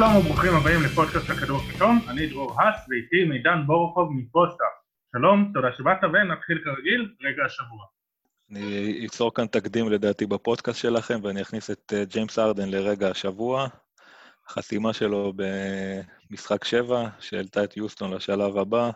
שלום 0.00 0.16
וברוכים 0.16 0.52
הבאים 0.60 0.80
לפודקאסט 0.84 1.30
הכדור 1.30 1.60
הכתום, 1.68 1.98
אני 2.08 2.26
דרור 2.26 2.60
האס 2.60 2.88
ואיתי 2.88 3.24
מידן 3.24 3.66
בורוכוב 3.66 4.12
מפוסטה. 4.12 4.64
שלום, 5.12 5.50
תודה 5.54 5.68
שבאת 5.76 6.04
ונתחיל 6.04 6.58
כרגיל, 6.64 7.14
רגע 7.22 7.44
השבוע. 7.44 7.86
אני 8.50 9.06
אצור 9.06 9.34
כאן 9.34 9.46
תקדים 9.46 9.88
לדעתי 9.88 10.26
בפודקאסט 10.26 10.78
שלכם 10.78 11.14
ואני 11.22 11.42
אכניס 11.42 11.70
את 11.70 11.92
אה, 11.92 12.04
ג'יימס 12.04 12.38
ארדן 12.38 12.68
לרגע 12.68 13.08
השבוע. 13.08 13.68
החתימה 14.48 14.92
שלו 14.92 15.32
במשחק 15.36 16.64
7, 16.64 17.08
שהעלתה 17.18 17.64
את 17.64 17.76
יוסטון 17.76 18.14
לשלב 18.14 18.56
הבא, 18.56 18.90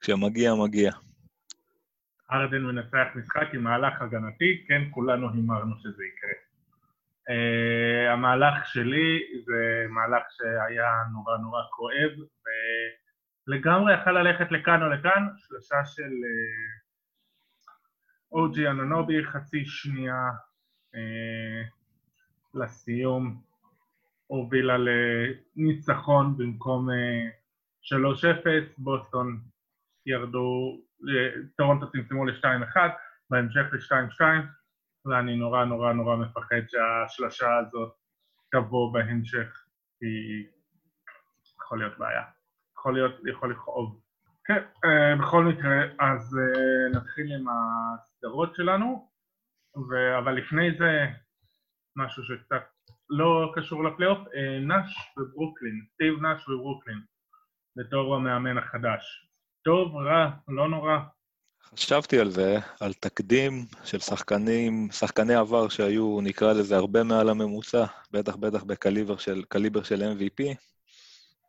כשמגיע, 0.00 0.54
מגיע. 0.54 0.92
ארדן 2.32 2.62
מנצח 2.62 3.06
משחק 3.14 3.54
עם 3.54 3.62
מהלך 3.64 4.02
הגנתי, 4.02 4.64
כן, 4.68 4.82
כולנו 4.90 5.26
הימרנו 5.34 5.74
שזה 5.78 6.02
יקרה. 6.04 6.45
Uh, 7.30 8.12
המהלך 8.12 8.66
שלי 8.66 9.20
זה 9.44 9.86
מהלך 9.88 10.22
שהיה 10.30 10.90
נורא 11.12 11.36
נורא 11.36 11.62
כואב, 11.70 12.10
ולגמרי 13.48 13.94
יכל 13.94 14.12
ללכת 14.12 14.52
לכאן 14.52 14.82
או 14.82 14.88
לכאן, 14.88 15.26
שלושה 15.36 15.84
של 15.84 16.02
uh, 16.02 17.66
אוג'י 18.32 18.68
אננובי, 18.68 19.24
חצי 19.24 19.64
שנייה 19.64 20.28
uh, 20.94 20.98
לסיום, 22.54 23.42
הובילה 24.26 24.76
לניצחון 24.78 26.36
במקום 26.36 26.88
uh, 26.90 26.92
3-0, 27.84 28.48
בוסטון 28.78 29.40
ירדו, 30.06 30.80
טורונטו 31.56 31.90
צמצמו 31.90 32.24
ל-2-1, 32.24 32.76
בהמשך 33.30 33.66
ל-2-2, 33.72 34.22
ואני 35.06 35.36
נורא 35.36 35.64
נורא 35.64 35.92
נורא 35.92 36.16
מפחד 36.16 36.62
שהשלושה 36.68 37.56
הזאת 37.58 37.92
תבוא 38.50 38.92
בהמשך, 38.92 39.64
כי 39.98 40.06
יכול 41.62 41.78
להיות 41.78 41.98
בעיה. 41.98 42.22
יכול 42.78 42.94
להיות, 42.94 43.12
יכול 43.30 43.52
לכאוב. 43.52 44.00
כן, 44.44 44.62
uh, 44.84 45.22
בכל 45.22 45.44
מקרה, 45.44 45.82
אז 46.00 46.38
uh, 46.38 46.96
נתחיל 46.96 47.32
עם 47.32 47.46
הסדרות 47.48 48.54
שלנו, 48.54 49.10
ו... 49.76 50.18
אבל 50.18 50.32
לפני 50.32 50.78
זה 50.78 51.06
משהו 51.96 52.24
שקצת 52.24 52.62
לא 53.10 53.52
קשור 53.56 53.84
לפלייאוף, 53.84 54.18
uh, 54.18 54.30
נאש 54.60 54.96
וברוקלין, 55.18 55.86
סטיב 55.94 56.20
נאש 56.20 56.48
וברוקלין, 56.48 57.00
בתור 57.76 58.16
המאמן 58.16 58.58
החדש. 58.58 59.30
טוב, 59.64 59.96
רע, 59.96 60.30
לא 60.48 60.68
נורא, 60.68 60.98
חשבתי 61.74 62.18
על 62.18 62.30
זה, 62.30 62.58
על 62.80 62.92
תקדים 62.92 63.66
של 63.84 64.00
שחקנים, 64.00 64.88
שחקני 64.92 65.34
עבר 65.34 65.68
שהיו, 65.68 66.20
נקרא 66.20 66.52
לזה, 66.52 66.76
הרבה 66.76 67.02
מעל 67.02 67.28
הממוצע, 67.28 67.84
בטח 68.10 68.36
בטח 68.36 68.64
בקליבר 68.64 69.16
של, 69.16 69.44
קליבר 69.48 69.82
של 69.82 70.02
MVP. 70.02 70.54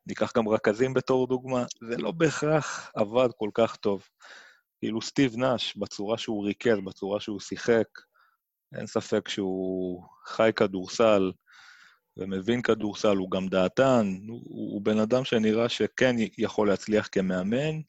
ניקח 0.08 0.38
גם 0.38 0.48
רכזים 0.48 0.94
בתור 0.94 1.28
דוגמה, 1.28 1.66
זה 1.90 1.98
לא 1.98 2.12
בהכרח 2.12 2.92
עבד 2.96 3.30
כל 3.38 3.50
כך 3.54 3.76
טוב. 3.76 4.04
כאילו 4.80 5.02
סטיב 5.02 5.38
נאש, 5.38 5.78
בצורה 5.78 6.18
שהוא 6.18 6.46
ריכז, 6.46 6.78
בצורה 6.86 7.20
שהוא 7.20 7.40
שיחק, 7.40 7.88
אין 8.76 8.88
ספק 8.88 9.30
שהוא 9.30 10.04
חי 10.26 10.52
כדורסל 10.56 11.32
ומבין 12.18 12.62
כדורסל, 12.62 13.18
הוא 13.18 13.32
גם 13.32 13.48
דעתן, 13.48 14.18
הוא, 14.28 14.42
הוא 14.46 14.82
בן 14.82 15.00
אדם 15.00 15.26
שנראה 15.26 15.70
שכן 15.70 16.16
יכול 16.38 16.68
להצליח 16.68 17.10
כמאמן, 17.12 17.82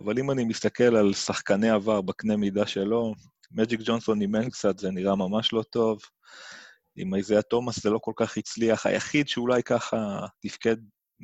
אבל 0.00 0.18
אם 0.18 0.30
אני 0.30 0.44
מסתכל 0.44 0.96
על 0.96 1.14
שחקני 1.14 1.70
עבר 1.70 2.00
בקנה 2.00 2.36
מידה 2.36 2.66
שלו, 2.66 3.14
מג'יק 3.50 3.80
ג'ונסון 3.84 4.20
אימן 4.20 4.50
קצת, 4.50 4.78
זה 4.78 4.90
נראה 4.90 5.16
ממש 5.16 5.52
לא 5.52 5.62
טוב. 5.62 6.00
עם 6.96 7.14
איזיה 7.14 7.42
תומאס 7.42 7.82
זה 7.82 7.90
לא 7.90 7.98
כל 7.98 8.12
כך 8.16 8.36
הצליח. 8.36 8.86
היחיד 8.86 9.28
שאולי 9.28 9.62
ככה 9.62 10.26
תפקד 10.40 10.76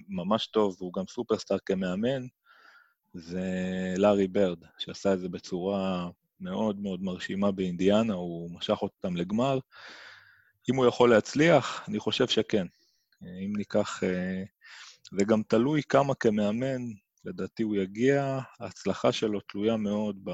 ממש 0.08 0.46
טוב, 0.46 0.76
והוא 0.78 0.92
גם 0.92 1.04
סופרסטאר 1.08 1.56
כמאמן, 1.66 2.26
זה 3.14 3.44
לארי 3.96 4.28
ברד, 4.28 4.58
שעשה 4.78 5.12
את 5.12 5.18
זה 5.18 5.28
בצורה 5.28 6.08
מאוד 6.40 6.78
מאוד 6.78 7.02
מרשימה 7.02 7.52
באינדיאנה, 7.52 8.14
הוא 8.14 8.50
משך 8.50 8.82
אותם 8.82 9.16
לגמר. 9.16 9.58
אם 10.70 10.76
הוא 10.76 10.86
יכול 10.86 11.10
להצליח, 11.10 11.84
אני 11.88 11.98
חושב 11.98 12.28
שכן. 12.28 12.66
אם 13.22 13.52
ניקח... 13.56 14.04
אה, 14.04 14.42
זה 15.12 15.24
גם 15.24 15.42
תלוי 15.48 15.82
כמה 15.88 16.14
כמאמן 16.14 16.82
לדעתי 17.26 17.62
הוא 17.62 17.76
יגיע, 17.76 18.38
ההצלחה 18.60 19.12
שלו 19.12 19.40
תלויה 19.40 19.76
מאוד 19.76 20.28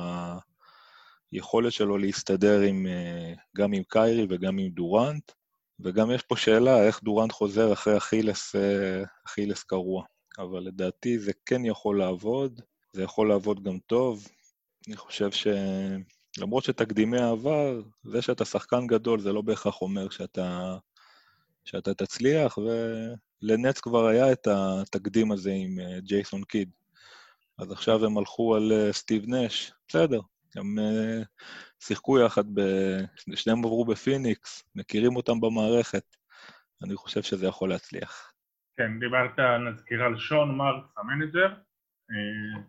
ביכולת 1.32 1.72
שלו 1.72 1.98
להסתדר 1.98 2.60
עם, 2.60 2.86
אה, 2.86 3.34
גם 3.56 3.72
עם 3.72 3.82
קיירי 3.88 4.26
וגם 4.30 4.58
עם 4.58 4.68
דורנט, 4.68 5.32
וגם 5.80 6.10
יש 6.10 6.22
פה 6.22 6.36
שאלה 6.36 6.86
איך 6.86 7.02
דורנט 7.02 7.32
חוזר 7.32 7.72
אחרי 7.72 7.96
אכילס, 7.96 8.56
אה, 8.56 9.02
אכילס 9.26 9.62
קרוע. 9.62 10.04
אבל 10.38 10.60
לדעתי 10.60 11.18
זה 11.18 11.32
כן 11.46 11.64
יכול 11.64 11.98
לעבוד, 11.98 12.60
זה 12.92 13.02
יכול 13.02 13.28
לעבוד 13.28 13.62
גם 13.62 13.78
טוב. 13.86 14.28
אני 14.88 14.96
חושב 14.96 15.30
ש... 15.30 15.46
למרות 16.38 16.64
שתקדימי 16.64 17.18
העבר, 17.18 17.80
זה 18.04 18.22
שאתה 18.22 18.44
שחקן 18.44 18.86
גדול 18.86 19.20
זה 19.20 19.32
לא 19.32 19.42
בהכרח 19.42 19.82
אומר 19.82 20.10
שאתה, 20.10 20.76
שאתה 21.64 21.94
תצליח, 21.94 22.58
ולנטס 22.58 23.80
כבר 23.80 24.06
היה 24.06 24.32
את 24.32 24.48
התקדים 24.50 25.32
הזה 25.32 25.52
עם 25.52 25.80
אה, 25.80 26.00
ג'ייסון 26.00 26.44
קיד. 26.44 26.70
אז 27.62 27.72
עכשיו 27.72 28.04
הם 28.06 28.18
הלכו 28.18 28.56
על 28.56 28.62
uh, 28.72 28.92
סטיב 28.92 29.24
נש, 29.28 29.72
בסדר, 29.88 30.20
הם 30.56 30.78
uh, 30.78 31.26
שיחקו 31.84 32.18
יחד, 32.18 32.44
ב... 32.54 32.60
שניהם 33.36 33.58
עברו 33.58 33.84
בפיניקס, 33.84 34.62
מכירים 34.74 35.16
אותם 35.16 35.40
במערכת, 35.40 36.04
אני 36.84 36.96
חושב 36.96 37.22
שזה 37.22 37.46
יכול 37.46 37.68
להצליח. 37.68 38.32
כן, 38.76 38.98
דיברת, 39.00 39.38
נזכיר 39.38 40.02
על 40.02 40.18
שון 40.18 40.56
מרקס, 40.56 40.98
ה 40.98 41.04
manager, 41.04 41.48
אה, 42.10 42.62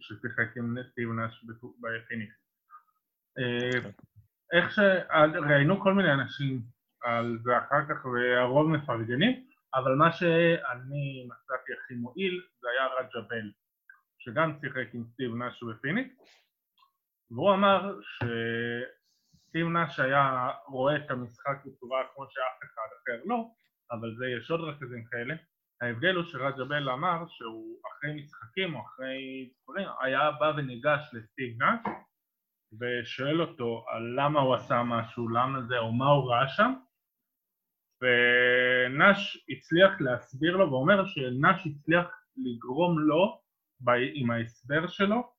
ששיחק 0.00 0.56
עם 0.56 0.76
סטיב 0.90 1.08
נש 1.08 1.44
בפיניקס. 1.80 2.34
כן. 3.72 3.90
איך 4.52 4.70
ש... 4.74 4.78
ראינו 5.48 5.80
כל 5.80 5.94
מיני 5.94 6.12
אנשים 6.12 6.62
על 7.02 7.38
זה 7.44 7.58
אחר 7.58 7.82
כך, 7.88 8.04
והרוב 8.04 8.68
מפרגנים, 8.70 9.44
אבל 9.74 9.94
מה 9.94 10.12
שאני 10.12 11.26
מצאתי 11.26 11.72
הכי 11.72 11.94
מועיל 11.94 12.42
זה 12.60 12.68
היה 12.70 12.86
רג'ה 12.86 13.28
שגם 14.20 14.52
שיחק 14.60 14.94
עם 14.94 15.04
סטיב 15.04 15.34
נאש 15.34 15.62
בפיניקס, 15.62 16.14
והוא 17.30 17.54
אמר 17.54 17.96
שסטיב 18.02 19.66
נאש 19.66 20.00
היה 20.00 20.50
רואה 20.66 20.96
את 20.96 21.10
המשחק 21.10 21.64
בצורה 21.64 21.98
כמו 22.14 22.24
שאף 22.30 22.58
אחד 22.64 22.88
אחר 22.96 23.22
לא, 23.24 23.48
אבל 23.90 24.14
זה 24.18 24.26
יש 24.38 24.50
עוד 24.50 24.60
רכזים 24.60 25.04
כאלה. 25.04 25.34
ההבדל 25.80 26.14
הוא 26.14 26.24
שרג'בל 26.24 26.90
אמר 26.90 27.26
שהוא 27.28 27.80
אחרי 27.88 28.22
משחקים 28.22 28.74
או 28.74 28.80
אחרי 28.80 29.50
דברים, 29.64 29.88
היה 30.00 30.30
בא 30.30 30.52
וניגש 30.56 31.10
לסטיב 31.12 31.62
נאש 31.62 31.80
ושואל 32.80 33.40
אותו 33.40 33.84
על 33.88 34.02
למה 34.16 34.40
הוא 34.40 34.54
עשה 34.54 34.82
משהו, 34.82 35.28
למה 35.28 35.62
זה, 35.62 35.78
או 35.78 35.92
מה 35.92 36.06
הוא 36.06 36.30
ראה 36.30 36.48
שם, 36.48 36.72
ונאש 38.02 39.46
הצליח 39.48 40.00
להסביר 40.00 40.56
לו, 40.56 40.70
ואומר 40.70 41.04
שנאש 41.06 41.66
הצליח 41.66 42.06
לגרום 42.36 42.98
לו 42.98 43.40
עם 44.14 44.30
ההסבר 44.30 44.86
שלו, 44.86 45.32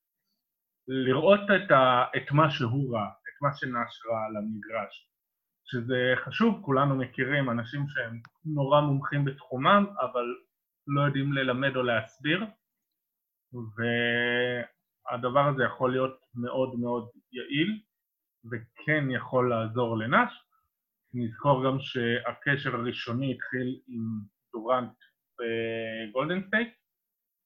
לראות 0.88 1.40
את, 1.40 1.72
ה, 1.72 2.06
את 2.18 2.32
מה 2.32 2.50
שהוא 2.50 2.96
ראה, 2.96 3.08
את 3.08 3.42
מה 3.42 3.50
שנש 3.54 4.06
ראה 4.06 4.26
על 4.26 4.38
המגרש. 4.38 5.12
שזה 5.66 6.14
חשוב, 6.26 6.62
כולנו 6.66 6.96
מכירים 6.96 7.50
אנשים 7.50 7.88
שהם 7.88 8.22
נורא 8.46 8.82
מומחים 8.82 9.26
בתחומם, 9.26 9.86
אבל 10.02 10.26
לא 10.88 11.02
יודעים 11.02 11.34
ללמד 11.34 11.76
או 11.76 11.84
להסביר, 11.84 12.46
והדבר 15.14 15.48
הזה 15.48 15.64
יכול 15.64 15.92
להיות 15.92 16.20
מאוד 16.36 16.80
מאוד 16.80 17.10
יעיל, 17.32 17.82
וכן 18.52 19.12
יכול 19.12 19.50
לעזור 19.50 19.98
לנש. 19.98 20.32
נזכור 21.14 21.66
גם 21.66 21.78
שהקשר 21.80 22.76
הראשוני 22.76 23.34
התחיל 23.34 23.80
עם 23.88 24.02
דורנט 24.54 24.98
בגולדן 25.40 26.48
סטייט, 26.48 26.74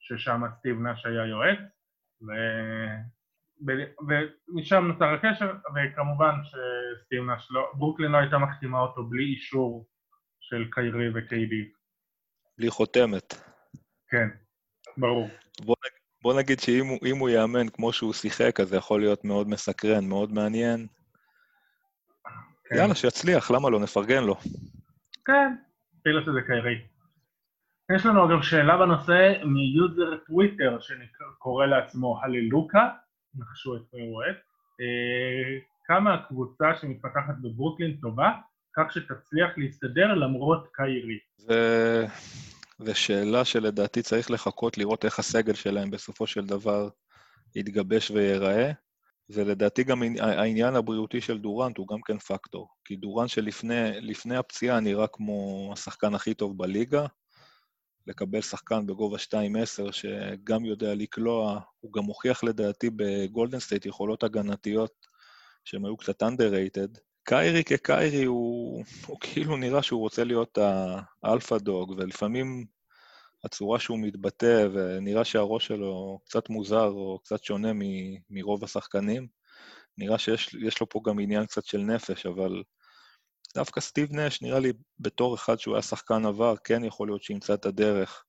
ששם 0.07 0.41
סטיב 0.59 0.79
נאש 0.79 1.05
היה 1.05 1.25
יועץ, 1.25 1.59
ו... 2.21 2.31
ומשם 4.07 4.83
נוצר 4.87 5.05
הקשר, 5.05 5.51
וכמובן 5.75 6.33
שסטיב 6.43 7.23
נאש 7.23 7.47
לא, 7.51 7.71
ברוקלין 7.73 8.11
לא 8.11 8.17
הייתה 8.17 8.37
מחתימה 8.37 8.79
אותו 8.79 9.03
בלי 9.03 9.23
אישור 9.23 9.87
של 10.39 10.67
קיירי 10.71 11.09
וקיידי. 11.15 11.71
בלי 12.57 12.69
חותמת. 12.69 13.33
כן, 14.07 14.27
ברור. 14.97 15.29
בוא, 15.61 15.75
בוא 16.21 16.39
נגיד 16.39 16.59
שאם 16.59 17.17
הוא 17.19 17.29
יאמן 17.29 17.69
כמו 17.69 17.93
שהוא 17.93 18.13
שיחק, 18.13 18.59
אז 18.59 18.67
זה 18.67 18.77
יכול 18.77 18.99
להיות 18.99 19.25
מאוד 19.25 19.47
מסקרן, 19.49 20.05
מאוד 20.09 20.31
מעניין. 20.31 20.87
כן. 22.65 22.75
יאללה, 22.75 22.95
שיצליח, 22.95 23.51
למה 23.51 23.69
לא? 23.69 23.79
נפרגן 23.79 24.23
לו. 24.23 24.35
כן, 25.25 25.55
אפילו 26.01 26.21
שזה 26.21 26.41
קיירי. 26.47 26.94
יש 27.91 28.05
לנו 28.05 28.25
אגב 28.25 28.41
שאלה 28.41 28.77
בנושא 28.77 29.33
מ 29.45 29.60
user 29.60 30.17
טוויטר 30.27 30.77
שקורא 30.79 31.65
לעצמו 31.65 32.19
הללוקה, 32.23 32.89
נחשו 33.35 33.75
את 33.75 33.81
מי 33.93 34.01
הוא 34.01 34.15
אוהב. 34.15 34.35
כמה 35.85 36.13
הקבוצה 36.13 36.65
שמתפתחת 36.81 37.35
בברוקלין 37.41 37.97
טובה, 38.01 38.31
כך 38.77 38.93
שתצליח 38.93 39.49
להסתדר 39.57 40.13
למרות 40.13 40.67
קיירי? 40.73 41.19
זו 42.79 42.95
שאלה 42.95 43.45
שלדעתי 43.45 44.01
צריך 44.01 44.31
לחכות 44.31 44.77
לראות 44.77 45.05
איך 45.05 45.19
הסגל 45.19 45.53
שלהם 45.53 45.91
בסופו 45.91 46.27
של 46.27 46.45
דבר 46.45 46.89
יתגבש 47.55 48.11
וייראה. 48.11 48.71
ולדעתי 49.29 49.83
גם 49.83 50.03
העניין 50.19 50.75
הבריאותי 50.75 51.21
של 51.21 51.37
דורנט 51.37 51.77
הוא 51.77 51.87
גם 51.87 52.01
כן 52.05 52.17
פקטור. 52.17 52.69
כי 52.85 52.95
דורנט 52.95 53.29
שלפני 53.29 54.37
הפציעה 54.37 54.79
נראה 54.79 55.07
כמו 55.07 55.69
השחקן 55.73 56.15
הכי 56.15 56.33
טוב 56.33 56.57
בליגה. 56.57 57.05
לקבל 58.07 58.41
שחקן 58.41 58.85
בגובה 58.87 59.17
2.10 59.17 59.91
שגם 59.91 60.65
יודע 60.65 60.95
לקלוע, 60.95 61.59
הוא 61.79 61.93
גם 61.93 62.03
הוכיח 62.03 62.43
לדעתי 62.43 62.89
בגולדן 62.95 63.59
סטייט 63.59 63.85
יכולות 63.85 64.23
הגנתיות 64.23 65.07
שהן 65.63 65.85
היו 65.85 65.97
קצת 65.97 66.23
underrated. 66.23 66.99
קיירי 67.23 67.63
כקיירי 67.63 68.23
הוא, 68.23 68.83
הוא 69.07 69.17
כאילו 69.19 69.57
נראה 69.57 69.83
שהוא 69.83 69.99
רוצה 69.99 70.23
להיות 70.23 70.57
האלפא 71.23 71.57
דוג, 71.57 71.93
ולפעמים 71.97 72.65
הצורה 73.43 73.79
שהוא 73.79 73.99
מתבטא, 73.99 74.67
ונראה 74.73 75.25
שהראש 75.25 75.67
שלו 75.67 76.19
קצת 76.25 76.49
מוזר 76.49 76.87
או 76.87 77.19
קצת 77.23 77.43
שונה 77.43 77.73
מ- 77.73 78.15
מרוב 78.29 78.63
השחקנים. 78.63 79.27
נראה 79.97 80.17
שיש 80.17 80.81
לו 80.81 80.89
פה 80.89 81.01
גם 81.05 81.19
עניין 81.19 81.45
קצת 81.45 81.65
של 81.65 81.77
נפש, 81.77 82.25
אבל 82.25 82.63
דווקא 83.53 83.81
סטיב 83.81 84.15
נש, 84.15 84.41
נראה 84.41 84.59
לי 84.59 84.73
בתור 84.99 85.35
אחד 85.35 85.59
שהוא 85.59 85.75
היה 85.75 85.81
שחקן 85.81 86.25
עבר, 86.25 86.55
כן 86.63 86.83
יכול 86.83 87.07
להיות 87.07 87.23
שימצא 87.23 87.53
את 87.53 87.65
הדרך 87.65 88.23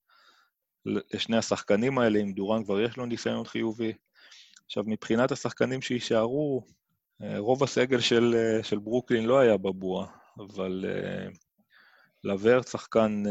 לשני 0.86 1.36
השחקנים 1.36 1.98
האלה, 1.98 2.18
אם 2.18 2.32
דורן 2.32 2.64
כבר 2.64 2.80
יש 2.80 2.96
לו 2.96 3.06
ניסיון 3.06 3.44
חיובי. 3.44 3.92
עכשיו, 4.66 4.84
מבחינת 4.86 5.32
השחקנים 5.32 5.82
שיישארו, 5.82 6.62
אה, 7.22 7.38
רוב 7.38 7.62
הסגל 7.62 8.00
של, 8.00 8.34
אה, 8.36 8.62
של 8.62 8.78
ברוקלין 8.78 9.26
לא 9.26 9.38
היה 9.38 9.56
בבועה, 9.56 10.06
אבל 10.38 10.84
uh, 10.84 11.36
לברט 12.24 12.68
שחקן, 12.68 13.22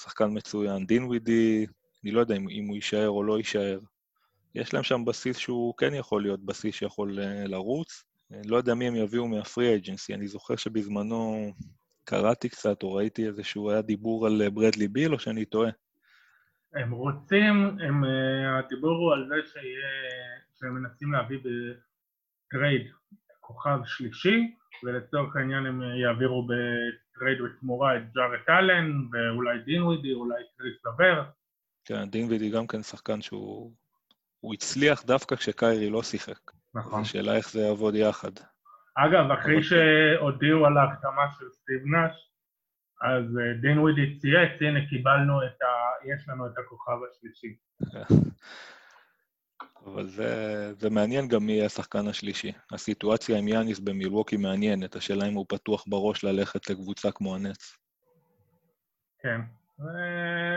שחקן 0.00 0.28
מצוין. 0.30 0.86
דין 0.86 1.04
ווידי, 1.04 1.66
אני 2.04 2.10
לא 2.10 2.20
יודע 2.20 2.36
אם, 2.36 2.48
אם 2.48 2.66
הוא 2.66 2.76
יישאר 2.76 3.08
או 3.08 3.22
לא 3.22 3.38
יישאר. 3.38 3.78
יש 4.54 4.74
להם 4.74 4.82
שם 4.82 5.04
בסיס 5.04 5.36
שהוא 5.36 5.74
כן 5.76 5.94
יכול 5.94 6.22
להיות 6.22 6.44
בסיס 6.44 6.74
שיכול 6.74 7.18
לרוץ. 7.44 8.04
לא 8.44 8.56
יודע 8.56 8.74
מי 8.74 8.88
הם 8.88 8.96
יביאו 8.96 9.28
מהפרי 9.28 9.76
אג'נסי, 9.76 10.14
אני 10.14 10.26
זוכר 10.26 10.56
שבזמנו 10.56 11.52
קראתי 12.04 12.48
קצת 12.48 12.82
או 12.82 12.94
ראיתי 12.94 13.26
איזשהו, 13.26 13.70
היה 13.70 13.82
דיבור 13.82 14.26
על 14.26 14.48
ברדלי 14.48 14.88
ביל 14.88 15.12
או 15.12 15.18
שאני 15.18 15.44
טועה? 15.44 15.70
הם 16.74 16.90
רוצים, 16.90 17.76
הם, 17.80 18.04
הדיבור 18.58 18.96
הוא 18.96 19.12
על 19.12 19.28
זה 19.28 19.34
שיהיה, 19.52 19.88
שהם 20.58 20.74
מנסים 20.74 21.12
להביא 21.12 21.38
ב 21.38 21.63
trade 21.63 22.86
כוכב 23.40 23.78
שלישי, 23.84 24.54
ולצורך 24.84 25.36
העניין 25.36 25.66
הם 25.66 25.82
יעבירו 25.82 26.46
ב 26.46 26.61
trade 26.61 27.38
בתמורה 27.44 27.96
את 27.96 28.02
ג'ארט 28.14 28.48
אלן, 28.48 28.92
ואולי 29.12 29.58
דינווידי, 29.58 30.12
אולי 30.12 30.42
קריס 30.56 30.76
לבר. 30.86 31.22
כן, 31.84 32.10
דינווידי 32.10 32.50
גם 32.50 32.66
כן 32.66 32.82
שחקן 32.82 33.22
שהוא... 33.22 33.72
הוא 34.40 34.54
הצליח 34.54 35.02
דווקא 35.02 35.36
כשקיירי 35.36 35.90
לא 35.90 36.02
שיחק. 36.02 36.61
נכון. 36.74 37.04
זו 37.04 37.10
שאלה 37.10 37.36
איך 37.36 37.50
זה 37.50 37.60
יעבוד 37.60 37.94
יחד. 37.94 38.32
אגב, 38.94 39.30
אחרי 39.30 39.62
שהודיעו 39.62 40.66
על 40.66 40.78
ההחתמה 40.78 41.22
של 41.38 41.44
סטיב 41.50 41.86
נאש, 41.86 42.32
אז 43.02 43.38
אה, 43.38 43.60
דין 43.60 43.78
ווידי 43.78 44.18
צייץ, 44.18 44.52
הנה 44.60 44.88
קיבלנו 44.88 45.42
את 45.46 45.62
ה... 45.62 45.66
יש 46.14 46.28
לנו 46.28 46.46
את 46.46 46.52
הכוכב 46.58 46.98
השלישי. 47.10 47.56
אבל 49.86 50.06
זה, 50.06 50.72
זה 50.74 50.90
מעניין 50.90 51.28
גם 51.28 51.46
מי 51.46 51.52
יהיה 51.52 51.66
השחקן 51.66 52.08
השלישי. 52.08 52.52
הסיטואציה 52.72 53.38
עם 53.38 53.48
יאניס 53.48 53.78
במילווקי 53.78 54.36
מעניינת, 54.36 54.96
השאלה 54.96 55.28
אם 55.28 55.34
הוא 55.34 55.46
פתוח 55.48 55.84
בראש 55.86 56.24
ללכת 56.24 56.70
לקבוצה 56.70 57.12
כמו 57.12 57.34
הנץ. 57.34 57.76
כן, 59.18 59.40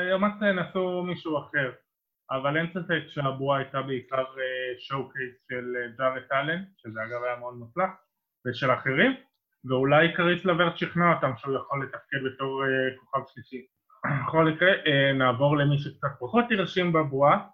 יומץ 0.09 0.33
נעשו 0.41 1.03
מישהו 1.03 1.37
אחר, 1.39 1.71
אבל 2.31 2.57
אין 2.57 2.67
ספק 2.73 3.03
שהבועה 3.07 3.59
הייתה 3.59 3.81
בעיקר 3.81 4.23
שואו 4.79 5.09
קייס 5.09 5.35
של 5.49 5.75
אה, 5.75 5.87
ג'ארט 5.97 6.31
אלן, 6.31 6.63
שזה 6.77 6.99
אגב 7.03 7.23
היה 7.23 7.35
מאוד 7.39 7.53
מוצלח, 7.53 7.89
ושל 8.47 8.73
אחרים, 8.73 9.11
ואולי 9.69 10.13
קריס 10.13 10.45
לברט 10.45 10.77
שכנע 10.77 11.13
אותם 11.15 11.31
שהוא 11.37 11.55
יכול 11.55 11.83
לתפקד 11.83 12.17
בתור 12.25 12.63
אה, 12.63 12.97
כוכב 12.99 13.19
שלישי. 13.33 13.65
בכל 14.27 14.45
מקרה, 14.45 14.69
אה, 14.69 15.13
נעבור 15.13 15.57
למי 15.57 15.77
שקצת 15.77 16.07
פחות 16.19 16.45
הרשים 16.51 16.93
בבועה, 16.93 17.47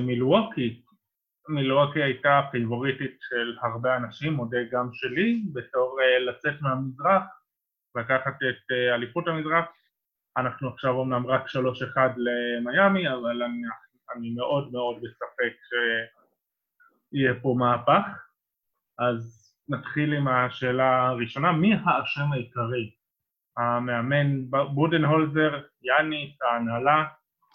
מילווקי, 0.00 0.82
מילווקי 1.48 2.02
הייתה 2.02 2.40
פיבוריטית 2.52 3.18
של 3.20 3.56
הרבה 3.62 3.96
אנשים, 3.96 4.32
מודה 4.32 4.58
גם 4.72 4.88
שלי, 4.92 5.42
בתור 5.52 5.98
לצאת 6.26 6.54
מהמזרח, 6.60 7.22
לקחת 7.96 8.34
את 8.42 8.72
אליפות 8.94 9.28
המזרח. 9.28 9.64
אנחנו 10.36 10.68
עכשיו 10.68 10.90
אומנם 10.90 11.26
רק 11.26 11.46
3-1 11.46 11.56
למיאמי, 12.16 13.08
אבל 13.08 13.42
אני, 13.42 13.62
אני 14.16 14.30
מאוד 14.30 14.72
מאוד 14.72 14.96
בספק 14.96 15.54
שיהיה 15.68 17.34
פה 17.42 17.54
מהפך. 17.58 18.06
אז 18.98 19.50
נתחיל 19.68 20.12
עם 20.12 20.28
השאלה 20.28 21.06
הראשונה, 21.08 21.52
מי 21.52 21.74
האשם 21.74 22.32
העיקרי? 22.32 22.90
המאמן 23.56 24.50
בודנהולזר, 24.50 25.60
יאניס, 25.82 26.42
ההנהלה, 26.42 27.04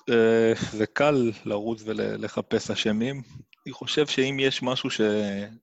אה, 0.09 0.53
זה 0.71 0.85
קל 0.85 1.31
לרוץ 1.45 1.83
ולחפש 1.85 2.71
אשמים. 2.71 3.21
אני 3.65 3.73
חושב 3.73 4.07
שאם 4.07 4.37
יש 4.39 4.63
משהו 4.63 4.89
ש... 4.89 5.01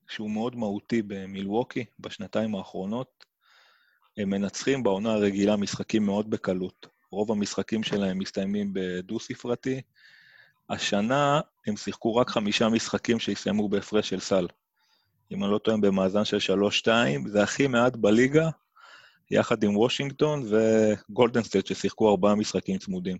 שהוא 0.07 0.31
מאוד 0.31 0.55
מהותי 0.55 1.01
במילווקי 1.01 1.85
בשנתיים 1.99 2.55
האחרונות, 2.55 3.25
הם 4.17 4.29
מנצחים 4.29 4.83
בעונה 4.83 5.13
הרגילה 5.13 5.57
משחקים 5.57 6.05
מאוד 6.05 6.29
בקלות. 6.29 6.96
רוב 7.11 7.31
המשחקים 7.31 7.83
שלהם 7.83 8.19
מסתיימים 8.19 8.71
בדו-ספרתי. 8.73 9.81
השנה 10.69 11.41
הם 11.67 11.77
שיחקו 11.77 12.15
רק 12.15 12.29
חמישה 12.29 12.69
משחקים 12.69 13.19
שהסתיימו 13.19 13.69
בהפרש 13.69 14.09
של 14.09 14.19
סל. 14.19 14.47
אם 15.31 15.43
אני 15.43 15.51
לא 15.51 15.57
טועה, 15.57 15.77
במאזן 15.77 16.25
של 16.25 16.37
3-2, 16.87 16.87
זה 17.27 17.43
הכי 17.43 17.67
מעט 17.67 17.95
בליגה, 17.95 18.49
יחד 19.31 19.63
עם 19.63 19.77
וושינגטון 19.77 20.43
וגולדנסטייט 20.49 21.65
ששיחקו 21.65 22.09
ארבעה 22.09 22.35
משחקים 22.35 22.77
צמודים. 22.77 23.17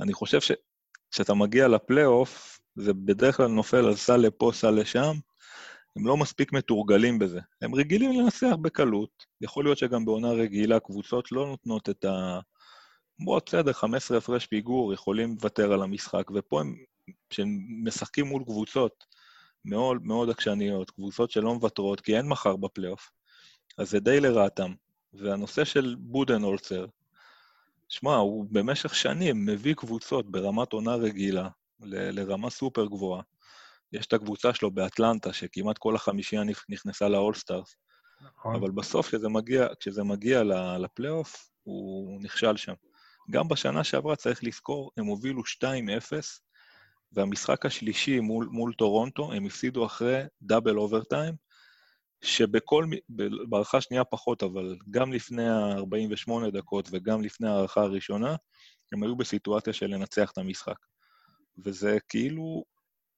אני 0.00 0.12
חושב 0.12 0.38
שכשאתה 0.40 1.34
מגיע 1.34 1.68
לפלייאוף, 1.68 2.60
זה 2.76 2.94
בדרך 2.94 3.36
כלל 3.36 3.46
נופל 3.46 3.86
על 3.86 3.96
סל 3.96 4.16
לפה, 4.16 4.50
סל 4.54 4.70
לשם, 4.70 5.14
הם 5.96 6.06
לא 6.06 6.16
מספיק 6.16 6.52
מתורגלים 6.52 7.18
בזה. 7.18 7.40
הם 7.62 7.74
רגילים 7.74 8.20
לנצח 8.20 8.54
בקלות. 8.62 9.26
יכול 9.40 9.64
להיות 9.64 9.78
שגם 9.78 10.04
בעונה 10.04 10.30
רגילה 10.30 10.80
קבוצות 10.80 11.32
לא 11.32 11.46
נותנות 11.46 11.88
את 11.88 12.04
ה... 12.04 12.40
בוא, 13.20 13.40
בסדר, 13.46 13.72
15 13.72 14.18
הפרש 14.18 14.46
פיגור, 14.46 14.92
יכולים 14.92 15.34
לוותר 15.34 15.72
על 15.72 15.82
המשחק, 15.82 16.30
ופה 16.34 16.60
הם, 16.60 16.76
כשהם 17.30 17.58
משחקים 17.84 18.26
מול 18.26 18.44
קבוצות 18.44 19.04
מאוד 19.64 20.06
מאוד 20.06 20.30
עקשניות, 20.30 20.90
קבוצות 20.90 21.30
שלא 21.30 21.54
מוותרות, 21.54 22.00
כי 22.00 22.16
אין 22.16 22.28
מחר 22.28 22.56
בפלייאוף, 22.56 23.10
אז 23.78 23.90
זה 23.90 24.00
די 24.00 24.20
לרעתם. 24.20 24.72
והנושא 25.12 25.64
של 25.64 25.96
בודנולצר, 25.98 26.86
שמע, 27.88 28.16
הוא 28.16 28.46
במשך 28.50 28.94
שנים 28.94 29.46
מביא 29.46 29.74
קבוצות 29.74 30.30
ברמת 30.30 30.72
עונה 30.72 30.94
רגילה 30.94 31.48
ל- 31.80 32.20
לרמה 32.20 32.50
סופר 32.50 32.86
גבוהה. 32.86 33.22
יש 33.92 34.06
את 34.06 34.12
הקבוצה 34.12 34.54
שלו 34.54 34.70
באטלנטה, 34.70 35.32
שכמעט 35.32 35.78
כל 35.78 35.94
החמישייה 35.94 36.42
נכנסה 36.68 37.08
ל 37.08 37.15
all 37.15 37.35
stars. 37.35 37.76
נכון. 38.20 38.54
אבל 38.54 38.70
בסוף, 38.70 39.08
כשזה 39.08 39.28
מגיע, 39.28 39.66
כשזה 39.80 40.04
מגיע 40.04 40.42
לפלייאוף, 40.78 41.50
הוא 41.62 42.20
נכשל 42.22 42.56
שם. 42.56 42.74
גם 43.30 43.48
בשנה 43.48 43.84
שעברה, 43.84 44.16
צריך 44.16 44.44
לזכור, 44.44 44.90
הם 44.96 45.06
הובילו 45.06 45.42
2-0, 45.42 45.64
והמשחק 47.12 47.66
השלישי 47.66 48.20
מול, 48.20 48.48
מול 48.50 48.74
טורונטו, 48.74 49.32
הם 49.32 49.46
הפסידו 49.46 49.86
אחרי 49.86 50.22
double 50.42 50.76
overtime, 50.76 51.34
שבכל, 52.22 52.84
בהארכה 53.48 53.80
שנייה 53.80 54.04
פחות, 54.04 54.42
אבל 54.42 54.76
גם 54.90 55.12
לפני 55.12 55.48
ה-48 55.48 56.50
דקות 56.52 56.88
וגם 56.92 57.22
לפני 57.22 57.48
ההארכה 57.48 57.80
הראשונה, 57.80 58.36
הם 58.92 59.02
היו 59.02 59.16
בסיטואציה 59.16 59.72
של 59.72 59.86
לנצח 59.86 60.30
את 60.30 60.38
המשחק. 60.38 60.76
וזה 61.64 61.98
כאילו 62.08 62.64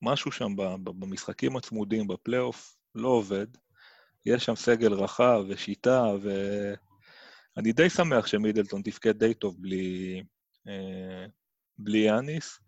משהו 0.02 0.32
שם 0.32 0.56
במשחקים 0.82 1.56
הצמודים, 1.56 2.08
בפלייאוף, 2.08 2.76
לא 2.94 3.08
עובד. 3.08 3.46
יש 4.26 4.44
שם 4.44 4.56
סגל 4.56 4.92
רחב 4.92 5.42
ושיטה, 5.48 6.04
ואני 7.56 7.72
די 7.72 7.90
שמח 7.90 8.26
שמידלטון 8.26 8.82
תפקד 8.82 9.18
די 9.18 9.34
טוב 9.34 9.56
בלי, 9.58 10.22
אה, 10.68 11.26
בלי 11.78 11.98
יאניס. 11.98 12.58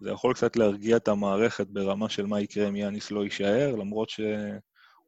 זה 0.00 0.10
יכול 0.10 0.34
קצת 0.34 0.56
להרגיע 0.56 0.96
את 0.96 1.08
המערכת 1.08 1.66
ברמה 1.66 2.08
של 2.08 2.26
מה 2.26 2.40
יקרה 2.40 2.68
אם 2.68 2.76
יאניס 2.76 3.10
לא 3.10 3.24
יישאר, 3.24 3.76
למרות 3.76 4.10
ש... 4.10 4.20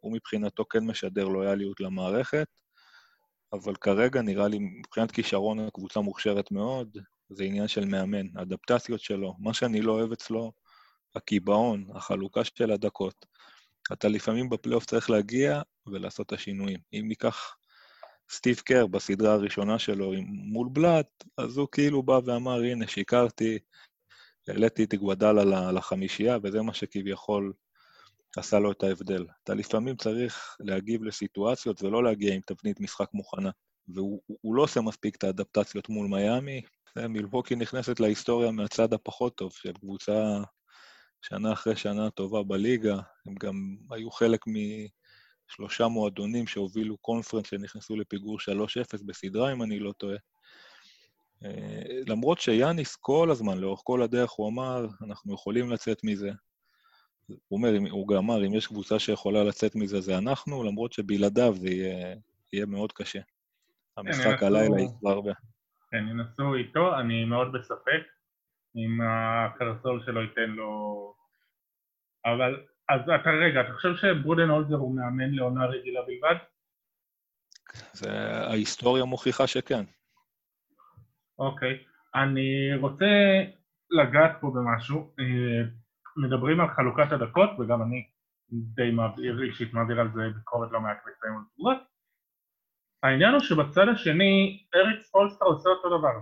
הוא 0.01 0.13
מבחינתו 0.13 0.65
כן 0.65 0.85
משדר 0.85 1.29
לויאליות 1.29 1.81
למערכת, 1.81 2.49
אבל 3.53 3.75
כרגע 3.75 4.23
נראה 4.23 4.49
לי, 4.49 4.59
מבחינת 4.59 5.11
כישרון 5.11 5.59
הקבוצה 5.59 6.01
מוכשרת 6.01 6.51
מאוד, 6.51 6.99
זה 7.31 7.45
עניין 7.45 7.69
של 7.69 7.85
מאמן, 7.85 8.27
האדפטציות 8.37 9.01
שלו. 9.01 9.35
מה 9.39 9.55
שאני 9.55 9.83
לא 9.83 9.93
אוהב 9.93 10.13
אצלו, 10.13 10.53
הקיבעון, 11.15 11.87
החלוקה 11.95 12.45
של 12.45 12.71
הדקות. 12.71 13.27
אתה 13.93 14.09
לפעמים 14.09 14.49
בפלייאוף 14.49 14.87
צריך 14.87 15.11
להגיע 15.11 15.63
ולעשות 15.87 16.27
את 16.27 16.33
השינויים. 16.33 16.79
אם 16.93 17.05
ניקח 17.09 17.57
סטיב 18.31 18.57
קר 18.57 18.87
בסדרה 18.87 19.33
הראשונה 19.33 19.79
שלו 19.79 20.13
מול 20.27 20.69
בלאט, 20.73 21.25
אז 21.37 21.57
הוא 21.57 21.69
כאילו 21.73 22.03
בא 22.03 22.21
ואמר, 22.25 22.63
הנה, 22.63 22.87
שיקרתי, 22.87 23.59
העליתי 24.49 24.85
את 24.85 24.95
גוודל 24.95 25.39
על 25.39 25.77
החמישייה, 25.77 26.39
וזה 26.43 26.63
מה 26.63 26.75
שכביכול 26.75 27.53
עשה 28.37 28.59
לו 28.59 28.73
את 28.73 28.83
ההבדל. 28.83 29.27
אתה 29.45 29.55
לפעמים 29.55 29.97
צריך 29.97 30.57
להגיב 30.61 31.05
לסיטואציות 31.05 31.83
ולא 31.83 32.05
להגיע 32.05 32.35
עם 32.35 32.41
תבנית 32.47 32.81
משחק 32.81 33.09
מוכנה. 33.15 33.51
והוא 33.89 34.55
לא 34.57 34.63
עושה 34.63 34.81
מספיק 34.81 35.17
את 35.17 35.25
האדפטציות 35.25 35.89
מול 35.89 36.07
מיאמי. 36.07 36.63
מילווקי 37.09 37.57
נכנסת 37.57 38.01
להיסטוריה 38.01 38.51
מהצד 38.51 38.93
הפחות 38.93 39.37
טוב 39.37 39.53
של 39.53 39.73
קבוצה 39.73 40.43
שנה 41.23 41.53
אחרי 41.53 41.77
שנה 41.77 42.11
טובה 42.11 42.43
בליגה. 42.43 43.01
הם 43.27 43.35
גם 43.41 43.77
היו 43.91 44.11
חלק 44.11 44.41
משלושה 45.49 45.89
מועדונים 45.89 46.47
שהובילו 46.47 46.97
קונפרנס 46.97 47.47
שנכנסו 47.47 47.97
לפיגור 47.97 48.39
3-0 48.39 49.05
בסדרה, 49.07 49.53
אם 49.53 49.63
אני 49.63 49.79
לא 49.79 49.93
טועה. 49.93 50.17
אה, 51.45 52.01
למרות 52.07 52.39
שיאניס 52.39 52.97
כל 52.97 53.31
הזמן, 53.31 53.59
לאורך 53.59 53.81
כל 53.85 54.03
הדרך, 54.03 54.31
הוא 54.31 54.49
אמר, 54.49 54.87
אנחנו 55.07 55.35
יכולים 55.35 55.71
לצאת 55.71 56.05
מזה. 56.05 56.31
הוא 57.27 57.59
אומר, 57.59 57.75
הוא 57.91 58.09
גם 58.09 58.17
אמר, 58.17 58.47
אם 58.47 58.55
יש 58.55 58.67
קבוצה 58.67 58.99
שיכולה 58.99 59.45
לצאת 59.45 59.75
מזה, 59.75 60.01
זה 60.01 60.19
אנחנו, 60.19 60.65
למרות 60.65 60.93
שבלעדיו 60.93 61.55
זה 61.55 61.69
יהיה, 61.69 62.17
יהיה 62.53 62.67
מאוד 62.67 62.93
קשה. 62.93 63.21
המשחק 63.97 64.43
הלילה 64.43 64.81
יקבע 64.81 65.11
הרבה. 65.11 65.33
כן, 65.91 66.09
ינסו 66.11 66.55
איתו, 66.55 66.99
אני 66.99 67.25
מאוד 67.25 67.53
בספק 67.53 68.03
אם 68.77 68.99
הקרסול 69.03 70.03
שלו 70.07 70.23
ייתן 70.23 70.51
לו... 70.51 71.15
אבל, 72.25 72.65
אז 72.89 73.01
אתה 73.01 73.31
רגע, 73.31 73.61
אתה 73.61 73.73
חושב 73.73 73.95
שברודן 73.97 74.49
הולזר 74.49 74.77
הוא 74.77 74.97
מאמן 74.97 75.31
לעונה 75.31 75.67
רגילה 75.67 76.01
בלבד? 76.03 76.37
זה, 77.93 78.11
ההיסטוריה 78.51 79.05
מוכיחה 79.05 79.47
שכן. 79.47 79.85
אוקיי, 81.39 81.85
אני 82.15 82.75
רוצה 82.81 83.07
לגעת 83.91 84.33
פה 84.41 84.53
במשהו. 84.55 85.15
אה, 85.21 85.69
מדברים 86.17 86.61
על 86.61 86.69
חלוקת 86.69 87.13
הדקות, 87.13 87.51
וגם 87.59 87.83
אני 87.83 88.09
די 88.51 88.91
מעביר, 88.91 89.43
אישית 89.43 89.75
מעביר 89.75 90.01
על 90.01 90.11
זה 90.15 90.21
ביקורת 90.35 90.71
לא 90.73 90.81
מעט 90.81 90.97
בקטעים 91.07 91.35
על 91.35 91.75
העניין 93.03 93.33
הוא 93.33 93.41
שבצד 93.41 93.89
השני, 93.89 94.65
אריק 94.75 95.01
ספולסטר 95.01 95.45
עושה 95.45 95.69
אותו 95.69 95.99
דבר. 95.99 96.21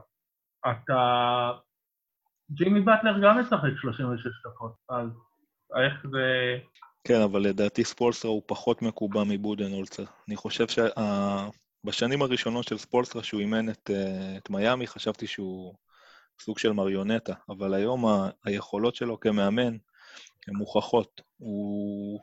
אתה... 0.70 1.50
ג'ימי 2.50 2.80
באטלר 2.80 3.18
גם 3.22 3.38
משחק 3.40 3.70
36 3.76 4.26
דקות, 4.46 4.72
אז 4.88 5.08
איך 5.74 6.06
זה... 6.12 6.56
כן, 7.04 7.20
אבל 7.20 7.40
לדעתי 7.40 7.84
ספולסטר 7.84 8.28
הוא 8.28 8.42
פחות 8.46 8.82
מקובע 8.82 9.24
מבודנולצר. 9.24 10.04
אני 10.28 10.36
חושב 10.36 10.66
שבשנים 10.68 12.22
הראשונות 12.22 12.68
של 12.68 12.78
ספולסטר, 12.78 13.22
שהוא 13.22 13.40
אימן 13.40 13.70
את, 13.70 13.90
אה, 13.94 14.36
את 14.36 14.50
מיאמי, 14.50 14.86
חשבתי 14.86 15.26
שהוא 15.26 15.74
סוג 16.40 16.58
של 16.58 16.72
מריונטה, 16.72 17.34
אבל 17.48 17.74
היום 17.74 18.06
ה... 18.06 18.30
היכולות 18.44 18.94
שלו 18.94 19.20
כמאמן 19.20 19.76
הן 20.48 20.56
מוכחות. 20.56 21.20
הוא 21.38 22.20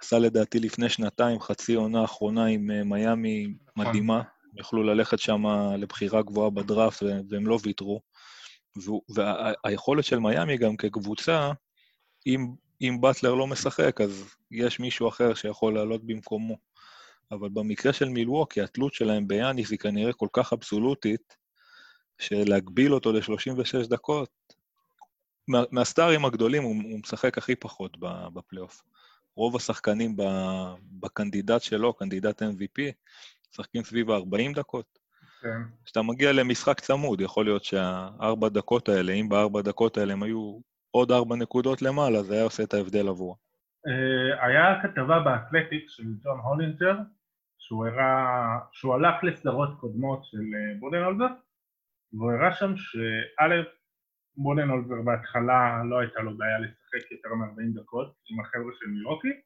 עשה 0.00 0.18
לדעתי 0.18 0.58
לפני 0.58 0.88
שנתיים 0.88 1.40
חצי 1.40 1.74
עונה 1.74 2.04
אחרונה 2.04 2.46
עם 2.46 2.70
אה, 2.70 2.84
מיאמי. 2.84 3.54
מדהימה, 3.76 4.22
יכלו 4.56 4.82
ללכת 4.82 5.18
שם 5.18 5.42
לבחירה 5.78 6.22
גבוהה 6.22 6.50
בדראפט 6.50 7.02
והם 7.30 7.46
לא 7.46 7.58
ויתרו. 7.62 8.00
והיכולת 9.08 10.04
של 10.04 10.18
מיאמי 10.18 10.56
גם 10.56 10.76
כקבוצה, 10.76 11.52
אם, 12.26 12.46
אם 12.80 12.98
באטלר 13.00 13.34
לא 13.34 13.46
משחק, 13.46 14.00
אז 14.00 14.24
יש 14.50 14.80
מישהו 14.80 15.08
אחר 15.08 15.34
שיכול 15.34 15.74
לעלות 15.74 16.04
במקומו. 16.04 16.56
אבל 17.30 17.48
במקרה 17.48 17.92
של 17.92 18.08
מילווקי, 18.08 18.60
התלות 18.60 18.94
שלהם 18.94 19.28
ביאניס 19.28 19.70
היא 19.70 19.78
כנראה 19.78 20.12
כל 20.12 20.28
כך 20.32 20.52
אבסולוטית, 20.52 21.36
שלהגביל 22.18 22.94
אותו 22.94 23.12
ל-36 23.12 23.88
דקות, 23.88 24.30
מה, 25.48 25.62
מה 25.70 25.84
סטארים 25.84 26.24
הגדולים 26.24 26.62
הוא, 26.62 26.74
הוא 26.90 26.98
משחק 26.98 27.38
הכי 27.38 27.54
פחות 27.56 27.96
בפלייאוף. 28.34 28.82
רוב 29.36 29.56
השחקנים 29.56 30.16
ב 31.00 31.06
candidate 31.06 31.62
שלו, 31.62 31.92
candidate 31.92 32.42
MVP, 32.42 32.92
משחקים 33.52 33.84
סביב 33.84 34.10
ה-40 34.10 34.54
דקות. 34.54 34.98
כן. 35.40 35.62
כשאתה 35.84 36.02
מגיע 36.02 36.32
למשחק 36.32 36.80
צמוד, 36.80 37.20
יכול 37.20 37.44
להיות 37.44 37.64
שהארבע 37.64 38.48
דקות 38.48 38.88
האלה, 38.88 39.12
אם 39.12 39.28
בארבע 39.28 39.62
דקות 39.62 39.98
האלה 39.98 40.12
הם 40.12 40.22
היו 40.22 40.58
עוד 40.96 41.12
ארבע 41.12 41.36
נקודות 41.36 41.82
למעלה, 41.82 42.22
זה 42.22 42.34
היה 42.34 42.42
עושה 42.42 42.62
את 42.62 42.74
ההבדל 42.74 43.08
עבורה. 43.08 43.36
אה, 43.86 44.46
היה 44.46 44.82
כתבה 44.82 45.20
באתלטיק 45.20 45.84
של 45.88 46.04
ג'ון 46.22 46.38
הולינג'ר, 46.38 46.96
שהוא 47.58 47.86
הראה, 47.86 48.58
שהוא 48.72 48.94
הלך 48.94 49.24
לסדרות 49.24 49.80
קודמות 49.80 50.24
של 50.24 50.38
אה, 50.54 50.80
בודנולזר, 50.80 51.34
והוא 52.12 52.32
הראה 52.32 52.52
שם 52.52 52.76
שא', 52.76 53.62
בודנולזר 54.36 55.02
בהתחלה 55.04 55.82
לא 55.90 55.98
הייתה 55.98 56.20
לו 56.20 56.36
בעיה 56.36 56.58
לשחק 56.58 57.12
יותר 57.12 57.34
מ-40 57.34 57.80
דקות 57.80 58.14
עם 58.30 58.40
החבר'ה 58.40 58.72
של 58.78 58.86
מיוקי, 58.86 59.40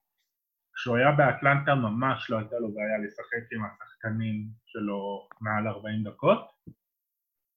כשהוא 0.75 0.97
היה 0.97 1.12
באטלנטה 1.12 1.75
ממש 1.75 2.31
לא 2.31 2.38
הייתה 2.38 2.59
לו 2.59 2.69
בעיה 2.75 2.99
לשחק 3.05 3.52
עם 3.52 3.62
השחקנים 3.64 4.47
שלו 4.67 5.28
מעל 5.40 5.69
40 5.69 6.05
דקות. 6.05 6.49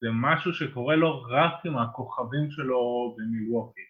זה 0.01 0.07
משהו 0.13 0.53
שקורה 0.53 0.95
לו 0.95 1.21
רק 1.21 1.65
עם 1.65 1.77
הכוכבים 1.77 2.51
שלו 2.51 3.15
במילווקי. 3.17 3.81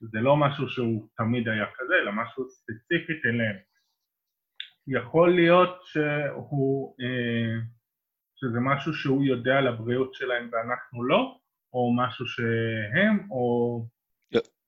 זה 0.00 0.18
לא 0.20 0.36
משהו 0.36 0.68
שהוא 0.68 1.08
תמיד 1.16 1.48
היה 1.48 1.66
כזה, 1.76 1.94
אלא 2.02 2.12
משהו 2.12 2.48
ספציפית 2.48 3.26
אליהם. 3.26 3.56
יכול 4.86 5.34
להיות 5.34 5.80
שהוא, 5.84 6.96
אה, 7.00 7.60
שזה 8.36 8.58
משהו 8.60 8.92
שהוא 8.94 9.24
יודע 9.24 9.54
על 9.58 9.66
הבריאות 9.66 10.14
שלהם 10.14 10.50
ואנחנו 10.52 11.04
לא, 11.04 11.38
או 11.72 11.96
משהו 11.96 12.26
שהם, 12.26 13.30
או... 13.30 13.84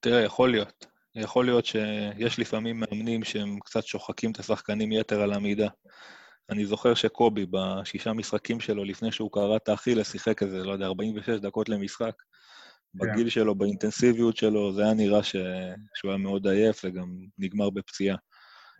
תראה, 0.00 0.20
יכול 0.20 0.50
להיות. 0.50 0.86
יכול 1.14 1.44
להיות 1.44 1.64
שיש 1.66 2.38
לפעמים 2.38 2.80
מאמנים 2.80 3.24
שהם 3.24 3.58
קצת 3.60 3.84
שוחקים 3.84 4.32
את 4.32 4.38
השחקנים 4.38 4.92
יתר 4.92 5.20
על 5.20 5.32
המידה. 5.32 5.68
אני 6.50 6.66
זוכר 6.66 6.94
שקובי, 6.94 7.46
בשישה 7.50 8.12
משחקים 8.12 8.60
שלו, 8.60 8.84
לפני 8.84 9.12
שהוא 9.12 9.32
קרא 9.32 9.56
את 9.56 9.68
האכילס, 9.68 10.12
שיחק 10.12 10.42
איזה, 10.42 10.64
לא 10.64 10.72
יודע, 10.72 10.86
46 10.86 11.40
דקות 11.40 11.68
למשחק. 11.68 12.14
בגיל 12.94 13.26
yeah. 13.26 13.30
שלו, 13.30 13.54
באינטנסיביות 13.54 14.36
שלו, 14.36 14.72
זה 14.72 14.82
היה 14.82 14.94
נראה 14.94 15.22
ש... 15.22 15.36
שהוא 15.94 16.10
היה 16.10 16.18
מאוד 16.18 16.46
עייף 16.46 16.80
וגם 16.84 17.16
נגמר 17.38 17.70
בפציעה. 17.70 18.16
Yeah. 18.16 18.18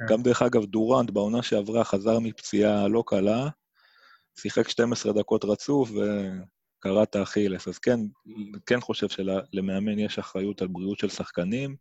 כן. 0.09 0.15
גם 0.15 0.23
דרך 0.23 0.43
אגב, 0.43 0.65
דורנט 0.65 1.11
בעונה 1.11 1.43
שעברה 1.43 1.85
חזר 1.85 2.19
מפציעה 2.19 2.89
לא 2.89 3.03
קלה, 3.07 3.49
שיחק 4.39 4.69
12 4.69 5.12
דקות 5.12 5.45
רצוף 5.45 5.91
וקרע 5.91 7.03
את 7.03 7.17
האכילס. 7.17 7.69
אז 7.69 7.79
כן, 7.79 8.00
כן 8.67 8.81
חושב 8.81 9.09
שלמאמן 9.09 9.99
יש 9.99 10.19
אחריות 10.19 10.62
על 10.62 10.69
בריאות 10.69 10.99
של 10.99 11.09
שחקנים. 11.09 11.77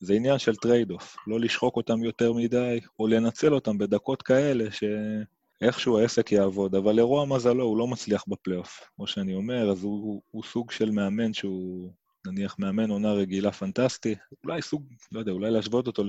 זה 0.00 0.14
עניין 0.14 0.38
של 0.38 0.56
trade-off, 0.56 1.16
לא 1.26 1.40
לשחוק 1.40 1.76
אותם 1.76 2.04
יותר 2.04 2.32
מדי, 2.32 2.80
או 2.98 3.06
לנצל 3.06 3.54
אותם 3.54 3.78
בדקות 3.78 4.22
כאלה 4.22 4.64
שאיכשהו 4.70 5.98
העסק 5.98 6.32
יעבוד. 6.32 6.74
אבל 6.74 6.92
לרוע 6.92 7.26
מזלו, 7.26 7.64
הוא 7.64 7.78
לא 7.78 7.86
מצליח 7.86 8.24
בפלייאוף, 8.28 8.80
כמו 8.96 9.06
שאני 9.06 9.34
אומר, 9.34 9.70
אז 9.70 9.84
הוא, 9.84 10.02
הוא, 10.02 10.22
הוא 10.30 10.42
סוג 10.42 10.70
של 10.70 10.90
מאמן 10.90 11.32
שהוא, 11.32 11.92
נניח, 12.26 12.56
מאמן 12.58 12.90
עונה 12.90 13.12
רגילה 13.12 13.52
פנטסטי, 13.52 14.14
אולי 14.44 14.62
סוג, 14.62 14.88
לא 15.12 15.18
יודע, 15.18 15.32
אולי 15.32 15.50
להשוות 15.50 15.86
אותו 15.86 16.04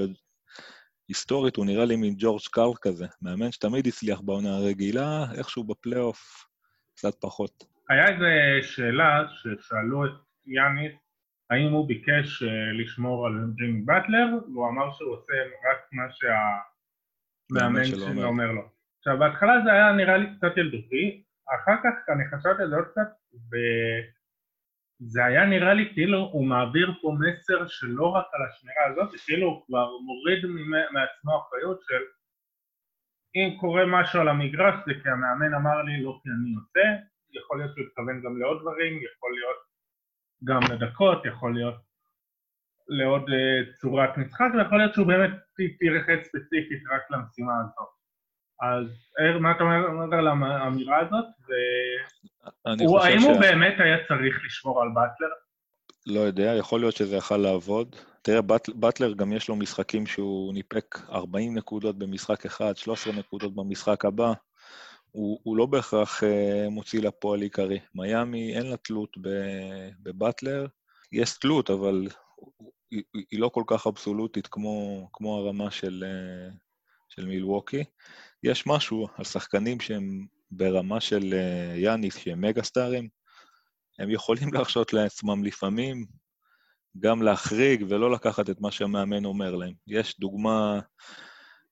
היסטורית, 1.07 1.55
הוא 1.55 1.65
נראה 1.65 1.85
לי 1.85 1.95
מין 1.95 2.15
ג'ורג' 2.17 2.41
קאר 2.51 2.71
כזה, 2.81 3.05
מאמן 3.21 3.51
שתמיד 3.51 3.87
הצליח 3.87 4.21
בעונה 4.21 4.55
הרגילה, 4.55 5.25
איכשהו 5.37 5.63
בפלייאוף 5.63 6.45
קצת 6.95 7.15
פחות. 7.21 7.63
היה 7.89 8.05
איזו 8.07 8.67
שאלה 8.75 9.23
ששאלו 9.29 10.05
את 10.05 10.11
יאניס 10.47 11.04
האם 11.49 11.71
הוא 11.71 11.87
ביקש 11.87 12.43
אה, 12.43 12.71
לשמור 12.73 13.27
על 13.27 13.33
ג'ימי 13.55 13.81
באטלר, 13.81 14.27
והוא 14.51 14.69
אמר 14.69 14.91
שהוא 14.91 15.13
עושה 15.13 15.33
רק 15.69 15.79
מה 15.91 16.03
שהמאמן 16.11 17.85
שלו 17.85 18.23
אומר. 18.23 18.51
לו. 18.51 18.69
עכשיו 18.99 19.19
בהתחלה 19.19 19.53
זה 19.63 19.71
היה 19.71 19.91
נראה 19.91 20.17
לי 20.17 20.25
קצת 20.37 20.57
ילדותי, 20.57 21.23
אחר 21.55 21.75
כך 21.83 22.09
אני 22.09 22.23
חשבתי 22.27 22.61
על 22.61 22.69
זה 22.69 22.75
עוד 22.75 22.85
קצת, 22.85 23.09
וזה 25.01 25.25
היה 25.25 25.45
נראה 25.45 25.73
לי 25.73 25.91
כאילו 25.93 26.19
הוא 26.19 26.45
מעביר 26.45 26.93
פה 27.01 27.15
מסר 27.19 27.67
שלא 27.67 28.05
רק 28.05 28.25
על 28.33 28.41
השמירה 28.47 28.85
הזאת, 28.85 29.19
כאילו 29.25 29.47
הוא 29.47 29.65
כבר 29.65 29.89
מוריד 29.97 30.45
מעצמו 30.93 31.31
אחריות 31.41 31.79
של 31.87 32.03
אם 33.35 33.57
קורה 33.59 33.83
משהו 33.85 34.21
על 34.21 34.27
המגרש 34.27 34.75
זה 34.85 34.93
כי 35.03 35.09
המאמן 35.09 35.53
אמר 35.53 35.81
לי 35.81 36.03
לא 36.03 36.19
כי 36.23 36.29
אני 36.29 36.55
עושה, 36.55 36.85
יכול 37.33 37.57
להיות 37.57 37.71
שהוא 37.75 37.85
התכוון 37.87 38.21
גם 38.21 38.37
לעוד 38.37 38.61
דברים, 38.61 38.93
יכול 38.93 39.31
להיות 39.33 39.74
גם 40.45 40.71
לדקות, 40.71 41.25
יכול 41.25 41.53
להיות 41.53 41.75
לעוד 42.87 43.29
uh, 43.29 43.77
צורת 43.81 44.17
משחק, 44.17 44.47
ויכול 44.57 44.77
להיות 44.77 44.93
שהוא 44.93 45.07
באמת 45.07 45.31
תירחץ 45.79 46.27
ספציפית 46.27 46.83
רק 46.91 47.01
למשימה 47.11 47.53
הזאת. 47.59 47.95
אז 48.61 48.87
אר, 49.19 49.39
מה 49.39 49.51
אתה 49.51 49.63
אומר 49.63 50.17
על 50.17 50.27
האמירה 50.27 50.99
הזאת? 50.99 51.25
ו... 51.25 51.51
הוא, 52.79 52.99
האם 52.99 53.19
ש... 53.19 53.23
הוא 53.23 53.39
באמת 53.39 53.75
היה 53.79 53.97
צריך 54.07 54.41
לשמור 54.45 54.81
על 54.81 54.89
באטלר? 54.89 55.27
לא 56.07 56.19
יודע, 56.19 56.55
יכול 56.59 56.79
להיות 56.79 56.95
שזה 56.95 57.15
יכל 57.15 57.37
לעבוד. 57.37 57.95
תראה, 58.21 58.41
באט, 58.41 58.69
באטלר 58.69 59.13
גם 59.13 59.33
יש 59.33 59.49
לו 59.49 59.55
משחקים 59.55 60.05
שהוא 60.05 60.53
ניפק 60.53 60.99
40 61.09 61.57
נקודות 61.57 61.97
במשחק 61.97 62.45
אחד, 62.45 62.77
13 62.77 63.13
נקודות 63.13 63.55
במשחק 63.55 64.05
הבא. 64.05 64.33
הוא, 65.15 65.39
הוא 65.43 65.57
לא 65.57 65.65
בהכרח 65.65 66.23
uh, 66.23 66.69
מוציא 66.69 67.01
לפועל 67.01 67.41
עיקרי. 67.41 67.79
מיאמי 67.95 68.57
אין 68.57 68.65
לה 68.67 68.77
תלות 68.77 69.17
בבטלר, 70.03 70.67
יש 71.11 71.37
תלות, 71.39 71.69
אבל 71.69 72.07
היא, 72.91 73.03
היא 73.31 73.39
לא 73.39 73.49
כל 73.49 73.63
כך 73.67 73.87
אבסולוטית 73.87 74.47
כמו, 74.47 75.07
כמו 75.13 75.37
הרמה 75.37 75.71
של, 75.71 76.03
uh, 76.03 76.53
של 77.09 77.25
מילווקי. 77.25 77.83
יש 78.43 78.67
משהו 78.67 79.07
על 79.15 79.23
שחקנים 79.23 79.79
שהם 79.79 80.25
ברמה 80.51 81.01
של 81.01 81.33
uh, 81.33 81.79
יאניס, 81.79 82.17
שהם 82.17 82.41
מגה 82.41 82.63
סטארים, 82.63 83.07
הם 83.99 84.11
יכולים 84.11 84.53
להרשות 84.53 84.93
לעצמם 84.93 85.43
לפעמים 85.43 86.05
גם 86.99 87.21
להחריג 87.21 87.85
ולא 87.89 88.11
לקחת 88.11 88.49
את 88.49 88.61
מה 88.61 88.71
שהמאמן 88.71 89.25
אומר 89.25 89.55
להם. 89.55 89.73
יש 89.87 90.19
דוגמה, 90.19 90.79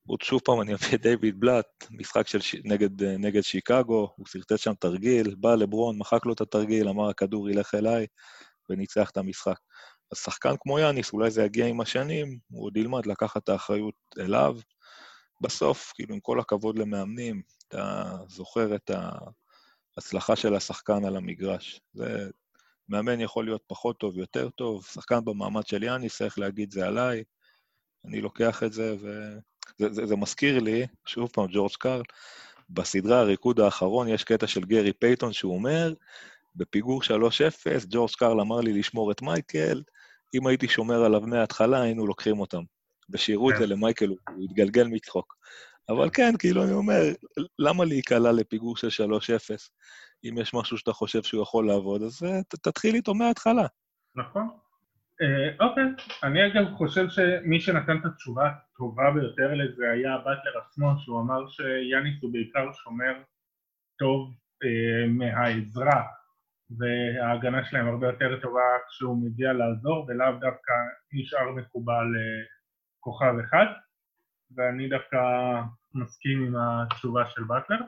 עוד 0.07 0.21
שוב 0.21 0.41
פעם 0.45 0.61
אני 0.61 0.73
אביא 0.73 0.95
את 0.95 1.01
דיוויד 1.01 1.39
בלאט, 1.39 1.65
משחק 1.91 2.27
של. 2.27 2.39
נגד, 2.63 3.03
נגד 3.03 3.41
שיקגו, 3.41 4.13
הוא 4.15 4.27
סרטט 4.27 4.57
שם 4.57 4.73
תרגיל, 4.73 5.35
בא 5.35 5.55
לברון, 5.55 5.97
מחק 5.97 6.25
לו 6.25 6.33
את 6.33 6.41
התרגיל, 6.41 6.89
אמר 6.89 7.09
הכדור 7.09 7.49
ילך 7.49 7.75
אליי, 7.75 8.07
וניצח 8.69 9.09
את 9.09 9.17
המשחק. 9.17 9.57
אז 10.11 10.17
שחקן 10.17 10.55
כמו 10.59 10.79
יאניס, 10.79 11.13
אולי 11.13 11.31
זה 11.31 11.43
יגיע 11.43 11.65
עם 11.65 11.81
השנים, 11.81 12.37
הוא 12.51 12.65
עוד 12.65 12.77
ילמד 12.77 13.05
לקחת 13.05 13.43
את 13.43 13.49
האחריות 13.49 13.95
אליו. 14.19 14.57
בסוף, 15.41 15.91
כאילו, 15.95 16.13
עם 16.13 16.19
כל 16.19 16.39
הכבוד 16.39 16.79
למאמנים, 16.79 17.41
אתה 17.67 18.03
זוכר 18.27 18.75
את 18.75 18.91
ההצלחה 19.97 20.35
של 20.35 20.55
השחקן 20.55 21.05
על 21.05 21.15
המגרש. 21.15 21.81
זה 21.93 22.29
מאמן 22.89 23.21
יכול 23.21 23.45
להיות 23.45 23.63
פחות 23.67 23.99
טוב, 23.99 24.17
יותר 24.17 24.49
טוב, 24.49 24.85
שחקן 24.85 25.25
במעמד 25.25 25.67
של 25.67 25.83
יאניס 25.83 26.17
צריך 26.17 26.39
להגיד 26.39 26.71
זה 26.71 26.87
עליי, 26.87 27.23
אני 28.05 28.21
לוקח 28.21 28.63
את 28.63 28.73
זה, 28.73 28.95
וזה 28.95 29.39
זה, 29.77 30.05
זה 30.05 30.15
מזכיר 30.15 30.59
לי, 30.59 30.87
שוב 31.05 31.29
פעם, 31.33 31.45
ג'ורג' 31.49 31.71
קארל, 31.79 32.03
בסדרה 32.69 33.19
הריקוד 33.19 33.59
האחרון 33.59 34.07
יש 34.07 34.23
קטע 34.23 34.47
של 34.47 34.61
גרי 34.61 34.93
פייטון 34.93 35.33
שהוא 35.33 35.53
אומר, 35.53 35.93
בפיגור 36.55 37.01
3-0, 37.03 37.07
ג'ורג' 37.89 38.11
קארל 38.17 38.41
אמר 38.41 38.61
לי 38.61 38.73
לשמור 38.73 39.11
את 39.11 39.21
מייקל, 39.21 39.81
אם 40.33 40.47
הייתי 40.47 40.67
שומר 40.67 41.03
עליו 41.03 41.21
מההתחלה, 41.21 41.81
היינו 41.81 42.07
לוקחים 42.07 42.39
אותם. 42.39 42.63
ושירו 43.09 43.49
את 43.49 43.55
זה 43.57 43.63
כן. 43.63 43.69
למייקל, 43.69 44.07
הוא 44.07 44.43
התגלגל 44.43 44.87
מצחוק. 44.87 45.35
אבל 45.89 46.09
כן, 46.09 46.37
כאילו, 46.39 46.63
אני 46.63 46.71
אומר, 46.71 47.01
למה 47.59 47.85
להיקלע 47.85 48.31
לפיגור 48.31 48.77
של 48.77 48.87
3-0? 48.87 48.89
אם 50.23 50.37
יש 50.37 50.53
משהו 50.53 50.77
שאתה 50.77 50.93
חושב 50.93 51.23
שהוא 51.23 51.41
יכול 51.41 51.67
לעבוד, 51.67 52.03
אז 52.03 52.23
אה, 52.23 52.43
תתחיל 52.43 52.95
איתו 52.95 53.13
מההתחלה. 53.13 53.65
נכון. 54.15 54.49
אה, 55.23 55.67
אוקיי, 55.67 55.83
אני 56.23 56.47
אגב 56.47 56.73
חושב 56.77 57.09
שמי 57.09 57.59
שנתן 57.59 57.97
את 57.97 58.05
התשובה 58.05 58.49
הטובה 58.49 59.11
ביותר 59.11 59.53
לזה 59.53 59.91
היה 59.91 60.17
באטלר 60.17 60.57
עצמו, 60.65 60.87
שהוא 60.97 61.21
אמר 61.21 61.47
שיאניס 61.47 62.21
הוא 62.21 62.33
בעיקר 62.33 62.71
שומר 62.71 63.13
טוב 63.99 64.33
אה, 64.63 65.07
מהעזרה, 65.07 66.03
וההגנה 66.77 67.65
שלהם 67.65 67.87
הרבה 67.87 68.07
יותר 68.07 68.39
טובה 68.41 68.61
כשהוא 68.89 69.25
מגיע 69.25 69.53
לעזור, 69.53 70.05
ולאו 70.07 70.31
דווקא 70.31 70.73
נשאר 71.13 71.51
מקובל 71.51 72.05
אה, 72.17 72.45
כוכב 72.99 73.33
אחד, 73.43 73.65
ואני 74.55 74.89
דווקא 74.89 75.17
מסכים 75.93 76.43
עם 76.43 76.55
התשובה 76.55 77.25
של 77.29 77.43
באטלר. 77.43 77.81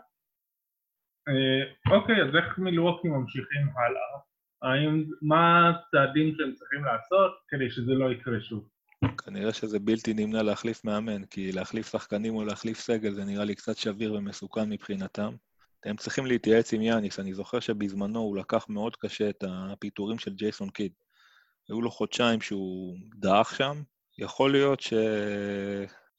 אה, 1.27 1.94
אוקיי, 1.98 2.15
אז 2.24 2.36
איך 2.36 2.60
מילווקי 2.60 3.08
ממשיכים 3.08 3.68
הלאה? 3.77 4.35
האם, 4.65 5.05
מה 5.22 5.69
הצעדים 5.69 6.36
שהם 6.38 6.53
צריכים 6.53 6.84
לעשות 6.86 7.31
כדי 7.48 7.69
שזה 7.69 7.91
לא 7.91 8.12
יקרה 8.12 8.41
שוב? 8.41 8.69
כנראה 9.25 9.53
שזה 9.53 9.79
בלתי 9.79 10.13
נמנע 10.13 10.43
להחליף 10.43 10.86
מאמן, 10.86 11.25
כי 11.25 11.51
להחליף 11.51 11.91
שחקנים 11.91 12.35
או 12.35 12.44
להחליף 12.44 12.79
סגל 12.79 13.13
זה 13.13 13.25
נראה 13.25 13.46
לי 13.46 13.55
קצת 13.55 13.77
שביר 13.77 14.13
ומסוכן 14.13 14.70
מבחינתם. 14.70 15.35
הם 15.85 15.96
צריכים 15.96 16.25
להתייעץ 16.25 16.74
עם 16.74 16.81
יאניס, 16.81 17.20
אני 17.20 17.33
זוכר 17.33 17.59
שבזמנו 17.59 18.20
הוא 18.20 18.37
לקח 18.37 18.66
מאוד 18.70 18.96
קשה 18.96 19.29
את 19.29 19.44
הפיטורים 19.48 20.20
של 20.20 20.33
ג'ייסון 20.33 20.70
קיד. 20.70 20.92
היו 21.70 21.81
לו 21.81 21.92
חודשיים 21.92 22.42
שהוא 22.42 22.98
דעך 23.16 23.55
שם, 23.55 23.81
יכול 24.18 24.51
להיות 24.51 24.79
ש... 24.79 24.94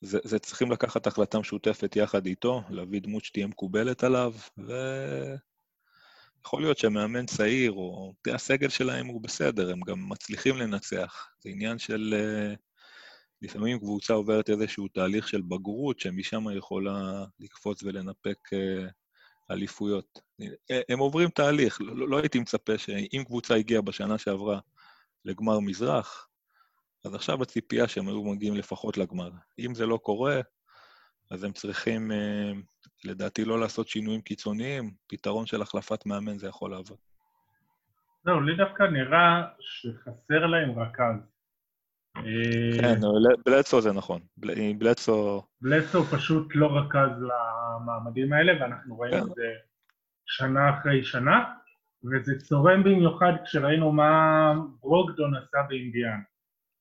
זה, 0.00 0.18
זה 0.24 0.38
צריכים 0.38 0.70
לקחת 0.70 1.06
החלטה 1.06 1.38
משותפת 1.38 1.96
יחד 1.96 2.26
איתו, 2.26 2.62
להביא 2.70 3.00
דמות 3.00 3.24
שתהיה 3.24 3.46
מקובלת 3.46 4.04
עליו, 4.04 4.32
ויכול 6.46 6.62
להיות 6.62 6.78
שהמאמן 6.78 7.26
צעיר, 7.26 7.72
או 7.72 8.14
הסגל 8.34 8.68
שלהם 8.68 9.06
הוא 9.06 9.22
בסדר, 9.22 9.70
הם 9.70 9.80
גם 9.80 10.08
מצליחים 10.08 10.56
לנצח. 10.56 11.28
זה 11.40 11.50
עניין 11.50 11.78
של... 11.78 12.14
אה, 12.16 12.54
לפעמים 13.42 13.78
קבוצה 13.78 14.14
עוברת 14.14 14.50
איזשהו 14.50 14.88
תהליך 14.88 15.28
של 15.28 15.42
בגרות, 15.42 16.00
שמשם 16.00 16.44
יכולה 16.56 17.24
לקפוץ 17.40 17.82
ולנפק 17.82 18.52
אה, 18.52 18.86
אליפויות. 19.50 20.20
אה, 20.70 20.80
הם 20.88 20.98
עוברים 20.98 21.28
תהליך, 21.28 21.80
לא, 21.80 22.08
לא 22.08 22.18
הייתי 22.18 22.38
מצפה 22.38 22.78
שאם 22.78 23.22
קבוצה 23.26 23.54
הגיעה 23.54 23.82
בשנה 23.82 24.18
שעברה 24.18 24.60
לגמר 25.24 25.60
מזרח, 25.60 26.28
אז 27.04 27.14
עכשיו 27.14 27.42
הציפייה 27.42 27.88
שהם 27.88 28.08
היו 28.08 28.24
מגיעים 28.24 28.54
לפחות 28.54 28.98
לגמר. 28.98 29.30
אם 29.58 29.74
זה 29.74 29.86
לא 29.86 29.96
קורה, 29.96 30.40
אז 31.30 31.44
הם 31.44 31.52
צריכים, 31.52 32.12
אה, 32.12 32.52
לדעתי, 33.04 33.44
לא 33.44 33.60
לעשות 33.60 33.88
שינויים 33.88 34.20
קיצוניים, 34.20 34.90
פתרון 35.06 35.46
של 35.46 35.62
החלפת 35.62 36.06
מאמן 36.06 36.38
זה 36.38 36.48
יכול 36.48 36.70
לעבוד. 36.70 36.98
זהו, 38.24 38.40
לי 38.40 38.56
דווקא 38.56 38.82
נראה 38.82 39.44
שחסר 39.60 40.46
להם 40.46 40.78
רכז. 40.78 41.32
כן, 42.80 43.00
בלדסו 43.46 43.80
זה 43.80 43.92
נכון. 43.92 44.20
בלדסו... 44.78 45.42
בלדסו 45.60 46.04
פשוט 46.04 46.52
לא 46.54 46.66
רכז 46.66 47.10
למעמדים 47.22 48.32
האלה, 48.32 48.62
ואנחנו 48.62 48.96
רואים 48.96 49.12
כן. 49.12 49.22
את 49.22 49.34
זה 49.34 49.52
שנה 50.26 50.78
אחרי 50.78 51.04
שנה, 51.04 51.44
וזה 52.04 52.38
צורם 52.38 52.84
במיוחד 52.84 53.32
כשראינו 53.44 53.92
מה 53.92 54.52
ברוקדון 54.80 55.36
עשה 55.36 55.58
באינדיאנה. 55.68 56.20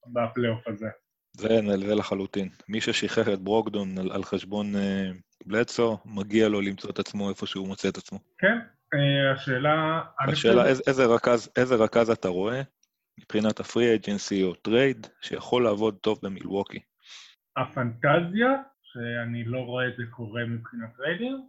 בפלייאוף 0.08 0.68
הזה. 0.68 0.90
זה, 1.38 1.60
זה 1.88 1.96
לחלוטין. 1.96 2.50
מי 2.70 2.82
ששחרר 2.82 3.34
את 3.34 3.40
ברוקדון 3.40 3.98
על, 3.98 4.12
על 4.12 4.24
חשבון 4.24 4.76
אה, 4.76 5.12
בלדסו, 5.46 5.98
מגיע 6.06 6.50
לו 6.50 6.62
למצוא 6.62 6.90
את 6.90 7.00
עצמו 7.00 7.30
איפה 7.30 7.46
שהוא 7.46 7.68
מוצא 7.68 7.90
את 7.90 7.98
עצמו. 7.98 8.20
כן, 8.38 8.58
אה, 8.94 9.32
השאלה... 9.34 10.02
השאלה, 10.28 10.66
איזה, 10.66 10.84
איזה, 10.88 11.06
רכז, 11.06 11.50
איזה 11.56 11.76
רכז 11.76 12.10
אתה 12.10 12.28
רואה 12.28 12.62
מבחינת 13.20 13.60
ה 13.60 13.67
free 13.67 13.96
agency 13.96 14.44
או 14.44 14.54
trade 14.54 15.08
שיכול 15.22 15.64
לעבוד 15.64 15.98
טוב 16.02 16.20
במילווקי? 16.24 16.80
הפנטזיה, 17.58 18.50
שאני 18.84 19.44
לא 19.44 19.60
רואה 19.60 19.88
את 19.88 19.94
זה 19.98 20.04
קורה 20.12 20.46
מבחינת 20.46 20.90
טריידים, 20.98 21.42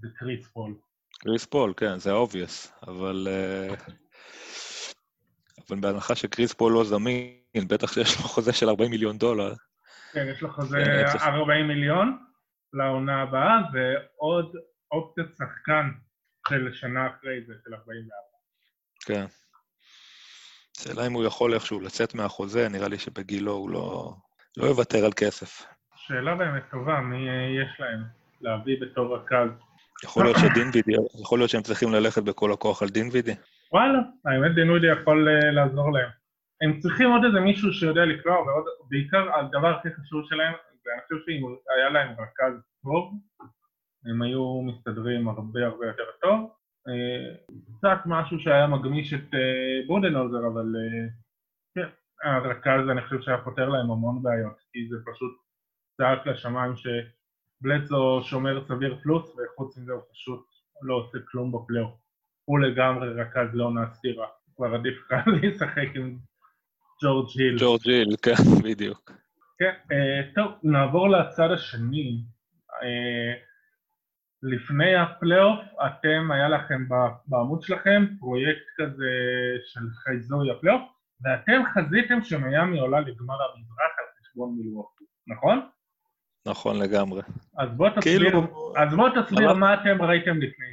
זה 0.00 0.08
קריס 0.16 0.46
פול. 0.46 0.74
קריס 1.18 1.44
פול, 1.44 1.74
כן, 1.76 1.98
זה 1.98 2.12
obvious, 2.12 2.72
אבל... 2.86 3.28
אה... 3.30 3.92
אבל 5.70 5.80
בהנחה 5.80 6.14
שקריס 6.14 6.52
פול 6.52 6.72
לא 6.72 6.84
זמין, 6.84 7.38
בטח 7.64 7.92
שיש 7.92 8.16
לו 8.16 8.22
חוזה 8.22 8.52
של 8.52 8.68
40 8.68 8.90
מיליון 8.90 9.18
דולר. 9.18 9.52
כן, 10.12 10.26
יש 10.32 10.42
לו 10.42 10.52
חוזה 10.52 11.04
40 11.20 11.68
מיליון 11.68 12.18
לעונה 12.72 13.22
הבאה, 13.22 13.58
ועוד 13.72 14.56
אופציית 14.92 15.28
שחקן 15.38 15.90
של 16.48 16.72
שנה 16.72 17.06
אחרי 17.06 17.40
זה, 17.46 17.54
של 17.64 17.74
44. 17.74 18.16
כן. 19.06 19.24
השאלה 20.76 21.06
אם 21.06 21.12
הוא 21.12 21.24
יכול 21.24 21.54
איכשהו 21.54 21.80
לצאת 21.80 22.14
מהחוזה, 22.14 22.68
נראה 22.68 22.88
לי 22.88 22.98
שבגילו 22.98 23.52
הוא 23.52 23.70
לא, 23.70 24.12
לא 24.56 24.66
יוותר 24.66 25.04
על 25.04 25.12
כסף. 25.12 25.66
שאלה 25.96 26.34
באמת 26.34 26.62
טובה, 26.70 27.00
מי 27.00 27.28
יש 27.62 27.80
להם 27.80 28.04
להביא 28.40 28.76
בתור 28.80 29.16
רכז? 29.16 29.48
יכול 30.04 30.24
להיות 30.24 30.36
שדינווידי, 30.38 30.92
יכול 31.22 31.38
להיות 31.38 31.50
שהם 31.50 31.62
צריכים 31.62 31.92
ללכת 31.92 32.22
בכל 32.22 32.52
הכוח 32.52 32.82
על 32.82 32.88
דינווידי. 32.88 33.34
וואלה, 33.72 33.98
האמת 34.24 34.54
דינודי 34.54 34.86
יכול 34.86 35.28
uh, 35.28 35.46
לעזור 35.46 35.92
להם. 35.92 36.17
הם 36.60 36.78
צריכים 36.80 37.10
עוד 37.10 37.24
איזה 37.24 37.40
מישהו 37.40 37.72
שיודע 37.72 38.04
לקלוע, 38.04 38.36
ובעיקר 38.84 39.34
הדבר 39.34 39.74
הכי 39.78 39.88
חשוב 39.94 40.24
שלהם, 40.28 40.54
ואני 40.86 41.00
חושב 41.02 41.16
שאם 41.26 41.46
היה 41.76 41.88
להם 41.88 42.12
רכז 42.12 42.54
טוב, 42.82 43.14
הם 44.04 44.22
היו 44.22 44.62
מסתדרים 44.62 45.28
הרבה 45.28 45.66
הרבה 45.66 45.86
יותר 45.86 46.04
טוב. 46.20 46.50
Uh, 46.88 47.78
קצת 47.78 47.98
משהו 48.06 48.38
שהיה 48.38 48.66
מגמיש 48.66 49.14
את 49.14 49.34
uh, 49.34 49.86
בודנוזר, 49.86 50.46
אבל 50.46 50.74
uh, 50.76 51.10
כן, 51.74 51.88
הרכז 52.22 52.88
אני 52.90 53.02
חושב 53.02 53.20
שהיה 53.20 53.38
פותר 53.38 53.68
להם 53.68 53.90
המון 53.90 54.22
בעיות, 54.22 54.58
כי 54.72 54.88
זה 54.88 54.96
פשוט 55.12 55.32
צעק 55.96 56.26
לשמיים 56.26 56.72
שבלדסו 56.76 58.20
שומר 58.22 58.64
סביר 58.64 58.98
פלוס, 59.02 59.36
וחוץ 59.36 59.78
מזה 59.78 59.92
הוא 59.92 60.02
פשוט 60.12 60.46
לא 60.82 60.94
עושה 60.94 61.18
כלום 61.30 61.52
בפלייאוף. 61.52 61.94
הוא 62.44 62.58
לגמרי 62.58 63.08
רכז 63.08 63.54
לעונה 63.54 63.86
סדירה. 63.86 64.26
כבר 64.56 64.74
עדיף 64.74 64.98
לך 64.98 65.26
לשחק 65.42 65.88
עם 65.94 66.18
ג'ורג' 67.02 67.28
היל. 67.38 67.56
ג'ורג' 67.58 67.88
היל, 67.88 68.16
כן, 68.22 68.32
בדיוק. 68.64 69.12
כן, 69.58 69.72
אה, 69.92 70.34
טוב, 70.34 70.52
נעבור 70.62 71.08
לצד 71.08 71.50
השני. 71.50 72.22
אה, 72.70 72.84
לפני 74.42 74.96
הפלייאוף, 74.96 75.60
אתם, 75.86 76.30
היה 76.30 76.48
לכם 76.48 76.84
בעמוד 77.26 77.62
שלכם 77.62 78.06
פרויקט 78.20 78.64
כזה 78.76 79.10
של 79.66 79.80
חיזוי 80.04 80.50
הפלייאוף, 80.50 80.82
ואתם 81.24 81.62
חזיתם 81.74 82.22
שמיאמי 82.24 82.78
עולה 82.80 83.00
לגמר 83.00 83.34
המזרח 83.34 83.92
על 83.98 84.04
חשבון 84.20 84.54
מילווקי, 84.58 85.04
נכון? 85.26 85.68
נכון 86.46 86.78
לגמרי. 86.82 87.22
אז 87.58 87.68
בוא 87.76 87.88
תסביר, 87.88 88.18
כאילו- 88.20 88.72
אז 88.76 88.94
בוא 88.94 89.08
תסביר 89.22 89.50
אבל- 89.50 89.58
מה 89.58 89.74
אתם 89.74 90.02
ראיתם 90.02 90.36
לפני. 90.36 90.66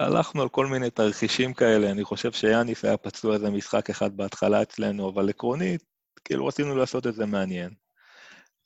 הלכנו 0.00 0.42
על 0.42 0.48
כל 0.48 0.66
מיני 0.66 0.90
תרחישים 0.90 1.54
כאלה, 1.54 1.90
אני 1.90 2.04
חושב 2.04 2.32
שיאניס 2.32 2.84
היה 2.84 2.96
פצוע 2.96 3.34
איזה 3.34 3.50
משחק 3.50 3.90
אחד 3.90 4.16
בהתחלה 4.16 4.62
אצלנו, 4.62 5.10
אבל 5.10 5.28
עקרונית, 5.28 5.84
כאילו 6.24 6.46
רצינו 6.46 6.76
לעשות 6.76 7.06
את 7.06 7.14
זה 7.14 7.26
מעניין. 7.26 7.70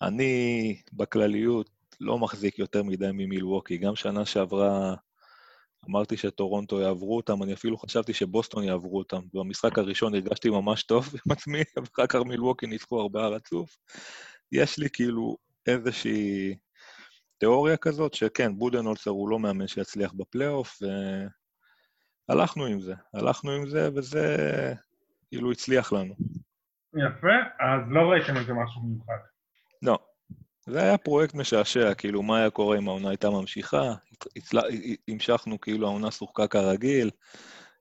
אני, 0.03 0.77
בכלליות, 0.93 1.71
לא 2.01 2.19
מחזיק 2.19 2.59
יותר 2.59 2.83
מדי 2.83 3.09
ממילווקי. 3.13 3.79
גם 3.79 3.97
שנה 3.97 4.27
שעברה 4.27 4.95
אמרתי 5.91 6.17
שטורונטו 6.17 6.81
יעברו 6.81 7.17
אותם, 7.17 7.43
אני 7.43 7.53
אפילו 7.53 7.79
חשבתי 7.79 8.13
שבוסטון 8.13 8.65
יעברו 8.65 8.99
אותם. 8.99 9.21
במשחק 9.35 9.79
הראשון 9.79 10.15
הרגשתי 10.15 10.51
ממש 10.51 10.83
טוב 10.83 11.09
עם 11.09 11.33
עצמי, 11.33 11.63
ואחר 11.77 12.07
כך 12.07 12.19
מילווקי 12.27 12.67
ניצחו 12.67 13.01
הרבה 13.01 13.27
רצוף. 13.27 13.77
יש 14.53 14.79
לי 14.79 14.89
כאילו 14.93 15.37
איזושהי 15.67 16.55
תיאוריה 17.43 17.77
כזאת, 17.77 18.15
שכן, 18.15 18.59
בודנולצר 18.59 19.11
הוא 19.11 19.29
לא 19.29 19.39
מאמן 19.39 19.67
שיצליח 19.67 20.13
בפלייאוף, 20.13 20.79
והלכנו 22.29 22.67
עם 22.67 22.81
זה. 22.81 22.95
הלכנו 23.15 23.51
עם 23.51 23.69
זה, 23.69 23.89
וזה 23.95 24.37
כאילו 25.29 25.53
הצליח 25.53 25.93
לנו. 25.93 26.15
יפה, 26.95 27.37
אז 27.61 27.81
לא 27.91 28.01
ראיתם 28.01 28.37
איזה 28.37 28.53
משהו 28.53 28.83
מיוחד. 28.83 29.19
לא. 29.83 29.99
זה 30.67 30.83
היה 30.83 30.99
פרויקט 30.99 31.35
משעשע, 31.35 31.95
כאילו, 31.95 32.23
מה 32.23 32.39
היה 32.39 32.51
קורה 32.51 32.79
אם 32.79 32.89
העונה 32.89 33.09
הייתה 33.09 33.31
ממשיכה? 33.31 33.95
הצל... 34.37 34.59
המשכנו, 35.09 35.61
כאילו, 35.61 35.87
העונה 35.87 36.11
שוחקה 36.11 36.47
כרגיל, 36.47 37.11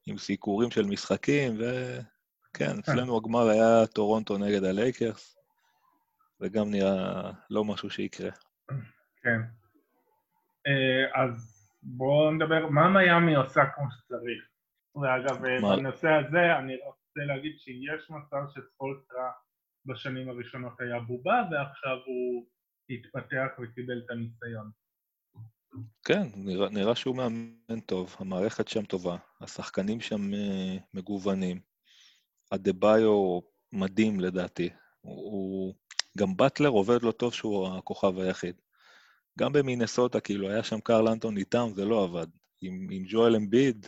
עם 0.06 0.18
סיקורים 0.18 0.72
של 0.72 0.86
משחקים, 0.86 1.58
וכן, 1.60 2.80
אצלנו 2.80 3.18
הגמר 3.18 3.50
היה 3.50 3.88
טורונטו 3.88 4.38
נגד 4.38 4.64
הלייקרס, 4.64 5.36
וגם 6.40 6.72
נראה 6.72 7.32
לא 7.50 7.66
משהו 7.66 7.90
שיקרה. 7.90 8.30
כן. 9.24 9.42
אה, 10.68 11.24
אז 11.24 11.68
בואו 11.84 12.32
נדבר, 12.32 12.68
מה 12.70 12.90
מיאמי 12.90 13.36
עושה 13.36 13.62
כמו 13.76 13.86
שצריך? 13.92 14.44
ואגב, 14.96 15.46
אה, 15.46 15.62
מה? 15.62 15.76
בנושא 15.76 16.10
הזה 16.10 16.58
אני 16.58 16.76
רוצה 16.86 17.20
להגיד 17.28 17.60
שיש 17.60 18.10
מצב 18.10 18.44
שספולטרה 18.50 19.32
בשנים 19.86 20.30
הראשונות 20.30 20.74
היה 20.80 21.00
בובה, 21.00 21.44
ועכשיו 21.52 21.98
הוא 22.06 22.46
התפתח 22.90 23.48
וקיבל 23.60 24.02
את 24.06 24.10
הניסיון. 24.10 24.72
כן, 26.06 26.24
נראה, 26.36 26.70
נראה 26.70 26.96
שהוא 26.96 27.16
מאמן 27.16 27.80
טוב, 27.86 28.16
המערכת 28.20 28.68
שם 28.68 28.86
טובה, 28.86 29.18
השחקנים 29.42 30.02
שם 30.02 30.34
אה, 30.34 30.78
מגוונים. 30.94 31.60
הדה-ביו 32.52 33.40
מדהים 33.74 34.20
לדעתי. 34.20 34.70
הוא, 35.02 35.32
הוא... 35.32 35.76
גם 36.18 36.38
באטלר 36.38 36.70
עובד 36.70 37.02
לו 37.02 37.12
טוב 37.12 37.34
שהוא 37.34 37.68
הכוכב 37.68 38.20
היחיד. 38.20 38.62
גם 39.40 39.54
במינסוטה, 39.54 40.20
כאילו, 40.20 40.50
היה 40.50 40.64
שם 40.64 40.80
קרל 40.80 41.08
אנטון 41.08 41.38
איתם, 41.38 41.70
זה 41.76 41.86
לא 41.86 42.04
עבד. 42.04 42.28
עם, 42.62 42.88
עם 42.92 43.04
ג'ואל 43.08 43.36
אמביד, 43.36 43.88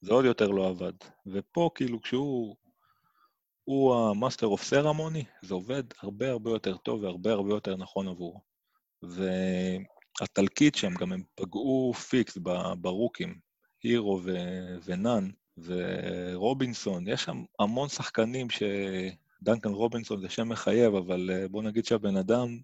זה 0.00 0.12
עוד 0.12 0.24
יותר 0.24 0.48
לא 0.48 0.68
עבד. 0.68 0.92
ופה, 1.26 1.70
כאילו, 1.74 2.02
כשהוא 2.02 2.56
הוא 3.64 3.94
המאסטר 3.94 4.46
אוף 4.46 4.62
סרמוני, 4.62 5.24
זה 5.42 5.54
עובד 5.54 5.82
הרבה 6.02 6.30
הרבה 6.30 6.50
יותר 6.50 6.76
טוב 6.76 7.02
והרבה 7.02 7.32
הרבה 7.32 7.50
יותר 7.50 7.76
נכון 7.76 8.08
עבורו. 8.08 8.40
והתלקיט 9.02 10.74
שם, 10.74 10.94
גם 10.94 11.12
הם 11.12 11.22
פגעו 11.34 11.92
פיקס 11.94 12.38
ברוקים, 12.80 13.38
הירו 13.82 14.20
ו- 14.24 14.76
ונאן 14.84 15.30
ורובינסון, 15.58 17.08
יש 17.08 17.22
שם 17.24 17.44
המון 17.58 17.88
שחקנים 17.88 18.50
ש... 18.50 18.62
דנקן 19.42 19.70
רובינסון 19.70 20.20
זה 20.20 20.28
שם 20.28 20.48
מחייב, 20.48 20.94
אבל 20.94 21.30
אה, 21.32 21.48
בוא 21.48 21.62
נגיד 21.62 21.84
שהבן 21.84 22.16
אדם 22.16 22.58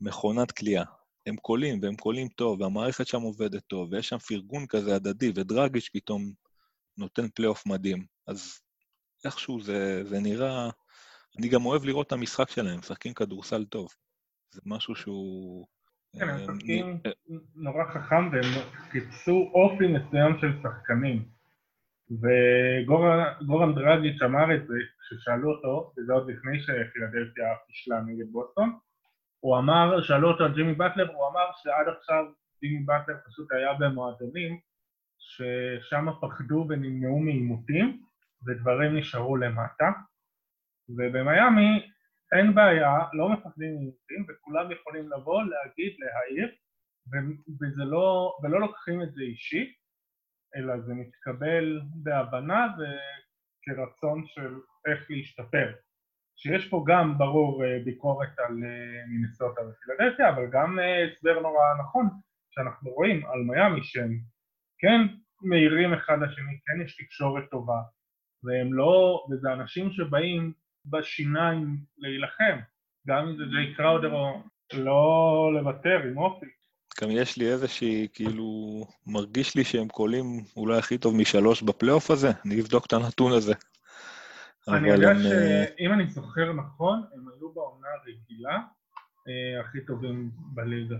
מכונת 0.00 0.52
כליאה. 0.52 0.84
הם 1.26 1.36
קולים, 1.36 1.78
והם 1.82 1.96
קולים 1.96 2.28
טוב, 2.28 2.60
והמערכת 2.60 3.06
שם 3.06 3.20
עובדת 3.20 3.62
טוב, 3.66 3.92
ויש 3.92 4.08
שם 4.08 4.18
פרגון 4.18 4.66
כזה 4.66 4.96
הדדי, 4.96 5.32
ודרגיץ' 5.34 5.90
פתאום 5.92 6.32
נותן 6.98 7.28
פלייאוף 7.28 7.66
מדהים. 7.66 8.04
אז 8.26 8.60
איכשהו 9.24 9.60
זה, 9.60 10.04
זה 10.04 10.20
נראה... 10.20 10.70
אני 11.38 11.48
גם 11.48 11.66
אוהב 11.66 11.84
לראות 11.84 12.06
את 12.06 12.12
המשחק 12.12 12.50
שלהם, 12.50 12.78
משחקים 12.78 13.14
כדורסל 13.14 13.64
טוב. 13.64 13.88
זה 14.54 14.60
משהו 14.66 14.94
שהוא... 14.94 15.66
כן, 16.18 16.28
הם 16.28 16.28
אה, 16.28 16.36
משחקים 16.36 17.00
אה, 17.06 17.10
נורא 17.54 17.84
חכם 17.84 18.28
והם 18.32 18.64
חיפשו 18.90 19.50
אופי 19.54 19.86
מסוים 19.86 20.38
של 20.40 20.52
שחקנים. 20.62 21.28
וגורן 22.10 23.74
דרגיץ' 23.74 24.22
אמר 24.22 24.54
את 24.54 24.66
זה 24.66 24.74
כששאלו 25.00 25.50
אותו, 25.50 25.92
וזה 25.98 26.12
עוד 26.12 26.30
לפני 26.30 26.60
שפילדלפיה 26.60 27.46
פישלה 27.66 28.00
נגד 28.06 28.32
בוסטון, 28.32 28.78
הוא 29.46 29.58
אמר, 29.58 30.02
שאלו 30.02 30.28
אותו 30.30 30.44
על 30.44 30.54
ג'ימי 30.54 30.74
באטלר, 30.74 31.12
הוא 31.14 31.28
אמר 31.28 31.46
שעד 31.62 31.88
עכשיו 31.88 32.24
ג'ימי 32.62 32.84
באטלר 32.84 33.16
פשוט 33.26 33.52
היה 33.52 33.74
במועדונים 33.74 34.60
ששם 35.18 36.06
פחדו 36.20 36.66
ונמנעו 36.68 37.18
מעימותים 37.18 38.02
ודברים 38.46 38.96
נשארו 38.96 39.36
למטה 39.36 39.90
ובמיאמי 40.88 41.90
אין 42.32 42.54
בעיה, 42.54 42.98
לא 43.12 43.28
מפחדים 43.28 43.74
מעימותים 43.74 44.26
וכולם 44.28 44.72
יכולים 44.72 45.10
לבוא, 45.10 45.42
להגיד, 45.42 45.96
להעיר 45.98 46.54
וזה 47.60 47.84
לא, 47.84 48.36
ולא 48.42 48.60
לוקחים 48.60 49.02
את 49.02 49.12
זה 49.12 49.22
אישי 49.22 49.74
אלא 50.56 50.80
זה 50.80 50.94
מתקבל 50.94 51.80
בהבנה 52.02 52.66
וכרצון 52.76 54.26
של 54.26 54.54
איך 54.86 55.10
להשתפר. 55.10 55.72
שיש 56.36 56.68
פה 56.68 56.84
גם 56.86 57.18
ברור 57.18 57.62
ביקורת 57.84 58.38
על 58.38 58.54
מינסוטה 59.08 59.60
ופילדלפיה, 59.60 60.28
אבל 60.30 60.46
גם 60.52 60.78
הסבר 61.12 61.40
נורא 61.40 61.64
נכון 61.80 62.08
שאנחנו 62.50 62.90
רואים 62.90 63.26
על 63.26 63.40
מיאמי 63.40 63.80
שהם 63.82 64.18
כן 64.78 65.00
מאירים 65.42 65.94
אחד 65.94 66.16
לשני, 66.22 66.58
כן 66.66 66.84
יש 66.84 66.96
תקשורת 66.96 67.44
טובה, 67.50 67.80
והם 68.44 68.74
לא, 68.74 69.24
וזה 69.30 69.52
אנשים 69.52 69.92
שבאים 69.92 70.52
בשיניים 70.86 71.76
להילחם, 71.98 72.58
גם 73.08 73.28
אם 73.28 73.36
זה 73.36 73.44
ג'יי 73.50 73.74
קראודר 73.74 74.12
או 74.12 74.42
לא 74.72 75.50
לוותר 75.54 76.00
עם 76.04 76.18
אופי. 76.18 76.46
גם 77.02 77.10
יש 77.10 77.38
לי 77.38 77.52
איזושהי, 77.52 78.08
כאילו, 78.12 78.46
מרגיש 79.06 79.56
לי 79.56 79.64
שהם 79.64 79.88
קולים 79.88 80.24
אולי 80.56 80.78
הכי 80.78 80.98
טוב 80.98 81.16
משלוש 81.16 81.62
בפלייאוף 81.62 82.10
הזה, 82.10 82.30
אני 82.46 82.60
אבדוק 82.60 82.86
את 82.86 82.92
הנתון 82.92 83.32
הזה. 83.32 83.54
אני 84.68 84.88
יודע 84.88 85.12
שאם 85.22 85.92
אני 85.92 86.06
זוכר 86.10 86.52
נכון, 86.52 87.02
הם 87.14 87.28
היו 87.28 87.52
בעונה 87.52 87.86
הרגילה 87.94 88.58
הכי 89.60 89.78
טובים 89.86 90.30
בליגה. 90.36 90.96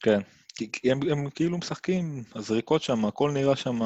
כן, 0.00 0.20
כי 0.54 0.92
הם, 0.92 0.98
הם 1.10 1.30
כאילו 1.30 1.58
משחקים, 1.58 2.22
הזריקות 2.34 2.82
שם, 2.82 3.04
הכל 3.04 3.30
נראה 3.30 3.56
שם, 3.56 3.78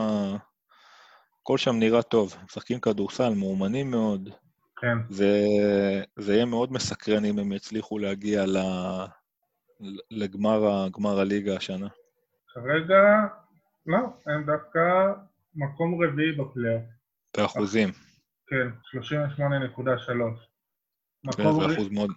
הכל 1.42 1.58
שם 1.58 1.76
נראה 1.78 2.02
טוב. 2.02 2.36
משחקים 2.44 2.80
כדורסל, 2.80 3.34
מאומנים 3.34 3.90
מאוד. 3.90 4.28
כן. 4.76 4.98
זה, 5.08 5.44
זה 6.16 6.34
יהיה 6.34 6.44
מאוד 6.44 6.72
מסקרן 6.72 7.24
אם 7.24 7.38
הם 7.38 7.52
יצליחו 7.52 7.98
להגיע 7.98 8.46
ל, 8.46 8.56
לגמר 10.10 10.88
גמר 10.98 11.20
הליגה 11.20 11.56
השנה. 11.56 11.88
כרגע, 12.54 13.02
לא, 13.86 13.98
הם 14.26 14.46
דווקא 14.46 14.80
מקום 15.54 16.04
רביעי 16.04 16.32
בפלייאוף. 16.32 16.82
באחוזים. 17.36 17.88
כן, 18.46 18.68
38.3. 19.00 19.42
כן, 21.36 21.42
זה 21.42 21.74
אחוז 21.74 21.88
מאוד... 21.90 22.10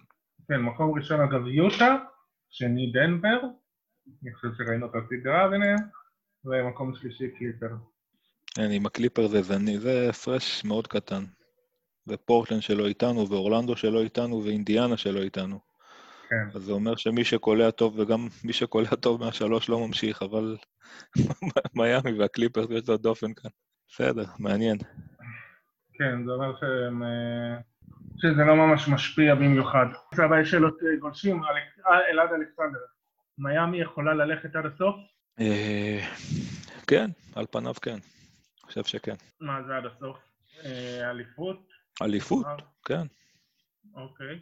כן, 0.48 0.60
מקום 0.60 0.98
ראשון 0.98 1.20
אגב 1.20 1.46
יוטה, 1.46 1.96
שני 2.50 2.92
דנבר, 2.92 3.40
אני 4.22 4.34
חושב 4.34 4.48
שראינו 4.58 4.86
את 4.86 4.92
הסדרה 4.94 5.48
ביניהם, 5.48 5.78
ומקום 6.44 6.94
שלישי 6.94 7.30
קליפר. 7.38 7.74
כן, 8.54 8.70
עם 8.70 8.86
הקליפר 8.86 9.26
זה 9.26 9.42
זני, 9.42 9.78
זה 9.78 10.06
הפרש 10.10 10.64
מאוד 10.64 10.86
קטן. 10.86 11.24
ופורטלנד 12.06 12.62
שלא 12.62 12.86
איתנו, 12.86 13.28
ואורלנדו 13.28 13.76
שלא 13.76 14.02
איתנו, 14.02 14.44
ואינדיאנה 14.44 14.96
שלא 14.96 15.22
איתנו. 15.22 15.60
כן. 16.28 16.48
אז 16.54 16.62
זה 16.62 16.72
אומר 16.72 16.96
שמי 16.96 17.24
שקולע 17.24 17.70
טוב, 17.70 17.98
וגם 17.98 18.28
מי 18.44 18.52
שקולע 18.52 18.94
טוב 19.00 19.20
מהשלוש 19.20 19.68
לא 19.68 19.86
ממשיך, 19.86 20.22
אבל 20.22 20.56
מיאמי 21.76 22.18
והקליפרס 22.18 22.66
יש 22.70 22.88
לו 22.88 22.96
דופן 22.96 23.34
כאן. 23.34 23.50
בסדר, 23.88 24.24
מעניין. 24.38 24.78
כן, 25.98 26.24
זה 26.24 26.32
אומר 26.32 26.56
שהם, 26.60 27.02
שזה 28.16 28.44
לא 28.44 28.56
ממש 28.56 28.88
משפיע 28.88 29.34
במיוחד. 29.34 29.86
עכשיו 30.12 30.30
יש 30.42 30.50
שאלות 30.50 30.78
גולשים, 31.00 31.40
אלעד 32.10 32.30
אלכסנדר, 32.32 32.78
מיאמי 33.38 33.80
יכולה 33.80 34.14
ללכת 34.14 34.56
עד 34.56 34.66
הסוף? 34.66 34.96
כן, 36.86 37.10
על 37.34 37.46
פניו 37.50 37.74
כן. 37.74 37.90
אני 37.90 38.00
חושב 38.62 38.84
שכן. 38.84 39.14
מה 39.40 39.62
זה 39.66 39.76
עד 39.76 39.84
הסוף? 39.86 40.16
אליפות? 41.10 41.68
אליפות, 42.02 42.46
כן. 42.84 43.06
אוקיי. 43.94 44.40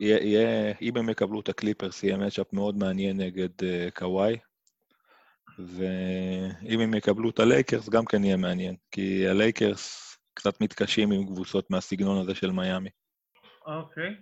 יהיה, 0.00 0.72
אם 0.82 0.96
הם 0.96 1.08
יקבלו 1.08 1.40
את 1.40 1.48
הקליפרס, 1.48 2.02
יהיה 2.02 2.16
מצ'אפ 2.16 2.52
מאוד 2.52 2.76
מעניין 2.76 3.20
נגד 3.20 3.48
קוואי, 3.94 4.36
ואם 5.58 6.80
הם 6.80 6.94
יקבלו 6.94 7.30
את 7.30 7.38
הלייקרס, 7.38 7.88
גם 7.88 8.04
כן 8.04 8.24
יהיה 8.24 8.36
מעניין, 8.36 8.74
כי 8.90 9.28
הלייקרס 9.28 10.09
קצת 10.40 10.60
מתקשים 10.60 11.12
עם 11.12 11.26
קבוצות 11.26 11.70
מהסגנון 11.70 12.18
הזה 12.18 12.34
של 12.34 12.50
מיאמי. 12.50 12.90
אוקיי. 13.66 14.16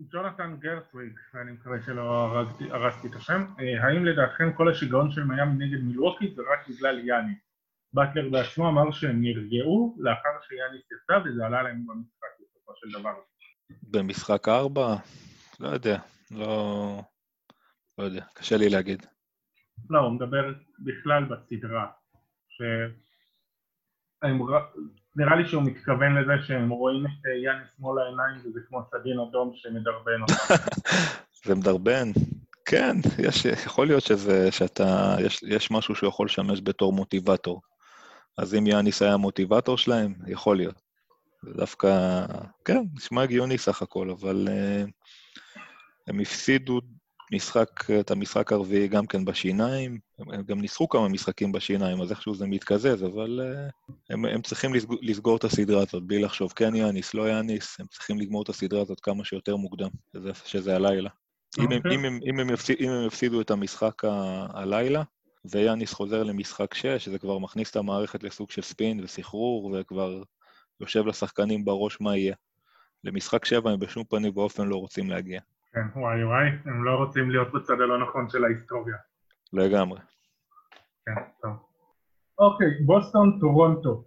ג'ונתן 0.00 0.56
גרסוויג, 0.58 1.12
ואני 1.34 1.52
מקווה 1.52 1.82
שלא 1.86 2.34
הרסתי 2.70 3.08
את 3.08 3.14
השם, 3.14 3.44
אה, 3.60 3.86
האם 3.86 4.04
לדעתכם 4.04 4.52
כל 4.52 4.70
השיגעון 4.70 5.10
של 5.10 5.24
מיאמי 5.24 5.66
נגד 5.66 5.82
מילווקי 5.84 6.34
זה 6.34 6.42
רק 6.52 6.68
בגלל 6.68 6.98
יאניס? 6.98 7.34
באטלר 7.92 8.30
בעצמו 8.30 8.68
אמר 8.68 8.90
שהם 8.90 9.22
נרגעו 9.22 9.96
לאחר 9.98 10.28
שיאניס 10.48 10.82
יצא 10.92 11.28
וזה 11.28 11.46
עלה 11.46 11.62
להם 11.62 11.86
במשחק 11.86 12.28
בסופו 12.40 12.72
של 12.76 12.98
דבר. 12.98 13.14
במשחק 13.82 14.48
ארבע? 14.48 14.96
לא 15.60 15.68
יודע, 15.68 15.98
לא... 16.30 17.02
לא 17.98 18.04
יודע, 18.04 18.24
קשה 18.34 18.56
לי 18.56 18.68
להגיד. 18.68 19.06
לא, 19.90 19.98
הוא 19.98 20.12
מדבר 20.12 20.52
בכלל 20.78 21.24
בסדרה. 21.24 21.86
ש... 22.48 22.62
נראה 25.16 25.36
לי 25.36 25.48
שהוא 25.48 25.62
מתכוון 25.62 26.14
לזה 26.14 26.32
שהם 26.46 26.70
רואים 26.70 27.06
את 27.06 27.26
אה, 27.26 27.36
יאניס 27.44 27.68
מול 27.78 27.98
העיניים 28.02 28.40
וזה 28.44 28.60
כמו 28.68 28.82
סדין 28.90 29.18
אדום 29.20 29.52
שמדרבן 29.54 30.22
אותם. 30.22 30.54
זה 31.44 31.54
מדרבן? 31.60 32.10
כן, 32.64 32.96
יש, 33.18 33.44
יכול 33.44 33.86
להיות 33.86 34.02
שזה, 34.02 34.52
שאתה, 34.52 35.16
יש, 35.20 35.42
יש 35.42 35.70
משהו 35.70 35.94
שיכול 35.94 36.26
לשמש 36.26 36.60
בתור 36.64 36.92
מוטיבטור. 36.92 37.60
אז 38.38 38.54
אם 38.54 38.66
יאניס 38.66 39.02
היה 39.02 39.14
המוטיבטור 39.14 39.78
שלהם, 39.78 40.14
יכול 40.26 40.56
להיות. 40.56 40.82
זה 41.42 41.54
דווקא, 41.54 42.20
כן, 42.64 42.84
נשמע 42.94 43.22
הגיוני 43.22 43.58
סך 43.58 43.82
הכל, 43.82 44.10
אבל 44.10 44.48
uh, 44.48 44.90
הם 46.06 46.20
הפסידו 46.20 46.80
משחק, 47.34 47.90
את 48.00 48.10
המשחק 48.10 48.52
הרביעי 48.52 48.88
גם 48.88 49.06
כן 49.06 49.24
בשיניים, 49.24 49.98
הם 50.18 50.42
גם 50.42 50.60
ניסחו 50.60 50.88
כמה 50.88 51.08
משחקים 51.08 51.52
בשיניים, 51.52 52.00
אז 52.00 52.10
איכשהו 52.10 52.34
זה 52.34 52.46
מתקזז, 52.46 53.04
אבל 53.04 53.40
uh, 53.40 53.92
הם, 54.10 54.24
הם 54.24 54.42
צריכים 54.42 54.74
לסגור, 54.74 54.98
לסגור 55.02 55.36
את 55.36 55.44
הסדרה 55.44 55.82
הזאת, 55.82 56.02
בלי 56.02 56.18
לחשוב 56.18 56.52
כן 56.56 56.74
יאניס, 56.74 57.14
לא 57.14 57.30
יאניס, 57.30 57.80
הם 57.80 57.86
צריכים 57.86 58.20
לגמור 58.20 58.42
את 58.42 58.48
הסדרה 58.48 58.82
הזאת 58.82 59.00
כמה 59.00 59.24
שיותר 59.24 59.56
מוקדם, 59.56 59.88
שזה, 60.12 60.30
שזה 60.44 60.76
הלילה. 60.76 61.10
Okay. 61.10 61.62
אם, 61.62 61.72
הם, 61.72 61.78
אוקיי. 61.78 61.94
אם, 61.94 62.04
הם, 62.04 62.20
אם, 62.30 62.40
הם 62.40 62.50
יפסיד, 62.50 62.76
אם 62.80 62.90
הם 62.90 63.06
יפסידו 63.06 63.40
את 63.40 63.50
המשחק 63.50 64.04
ה, 64.04 64.46
הלילה, 64.50 65.02
ויאניס 65.44 65.92
חוזר 65.92 66.22
למשחק 66.22 66.74
6, 66.74 67.08
זה 67.08 67.18
כבר 67.18 67.38
מכניס 67.38 67.70
את 67.70 67.76
המערכת 67.76 68.22
לסוג 68.22 68.50
של 68.50 68.62
ספין 68.62 69.04
וסחרור, 69.04 69.74
וכבר 69.74 70.22
יושב 70.80 71.06
לשחקנים 71.06 71.64
בראש 71.64 72.00
מה 72.00 72.16
יהיה. 72.16 72.34
למשחק 73.04 73.44
7 73.44 73.70
הם 73.70 73.78
בשום 73.78 74.04
פנים 74.04 74.32
ואופן 74.34 74.66
לא 74.66 74.76
רוצים 74.76 75.10
להגיע. 75.10 75.40
כן, 75.74 76.00
וואי 76.00 76.24
וואי, 76.24 76.48
הם 76.64 76.84
לא 76.84 76.90
רוצים 76.90 77.30
להיות 77.30 77.52
בצד 77.52 77.80
הלא 77.80 77.98
נכון 77.98 78.28
של 78.28 78.44
ההיסטוריה. 78.44 78.96
לגמרי. 79.52 80.00
כן, 81.06 81.22
טוב. 81.42 81.52
אוקיי, 82.38 82.66
בוסטון, 82.86 83.38
טורונטו. 83.40 84.04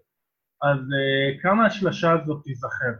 אז 0.61 0.77
אה, 0.77 1.41
כמה 1.41 1.65
השלשה 1.65 2.11
הזאת 2.11 2.43
תיזכר? 2.43 2.93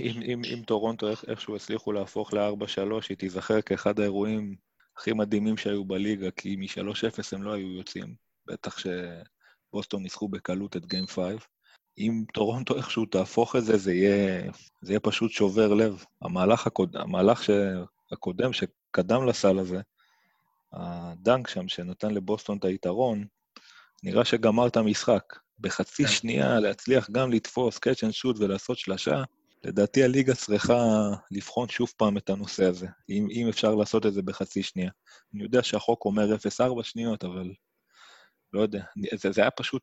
אם, 0.00 0.22
אם, 0.22 0.40
אם 0.44 0.62
טורונטו 0.66 1.08
איך, 1.08 1.24
איכשהו 1.28 1.56
הצליחו 1.56 1.92
להפוך 1.92 2.34
ל-4-3, 2.34 3.06
היא 3.08 3.16
תיזכר 3.16 3.60
כאחד 3.60 4.00
האירועים 4.00 4.56
הכי 4.96 5.12
מדהימים 5.12 5.56
שהיו 5.56 5.84
בליגה, 5.84 6.30
כי 6.30 6.56
מ-3-0 6.56 7.36
הם 7.36 7.42
לא 7.42 7.52
היו 7.52 7.68
יוצאים. 7.68 8.14
בטח 8.46 8.76
שבוסטון 8.78 10.02
ניצחו 10.02 10.28
בקלות 10.28 10.76
את 10.76 10.86
גיים 10.86 11.06
5. 11.06 11.48
אם 11.98 12.24
טורונטו 12.34 12.76
איכשהו 12.76 13.06
תהפוך 13.06 13.56
את 13.56 13.64
זה, 13.64 13.78
זה 13.78 13.92
יהיה, 13.92 14.50
זה 14.82 14.92
יהיה 14.92 15.00
פשוט 15.00 15.30
שובר 15.30 15.74
לב. 15.74 16.04
המהלך, 16.22 16.66
הקוד, 16.66 16.96
המהלך 16.96 17.44
ש, 17.44 17.50
הקודם 18.12 18.52
שקדם 18.52 19.26
לסל 19.26 19.58
הזה, 19.58 19.80
הדנק 20.72 21.48
שם 21.48 21.68
שנתן 21.68 22.10
לבוסטון 22.10 22.58
את 22.58 22.64
היתרון, 22.64 23.24
נראה 24.02 24.24
שגמר 24.24 24.66
את 24.66 24.76
המשחק. 24.76 25.36
בחצי 25.60 26.04
כן. 26.04 26.10
שנייה 26.10 26.60
להצליח 26.60 27.10
גם 27.10 27.32
לתפוס 27.32 27.76
catch 27.76 28.08
and 28.08 28.12
shoot 28.12 28.38
ולעשות 28.38 28.78
שלשה, 28.78 29.22
לדעתי 29.64 30.04
הליגה 30.04 30.34
צריכה 30.34 31.08
לבחון 31.30 31.68
שוב 31.68 31.92
פעם 31.96 32.16
את 32.16 32.30
הנושא 32.30 32.64
הזה, 32.64 32.86
אם, 33.08 33.28
אם 33.30 33.48
אפשר 33.48 33.74
לעשות 33.74 34.06
את 34.06 34.12
זה 34.12 34.22
בחצי 34.22 34.62
שנייה. 34.62 34.90
אני 35.34 35.42
יודע 35.42 35.62
שהחוק 35.62 36.04
אומר 36.04 36.34
0-4 36.34 36.82
שניות, 36.82 37.24
אבל 37.24 37.52
לא 38.52 38.60
יודע, 38.60 38.82
זה, 39.16 39.32
זה 39.32 39.40
היה 39.40 39.50
פשוט 39.50 39.82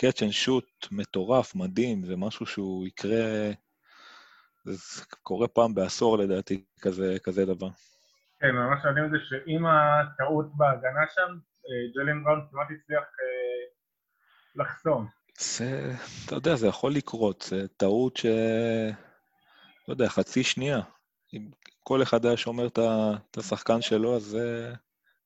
catch 0.00 0.18
and 0.18 0.46
shoot 0.46 0.88
מטורף, 0.90 1.54
מדהים, 1.54 2.04
זה 2.04 2.16
משהו 2.16 2.46
שהוא 2.46 2.86
יקרה, 2.86 3.50
זה 4.64 5.04
קורה 5.22 5.48
פעם 5.48 5.74
בעשור 5.74 6.18
לדעתי, 6.18 6.64
כזה, 6.80 7.16
כזה 7.24 7.46
דבר. 7.46 7.68
כן, 8.40 8.50
ממש 8.50 8.80
מדהים 8.84 9.10
זה 9.10 9.18
שעם 9.28 9.66
הטעות 9.66 10.56
בהגנה 10.56 11.00
שם, 11.14 11.38
אה, 11.68 11.92
ג'לין 11.94 12.24
בראון 12.24 12.46
כמעט 12.50 12.66
הצליח 12.66 13.02
אה, 13.02 13.64
לחסום. 14.54 15.06
זה, 15.38 15.92
אתה 16.26 16.34
יודע, 16.34 16.56
זה 16.56 16.66
יכול 16.66 16.92
לקרות, 16.92 17.42
זה 17.48 17.68
טעות 17.68 18.16
ש... 18.16 18.26
לא 19.88 19.92
יודע, 19.92 20.08
חצי 20.08 20.44
שנייה. 20.44 20.80
אם 21.34 21.50
כל 21.82 22.02
אחד 22.02 22.26
היה 22.26 22.36
שומר 22.36 22.66
את 22.66 23.36
השחקן 23.36 23.80
שלו, 23.80 24.16
אז 24.16 24.22
זה, 24.22 24.74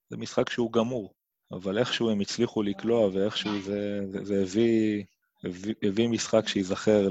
זה 0.09 0.17
משחק 0.17 0.51
שהוא 0.51 0.73
גמור. 0.73 1.15
אבל 1.53 1.79
איכשהו 1.79 2.11
הם 2.11 2.21
הצליחו 2.21 2.63
לקלוע, 2.63 3.07
ואיכשהו 3.07 3.61
זה, 3.61 4.01
זה, 4.07 4.25
זה 4.25 4.43
הביא, 4.43 5.05
הביא, 5.45 5.75
הביא 5.83 6.09
משחק 6.09 6.49
שייזכר 6.49 7.09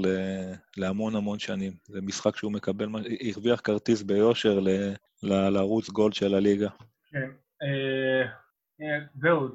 להמון 0.76 1.16
המון 1.16 1.38
שנים. 1.38 1.72
זה 1.84 2.00
משחק 2.02 2.36
שהוא 2.36 2.52
מקבל, 2.52 2.88
הרוויח 3.34 3.60
כרטיס 3.60 4.02
ביושר 4.02 4.60
לערוץ 5.22 5.90
גולד 5.90 6.14
של 6.14 6.34
הליגה. 6.34 6.68
כן. 7.10 7.30
אה, 7.62 8.22
אה, 8.80 8.98
זהו, 9.14 9.48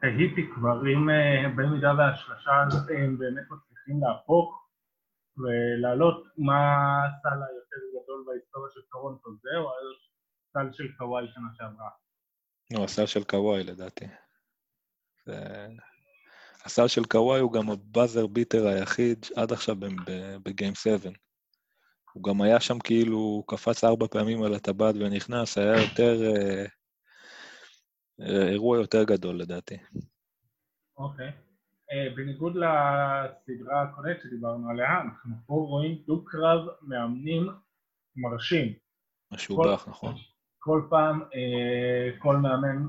תהיתי 0.00 0.46
כבר, 0.54 0.82
אם 0.92 1.10
אה, 1.10 1.48
במידה 1.56 1.92
והשלושה 1.98 2.52
הם 2.98 3.18
באמת 3.18 3.44
מצליחים 3.50 4.00
להפוך 4.02 4.68
ולהעלות, 5.38 6.24
מה 6.38 6.60
הסל 7.04 7.38
היותר 7.48 7.80
גדול 7.90 8.24
בהיסטוריה 8.26 8.70
של 8.74 8.80
טורונטו 8.92 9.30
זה, 9.42 9.56
או 9.56 9.70
הסל 10.48 10.72
של 10.72 10.92
קוואי 10.98 11.28
שנה 11.28 11.48
שעברה? 11.54 11.88
לא, 12.72 12.84
הסל 12.84 13.06
של 13.06 13.24
קוואי 13.24 13.64
לדעתי. 13.64 14.04
הסל 16.64 16.88
של 16.88 17.04
קוואי 17.04 17.40
הוא 17.40 17.52
גם 17.52 17.70
הבאזר 17.70 18.26
ביטר 18.26 18.66
היחיד 18.66 19.26
עד 19.36 19.52
עכשיו 19.52 19.76
בגיים 20.42 20.74
7. 20.74 21.10
הוא 22.12 22.22
גם 22.22 22.42
היה 22.42 22.60
שם 22.60 22.78
כאילו, 22.78 23.44
קפץ 23.46 23.84
ארבע 23.84 24.06
פעמים 24.10 24.42
על 24.42 24.54
הטבעת 24.54 24.94
ונכנס, 24.94 25.58
היה 25.58 25.82
יותר... 25.82 26.20
אה, 28.20 28.48
אירוע 28.48 28.78
יותר 28.78 29.04
גדול 29.04 29.40
לדעתי. 29.40 29.76
אוקיי. 30.96 31.32
אה, 31.92 32.14
בניגוד 32.16 32.52
לסדרה 32.56 33.82
הקודמת 33.82 34.20
שדיברנו 34.22 34.70
עליה, 34.70 35.00
אנחנו 35.00 35.36
פה 35.46 35.54
רואים 35.54 36.02
דו-קרב 36.06 36.60
מאמנים 36.82 37.48
מרשים. 38.16 38.72
משובח, 39.32 39.88
נכון. 39.88 40.14
כל 40.58 40.82
פעם, 40.90 41.22
אה, 41.34 42.18
כל 42.18 42.36
מאמן, 42.36 42.86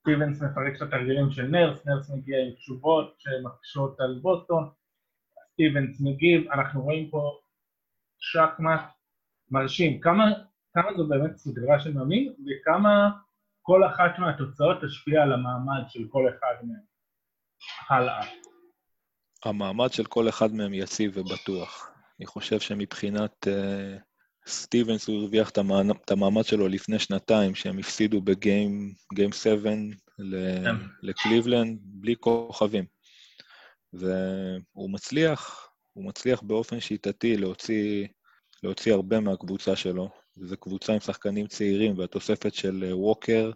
סטיבנס 0.00 0.42
מפרק 0.42 0.76
את 0.76 0.82
התרגילים 0.82 1.30
של 1.30 1.46
נרס, 1.46 1.86
נרס 1.86 2.10
מגיע 2.10 2.38
עם 2.42 2.54
תשובות 2.54 3.14
שמקשות 3.18 4.00
על 4.00 4.18
בוסטון, 4.22 4.70
סטיבנס 5.52 6.00
מגיב, 6.00 6.50
אנחנו 6.50 6.82
רואים 6.82 7.10
פה 7.10 7.38
שקמט 8.18 8.80
מרשים. 9.50 10.00
כמה, 10.00 10.24
כמה 10.74 10.94
זו 10.96 11.08
באמת 11.08 11.36
סדרה 11.36 11.80
של 11.80 11.94
מאמין 11.94 12.32
וכמה 12.46 13.10
כל 13.62 13.86
אחת 13.86 14.18
מהתוצאות 14.18 14.76
תשפיע 14.84 15.22
על 15.22 15.32
המעמד 15.32 15.82
של 15.88 16.08
כל 16.08 16.28
אחד 16.28 16.54
מהם. 16.62 16.90
הלאה. 17.88 18.26
המעמד 19.44 19.92
של 19.92 20.04
כל 20.04 20.28
אחד 20.28 20.52
מהם 20.52 20.74
יציב 20.74 21.12
ובטוח. 21.16 21.90
אני 22.18 22.26
חושב 22.26 22.60
שמבחינת 22.60 23.46
uh, 23.46 24.00
סטיבנס 24.50 25.08
הוא 25.08 25.20
הרוויח 25.20 25.50
את 25.50 26.10
המעמד 26.10 26.44
שלו 26.44 26.68
לפני 26.68 26.98
שנתיים, 26.98 27.54
שהם 27.54 27.78
הפסידו 27.78 28.20
בגיים 28.20 28.94
7 29.32 29.70
כן. 30.64 30.74
לקליבלנד 31.02 31.78
בלי 31.82 32.16
כוכבים. 32.20 32.84
והוא 33.92 34.90
מצליח, 34.90 35.68
הוא 35.92 36.04
מצליח 36.04 36.42
באופן 36.42 36.80
שיטתי 36.80 37.36
להוציא, 37.36 38.06
להוציא 38.62 38.92
הרבה 38.92 39.20
מהקבוצה 39.20 39.76
שלו, 39.76 40.08
וזו 40.38 40.56
קבוצה 40.56 40.92
עם 40.92 41.00
שחקנים 41.00 41.46
צעירים, 41.46 41.98
והתוספת 41.98 42.54
של 42.54 42.84
אה, 42.86 42.96
ווקר 42.96 43.50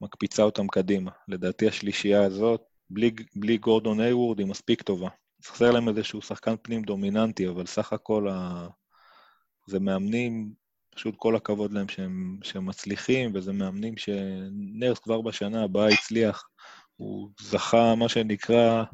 מקפיצה 0.00 0.42
אותם 0.42 0.66
קדימה. 0.66 1.10
לדעתי 1.28 1.68
השלישייה 1.68 2.24
הזאת, 2.24 2.62
בלי, 2.90 3.10
בלי 3.36 3.58
גורדון 3.58 4.00
היוורד, 4.00 4.38
היא 4.38 4.46
מספיק 4.46 4.82
טובה. 4.82 5.08
חסר 5.46 5.70
להם 5.70 5.88
איזשהו 5.88 6.22
שחקן 6.22 6.54
פנים 6.62 6.82
דומיננטי, 6.82 7.48
אבל 7.48 7.66
סך 7.66 7.92
הכל 7.92 8.28
ה... 8.28 8.68
זה 9.66 9.80
מאמנים, 9.80 10.52
פשוט 10.94 11.14
כל 11.18 11.36
הכבוד 11.36 11.72
להם 11.72 11.88
שהם, 11.88 12.38
שהם 12.42 12.66
מצליחים, 12.66 13.30
וזה 13.34 13.52
מאמנים 13.52 13.96
שנרס 13.96 14.98
כבר 14.98 15.20
בשנה 15.20 15.64
הבאה 15.64 15.88
הצליח. 15.88 16.48
הוא 16.96 17.30
זכה, 17.40 17.94
מה 17.94 18.08
שנקרא, 18.08 18.84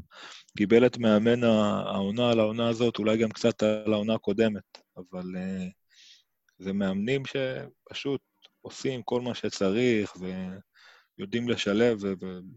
קיבל 0.57 0.87
את 0.87 0.99
מאמן 0.99 1.45
העונה 1.45 2.31
על 2.31 2.41
העונה 2.41 2.69
הזאת, 2.69 2.99
אולי 2.99 3.19
גם 3.19 3.31
קצת 3.31 3.63
על 3.63 3.93
העונה 3.93 4.15
הקודמת, 4.15 4.79
אבל 4.97 5.25
אה, 5.35 5.71
זה 6.59 6.73
מאמנים 6.73 7.23
שפשוט 7.27 8.21
עושים 8.61 9.03
כל 9.03 9.21
מה 9.21 9.35
שצריך, 9.35 10.13
ויודעים 11.19 11.49
לשלב 11.49 11.99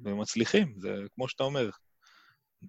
ומצליחים, 0.04 0.74
זה 0.78 0.96
כמו 1.16 1.30
שאתה 1.30 1.44
אומר, 1.44 1.70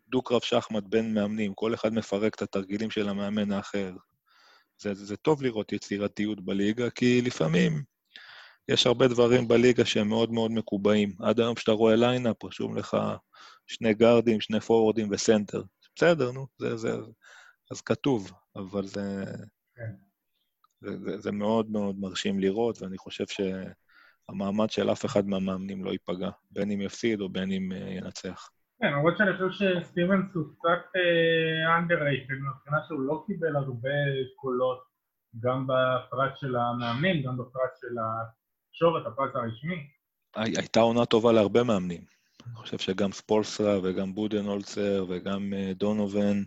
דו-קרב 0.09 0.41
שחמט 0.41 0.85
בין 0.89 1.15
מאמנים, 1.15 1.55
כל 1.55 1.75
אחד 1.75 1.95
מפרק 1.95 2.35
את 2.35 2.43
התרגילים 2.43 2.91
של 2.91 3.09
המאמן 3.09 3.53
האחר. 3.53 3.93
זה, 4.79 4.95
זה 4.95 5.17
טוב 5.17 5.43
לראות 5.43 5.73
יצירתיות 5.73 6.45
בליגה, 6.45 6.91
כי 6.91 7.23
לפעמים 7.23 7.83
יש 8.69 8.87
הרבה 8.87 9.09
דברים 9.09 9.49
בליגה 9.49 9.85
שהם 9.85 10.09
מאוד 10.09 10.33
מאוד 10.33 10.51
מקובעים. 10.51 11.13
עד 11.21 11.41
היום 11.41 11.55
כשאתה 11.55 11.73
רואה 11.73 11.97
lineup, 11.97 12.45
רשום 12.45 12.77
לך 12.77 12.97
שני 13.67 13.95
גארדים, 13.95 14.41
שני 14.41 14.61
פורוורדים 14.61 15.09
וסנטר. 15.11 15.63
בסדר, 15.97 16.33
נו, 16.33 16.47
זה, 16.59 16.77
זה, 16.77 16.93
אז 17.71 17.81
כתוב, 17.81 18.33
אבל 18.57 18.87
זה, 18.87 19.25
כן. 19.77 19.95
זה, 20.81 20.91
זה, 21.05 21.21
זה 21.21 21.33
מאוד 21.33 21.71
מאוד 21.71 21.99
מרשים 21.99 22.41
לראות, 22.41 22.83
ואני 22.83 22.99
חושב 22.99 23.25
שהמעמד 23.27 24.71
של 24.71 24.93
אף 24.93 25.05
אחד 25.05 25.27
מהמאמנים 25.27 25.85
לא 25.85 25.91
ייפגע, 25.91 26.31
בין 26.51 26.71
אם 26.71 26.81
יפסיד 26.81 27.21
או 27.21 27.29
בין 27.29 27.53
אם 27.53 27.73
אה, 27.73 27.91
ינצח. 27.91 28.51
כן, 28.81 28.93
למרות 28.93 29.17
שאני 29.19 29.33
חושב 29.33 29.51
שסטיבנס 29.51 30.35
הוא 30.35 30.45
קצת 30.59 30.99
underrated, 31.81 32.33
מבחינה 32.33 32.79
שהוא 32.89 33.01
לא 33.01 33.25
קיבל 33.27 33.57
הרבה 33.57 33.89
קולות, 34.37 34.85
גם 35.41 35.67
בפרט 35.67 36.33
של 36.37 36.57
המאמנים, 36.57 37.23
גם 37.23 37.39
בפרט 37.39 37.71
של 37.81 37.97
התקשורת, 38.01 39.07
הפרט 39.07 39.31
הרשמי. 39.35 39.87
הייתה 40.37 40.81
עונה 40.81 41.07
טובה 41.07 41.33
להרבה 41.33 41.63
מאמנים. 41.63 42.05
אני 42.47 42.55
חושב 42.55 42.79
שגם 42.79 43.13
ספולסרה 43.13 43.79
וגם 43.83 44.15
בודנולצר 44.15 45.05
וגם 45.09 45.53
אה, 45.57 45.73
דונובן, 45.75 46.43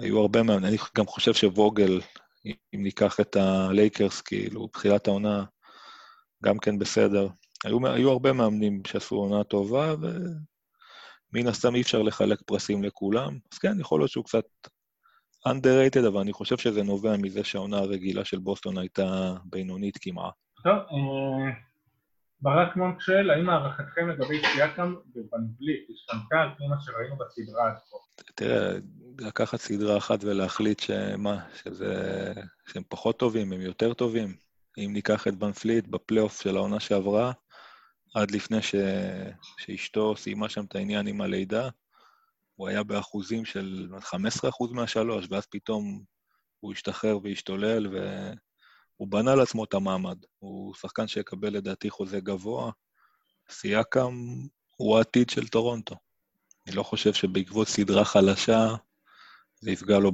היו 0.00 0.20
הרבה 0.20 0.42
מאמנים. 0.42 0.64
אני 0.64 0.76
גם 0.96 1.06
חושב 1.06 1.34
שווגל, 1.34 2.00
אם 2.46 2.82
ניקח 2.82 3.20
את 3.20 3.36
הלייקרס, 3.36 4.20
כאילו, 4.20 4.66
בתחילת 4.66 5.08
העונה, 5.08 5.44
גם 6.44 6.58
כן 6.58 6.78
בסדר. 6.78 7.28
היו, 7.64 7.86
היו 7.86 8.10
הרבה 8.10 8.32
מאמנים 8.32 8.82
שעשו 8.86 9.16
עונה 9.16 9.44
טובה, 9.44 9.94
ו... 10.00 10.06
מן 11.36 11.46
הסתם 11.46 11.74
אי 11.74 11.80
אפשר 11.80 12.02
לחלק 12.02 12.42
פרסים 12.46 12.84
לכולם, 12.84 13.38
אז 13.52 13.58
כן, 13.58 13.80
יכול 13.80 14.00
להיות 14.00 14.10
שהוא 14.10 14.24
קצת 14.24 14.44
underrated, 15.48 16.08
אבל 16.08 16.20
אני 16.20 16.32
חושב 16.32 16.56
שזה 16.56 16.82
נובע 16.82 17.16
מזה 17.16 17.44
שהעונה 17.44 17.78
הרגילה 17.78 18.24
של 18.24 18.38
בוסטון 18.38 18.78
הייתה 18.78 19.34
בינונית 19.44 19.98
כמעט. 20.00 20.34
טוב, 20.64 20.72
אה, 20.72 21.52
ברק 22.40 22.76
מונק 22.76 23.00
שואל, 23.00 23.30
האם 23.30 23.50
הערכתכם 23.50 24.08
לגבי 24.08 24.40
סייקם 24.54 24.94
ובנבליט 25.14 25.90
השתנתה 25.94 26.40
על 26.40 26.48
פי 26.58 26.66
מה 26.66 26.76
שראינו 26.80 27.16
בסדרה 27.16 27.64
הזאת? 27.72 28.24
תראה, 28.34 28.78
לקחת 29.18 29.60
סדרה 29.60 29.96
אחת 29.96 30.24
ולהחליט 30.24 30.80
שמה, 30.80 31.38
שזה, 31.54 32.32
שהם 32.66 32.82
פחות 32.88 33.18
טובים, 33.18 33.52
הם 33.52 33.60
יותר 33.60 33.94
טובים. 33.94 34.34
אם 34.78 34.90
ניקח 34.92 35.28
את 35.28 35.34
בנפליט 35.34 35.86
בפלייאוף 35.86 36.40
של 36.42 36.56
העונה 36.56 36.80
שעברה, 36.80 37.32
עד 38.16 38.30
לפני 38.30 38.62
ש... 38.62 38.74
שאשתו 39.58 40.16
סיימה 40.16 40.48
שם 40.48 40.64
את 40.64 40.74
העניין 40.74 41.06
עם 41.06 41.20
הלידה, 41.20 41.68
הוא 42.54 42.68
היה 42.68 42.82
באחוזים 42.82 43.44
של 43.44 43.88
15% 44.00 44.14
מהשלוש, 44.70 45.26
ואז 45.30 45.46
פתאום 45.46 46.02
הוא 46.60 46.72
השתחרר 46.72 47.18
והשתולל, 47.22 47.86
והוא 47.86 49.08
בנה 49.08 49.34
לעצמו 49.34 49.64
את 49.64 49.74
המעמד. 49.74 50.18
הוא 50.38 50.74
שחקן 50.74 51.06
שיקבל 51.06 51.48
לדעתי 51.48 51.90
חוזה 51.90 52.20
גבוה. 52.20 52.70
סייקם 53.50 54.14
הוא 54.76 54.98
העתיד 54.98 55.30
של 55.30 55.48
טורונטו. 55.48 55.96
אני 56.66 56.76
לא 56.76 56.82
חושב 56.82 57.12
שבעקבות 57.12 57.68
סדרה 57.68 58.04
חלשה 58.04 58.66
זה 59.60 59.70
יפגע 59.70 59.98
לו 59.98 60.12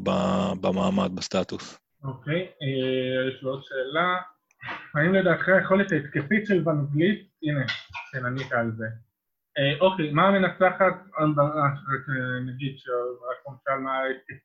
במעמד, 0.60 1.14
בסטטוס. 1.14 1.78
אוקיי, 2.04 2.40
אה, 2.40 3.28
יש 3.28 3.42
לו 3.42 3.50
עוד 3.50 3.62
שאלה. 3.64 4.31
האם 4.94 5.14
לדעתך 5.14 5.48
היכולת 5.48 5.92
ההתקפית 5.92 6.46
של 6.46 6.68
ון 6.68 6.86
בליט, 6.86 7.28
הנה, 7.42 7.66
כן, 8.12 8.26
ענית 8.26 8.52
על 8.52 8.72
זה. 8.76 8.86
אה, 9.58 9.78
אוקיי, 9.80 10.12
מה 10.12 10.28
המנצחת, 10.28 10.96
אה, 11.18 11.24
אה, 11.24 12.40
נגיד 12.46 12.78
שרק 12.78 13.38
נשאל 13.54 13.78
מה 13.78 13.92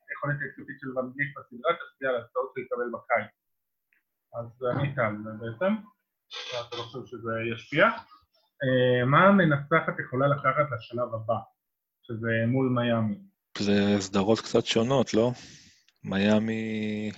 היכולת 0.08 0.36
ההתקפית 0.42 0.76
של 0.80 0.98
ון 0.98 1.12
בליט 1.12 1.28
בסדרה, 1.36 1.72
תשפיע 1.74 2.08
על 2.08 2.16
הצעות 2.16 2.52
שהוא 2.54 2.64
יקבל 2.64 2.90
בקיץ. 2.94 3.30
אז 4.34 4.62
ענית 4.62 4.98
על 4.98 5.16
זה 5.24 5.30
בעצם, 5.30 5.74
אתה 6.66 6.76
לא 6.76 6.82
חושב 6.82 6.98
שזה 7.06 7.32
ישפיע. 7.52 7.88
מה 9.06 9.24
המנצחת 9.24 9.94
יכולה 10.06 10.28
לקחת 10.28 10.66
לשלב 10.72 11.14
הבא, 11.14 11.38
שזה 12.02 12.44
מול 12.46 12.68
מיאמי? 12.68 13.18
זה 13.58 14.00
סדרות 14.00 14.40
קצת 14.40 14.66
שונות, 14.66 15.14
לא? 15.14 15.32
מיאמי 16.04 17.10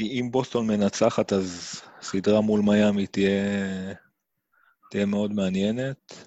אם 0.00 0.28
בוסטון 0.30 0.66
מנצחת, 0.66 1.32
אז 1.32 1.80
סדרה 2.02 2.40
מול 2.40 2.60
מיאמי 2.60 3.06
תהיה, 3.06 3.94
תהיה 4.90 5.06
מאוד 5.06 5.32
מעניינת. 5.32 6.26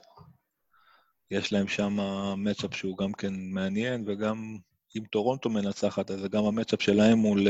יש 1.32 1.54
להם 1.54 1.68
שם 1.68 1.98
matchup 2.38 2.76
שהוא 2.76 2.98
גם 2.98 3.14
כן 3.14 3.34
מעניין, 3.34 4.04
וגם 4.08 4.58
אם 4.98 5.04
טורונטו 5.12 5.50
מנצחת, 5.50 6.12
אז 6.12 6.24
גם 6.24 6.46
ה 6.46 6.50
matchup 6.50 6.82
שלהם 6.82 7.18
מול, 7.18 7.48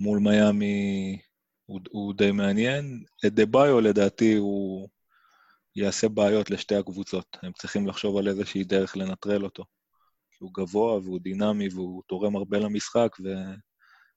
מול 0.00 0.18
מיאמי 0.18 1.18
הוא, 1.66 1.80
הוא 1.90 2.14
די 2.14 2.30
מעניין. 2.30 3.04
אדבאיו, 3.26 3.80
לדעתי, 3.80 4.34
הוא 4.34 4.88
יעשה 5.76 6.08
בעיות 6.08 6.50
לשתי 6.50 6.74
הקבוצות. 6.74 7.38
הם 7.42 7.52
צריכים 7.52 7.86
לחשוב 7.86 8.16
על 8.16 8.28
איזושהי 8.28 8.64
דרך 8.64 8.96
לנטרל 8.96 9.44
אותו. 9.44 9.64
כי 10.30 10.36
הוא 10.40 10.50
גבוה 10.54 10.94
והוא 10.94 11.20
דינמי 11.20 11.68
והוא 11.68 12.02
תורם 12.06 12.36
הרבה 12.36 12.58
למשחק, 12.58 13.16
ו... 13.24 13.28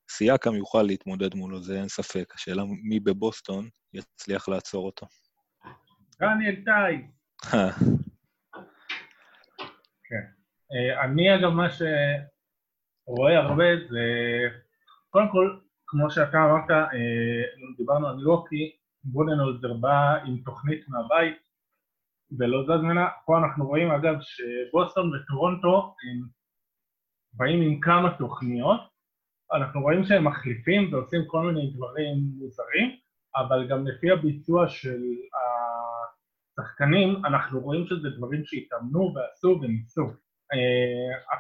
סיאקם 0.09 0.55
יוכל 0.55 0.81
להתמודד 0.81 1.35
מולו, 1.35 1.61
זה 1.63 1.79
אין 1.79 1.87
ספק. 1.87 2.33
השאלה 2.35 2.63
מי 2.83 2.99
בבוסטון 2.99 3.69
יצליח 3.93 4.49
לעצור 4.49 4.85
אותו. 4.85 5.05
דניאל 6.19 6.55
טייס. 6.65 7.11
כן. 10.03 10.25
אה, 10.71 11.03
אני 11.03 11.35
אגב, 11.35 11.49
מה 11.49 11.67
שרואה 11.69 13.37
הרבה 13.37 13.65
זה, 13.89 14.05
קודם 15.09 15.31
כל, 15.31 15.59
כמו 15.87 16.11
שאתה 16.11 16.37
אמרת, 16.37 16.71
אה, 16.71 17.75
דיברנו 17.77 18.07
על 18.07 18.15
לוקי, 18.15 18.75
בודנולזר 19.03 19.73
בא 19.73 20.15
עם 20.25 20.37
תוכנית 20.45 20.89
מהבית 20.89 21.37
ולא 22.39 22.63
זז 22.63 22.81
ממנה. 22.83 23.07
פה 23.25 23.37
אנחנו 23.37 23.67
רואים 23.67 23.91
אגב 23.91 24.15
שבוסטון 24.21 25.11
וטורונטו 25.15 25.95
הם 26.03 26.27
באים 27.33 27.61
עם 27.61 27.79
כמה 27.79 28.17
תוכניות, 28.17 28.81
אנחנו 29.53 29.81
רואים 29.81 30.03
שהם 30.03 30.27
מחליפים 30.27 30.93
ועושים 30.93 31.21
כל 31.27 31.45
מיני 31.45 31.71
דברים 31.71 32.15
מוזרים, 32.39 32.95
אבל 33.35 33.67
גם 33.69 33.87
לפי 33.87 34.11
הביצוע 34.11 34.67
של 34.67 35.01
השחקנים, 36.59 37.25
אנחנו 37.25 37.59
רואים 37.59 37.85
שזה 37.85 38.09
דברים 38.09 38.45
שהתאמנו 38.45 39.13
ועשו 39.15 39.59
וניסו. 39.61 40.05
אה, 40.53 41.37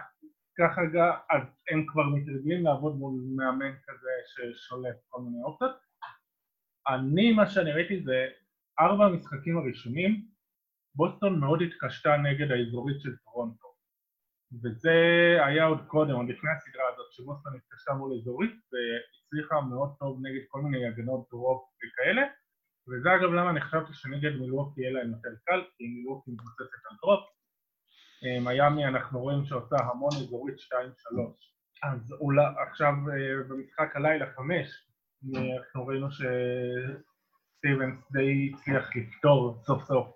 ככה 0.57 0.81
גם, 0.93 1.11
אז 1.29 1.41
הם 1.71 1.85
כבר 1.87 2.03
מתרגלים 2.03 2.63
לעבוד 2.63 2.95
מול 2.95 3.13
מאמן 3.35 3.71
כזה 3.87 4.09
ששולף 4.25 4.95
כל 5.07 5.21
מיני 5.21 5.43
אופציות. 5.43 5.71
אני, 6.87 7.31
מה 7.31 7.49
שאני 7.49 7.71
ראיתי 7.71 8.03
זה 8.03 8.27
ארבע 8.79 9.05
המשחקים 9.05 9.57
הראשונים, 9.57 10.25
בוסטון 10.95 11.39
מאוד 11.39 11.59
התקשתה 11.61 12.17
נגד 12.17 12.51
האזורית 12.51 13.01
של 13.01 13.15
טורונטו. 13.23 13.66
וזה 14.63 14.97
היה 15.45 15.65
עוד 15.65 15.81
קודם, 15.87 16.15
עוד 16.15 16.29
לפני 16.29 16.49
הסדרה 16.51 16.83
הזאת, 16.93 17.11
שבוסטון 17.11 17.55
התקשתה 17.55 17.93
מול 17.93 18.17
אזורית 18.17 18.55
והצליחה 18.71 19.61
מאוד 19.61 19.89
טוב 19.99 20.19
נגד 20.21 20.41
כל 20.47 20.61
מיני 20.61 20.87
הגנות 20.87 21.27
drop 21.31 21.63
וכאלה 21.77 22.21
וזה 22.89 23.15
אגב 23.15 23.33
למה 23.33 23.49
אני 23.49 23.61
חשבתי 23.61 23.93
שנגד 23.93 24.35
מילווקי 24.39 24.81
יהיה 24.81 24.91
להם 24.91 25.11
יותר 25.11 25.29
קל, 25.45 25.63
כי 25.77 25.87
מילווקי 25.87 26.31
מבוססת 26.31 26.85
על 26.89 26.97
drop. 27.01 27.29
אה, 28.23 28.39
מיאמי 28.39 28.85
אנחנו 28.85 29.19
רואים 29.19 29.45
שעושה 29.45 29.75
המון 29.75 30.09
אזורית 30.21 30.59
2-3. 30.59 30.71
אז 31.83 32.13
אולי 32.19 32.45
עכשיו 32.67 32.93
אה, 32.93 33.43
במשחק 33.49 33.95
הלילה 33.95 34.25
5, 34.35 34.87
אנחנו 35.35 35.87
ראינו 35.87 36.07
שסטיבנס 36.11 38.11
די 38.11 38.51
הצליח 38.53 38.95
לפתור 38.95 39.61
סוף 39.65 39.83
סוף 39.83 40.07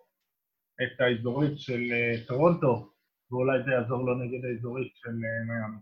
את 0.83 1.01
האזורית 1.01 1.59
של 1.59 1.81
אה, 1.91 2.13
טורונטו 2.27 2.90
ואולי 3.31 3.63
זה 3.65 3.71
יעזור 3.71 4.05
לו 4.05 4.15
נגד 4.15 4.45
האזורית 4.45 4.91
של 4.95 5.09
אה, 5.09 5.45
מיאמי. 5.47 5.77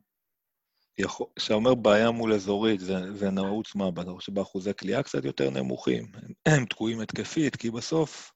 כשאתה 1.36 1.54
אומר 1.54 1.76
בעיה 1.76 2.12
מול 2.12 2.34
אזורית, 2.34 2.80
זה, 2.80 3.14
זה 3.14 3.32
נעוץ 3.32 3.76
מה? 3.76 3.90
אתה 3.90 4.12
חושב 4.12 4.34
באחוזי 4.34 4.72
קליעה 4.80 5.04
קצת 5.04 5.26
יותר 5.26 5.50
נמוכים? 5.50 6.04
הם, 6.46 6.66
תקועים 6.66 7.00
התקפית, 7.00 7.56
כי 7.56 7.72
בסוף, 7.72 8.32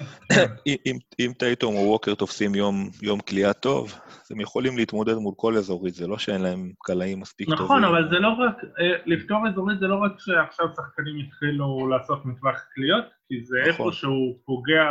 אם, 0.86 0.98
אם 1.20 1.32
טייטום 1.38 1.76
או 1.76 1.80
ווקר 1.80 2.14
תופסים 2.14 2.54
יום, 2.54 2.90
יום 3.02 3.20
כליאה 3.20 3.52
טוב, 3.52 3.92
אז 4.06 4.32
הם 4.32 4.40
יכולים 4.40 4.76
להתמודד 4.76 5.14
מול 5.14 5.34
כל 5.36 5.56
אזורית, 5.56 5.94
זה 5.94 6.06
לא 6.06 6.18
שאין 6.18 6.42
להם 6.42 6.72
קלעים 6.78 7.20
מספיק 7.20 7.48
נכון, 7.48 7.66
טובים. 7.66 7.82
נכון, 7.82 7.94
אבל 7.94 8.10
זה 8.10 8.18
לא 8.18 8.28
רק, 8.28 8.56
אה, 8.64 8.96
לפתור 9.06 9.48
אזורית 9.48 9.78
זה 9.80 9.86
לא 9.86 9.96
רק 10.04 10.12
שעכשיו 10.18 10.66
שחקנים 10.76 11.26
התחילו 11.26 11.88
לעשות 11.88 12.26
מטווח 12.26 12.64
קליעות, 12.74 13.04
כי 13.28 13.44
זה 13.44 13.56
נכון. 13.60 13.70
איפה 13.70 13.92
שהוא 13.92 14.38
פוגע 14.44 14.86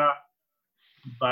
ב... 1.21 1.25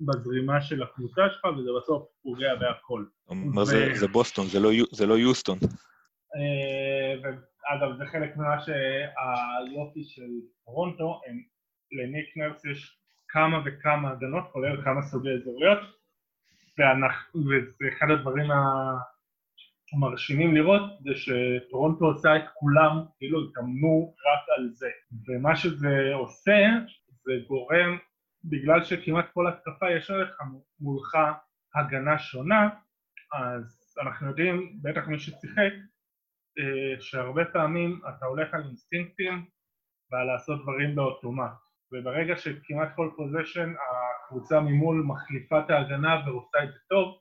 בזרימה 0.00 0.60
של 0.60 0.82
הקבוצה 0.82 1.22
שלך, 1.30 1.44
וזה 1.44 1.70
בסוף 1.78 2.08
פוגע 2.22 2.54
בהכל. 2.54 3.04
מה. 3.30 3.64
זה, 3.64 3.88
זה 3.94 4.08
בוסטון, 4.08 4.46
זה 4.46 4.60
לא, 4.60 4.70
לא 5.06 5.14
יוסטון. 5.14 5.58
אה, 6.36 7.20
ואגב, 7.22 7.96
זה 7.98 8.06
חלק 8.06 8.36
ממה 8.36 8.60
שהיופי 8.60 10.04
של 10.04 10.30
טורונטו, 10.64 11.20
לניק 11.92 12.36
נרס 12.36 12.64
יש 12.64 12.98
כמה 13.28 13.58
וכמה 13.64 14.10
הגנות, 14.10 14.44
כולל 14.52 14.82
כמה 14.84 15.02
סוגי 15.02 15.28
אזוריות, 15.30 15.78
ואנחנו, 16.78 17.40
וזה 17.40 17.84
אחד 17.98 18.10
הדברים 18.10 18.50
מרשימים 19.96 20.54
לראות 20.54 20.82
זה 21.00 21.10
שטורונטו 21.14 22.04
עושה 22.04 22.36
את 22.36 22.42
כולם, 22.54 23.04
כאילו 23.18 23.38
התאמנו 23.44 24.14
רק 24.18 24.58
על 24.58 24.68
זה. 24.72 24.88
ומה 25.28 25.56
שזה 25.56 26.14
עושה, 26.14 26.58
זה 27.24 27.32
גורם, 27.48 27.98
בגלל 28.44 28.84
שכמעט 28.84 29.26
כל 29.34 29.46
התקפה 29.46 29.90
יש 29.90 30.10
לך 30.10 30.42
מולך 30.80 31.14
הגנה 31.74 32.18
שונה, 32.18 32.68
אז 33.32 33.96
אנחנו 34.02 34.28
יודעים, 34.28 34.78
בטח 34.82 35.08
מי 35.08 35.18
ששיחק, 35.18 35.72
אה, 36.58 37.00
שהרבה 37.00 37.44
פעמים 37.44 38.00
אתה 38.08 38.26
הולך 38.26 38.54
על 38.54 38.62
אינסטינקטים 38.64 39.46
ועל 40.10 40.26
לעשות 40.26 40.62
דברים 40.62 40.94
באוטומט. 40.94 41.50
וברגע 41.92 42.36
שכמעט 42.36 42.88
כל 42.96 43.10
פוזיישן 43.16 43.72
הקבוצה 44.24 44.60
ממול 44.60 45.04
מחליפה 45.06 45.60
את 45.60 45.70
ההגנה 45.70 46.22
ועושה 46.26 46.64
את 46.64 46.72
זה 46.72 46.78
טוב, 46.88 47.18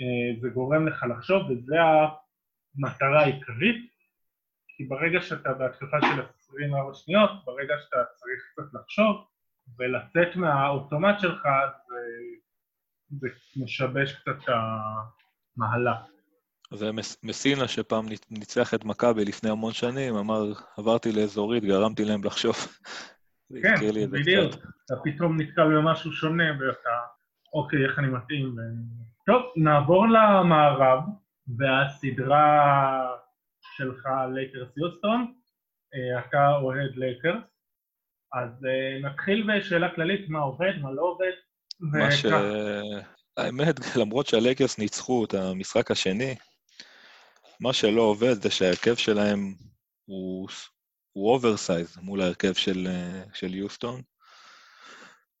אה, 0.00 0.40
זה 0.40 0.48
גורם 0.48 0.88
לך 0.88 1.04
לחשוב, 1.10 1.50
וזו 1.50 1.74
המטרה 1.74 3.22
העיקרית, 3.22 3.92
כי 4.76 4.84
ברגע 4.84 5.20
שאתה 5.20 5.52
בהתקפה 5.52 5.96
של 6.00 6.22
24 6.38 6.94
שניות, 6.94 7.30
ברגע 7.44 7.74
שאתה 7.78 8.04
צריך 8.14 8.40
קצת 8.52 8.74
לחשוב 8.74 9.31
ולצאת 9.78 10.36
מהאוטומט 10.36 11.20
שלך, 11.20 11.42
זה, 11.88 11.94
זה 13.10 13.28
משבש 13.64 14.12
קצת 14.12 14.44
את 14.44 14.48
המהלך. 15.56 15.98
זה 16.74 16.90
מסינה 17.22 17.68
שפעם 17.68 18.06
ניצח 18.30 18.74
את 18.74 18.84
מכבי 18.84 19.24
לפני 19.24 19.50
המון 19.50 19.72
שנים, 19.72 20.16
אמר, 20.16 20.52
עברתי 20.78 21.12
לאזורית, 21.12 21.64
גרמתי 21.64 22.04
להם 22.04 22.24
לחשוב. 22.24 22.54
כן, 23.62 23.74
בדיוק. 24.10 24.54
אתה 24.84 24.94
פתאום 25.04 25.40
נתקל 25.40 25.76
במשהו 25.76 26.12
שונה 26.12 26.44
ואתה, 26.60 26.90
אוקיי, 27.54 27.84
איך 27.84 27.98
אני 27.98 28.08
מתאים. 28.08 28.56
טוב, 29.26 29.42
נעבור 29.56 30.06
למערב, 30.08 31.04
והסדרה 31.58 33.06
שלך 33.76 34.08
לייקרס 34.34 34.76
יוסטון, 34.76 35.34
אה, 35.94 36.20
אתה 36.20 36.56
אוהד 36.56 36.96
לייקרס, 36.96 37.42
אז 38.34 38.64
אה, 38.64 39.10
נתחיל 39.10 39.46
בשאלה 39.50 39.94
כללית, 39.94 40.28
מה 40.28 40.38
עובד, 40.38 40.72
מה 40.80 40.92
לא 40.92 41.02
עובד. 41.02 41.32
מה 41.80 42.10
ש... 42.10 42.26
האמת, 43.36 43.74
למרות 44.00 44.26
שהלייקרס 44.26 44.78
ניצחו 44.78 45.24
את 45.24 45.34
המשחק 45.34 45.90
השני, 45.90 46.34
מה 47.60 47.72
שלא 47.72 48.02
עובד 48.02 48.42
זה 48.42 48.50
שההרכב 48.50 48.94
שלהם 48.94 49.54
הוא, 50.04 50.48
הוא 51.12 51.32
oversize 51.32 51.98
מול 52.02 52.20
ההרכב 52.20 52.52
של, 52.52 52.86
אה, 52.90 53.22
של 53.34 53.54
יוסטון. 53.54 54.02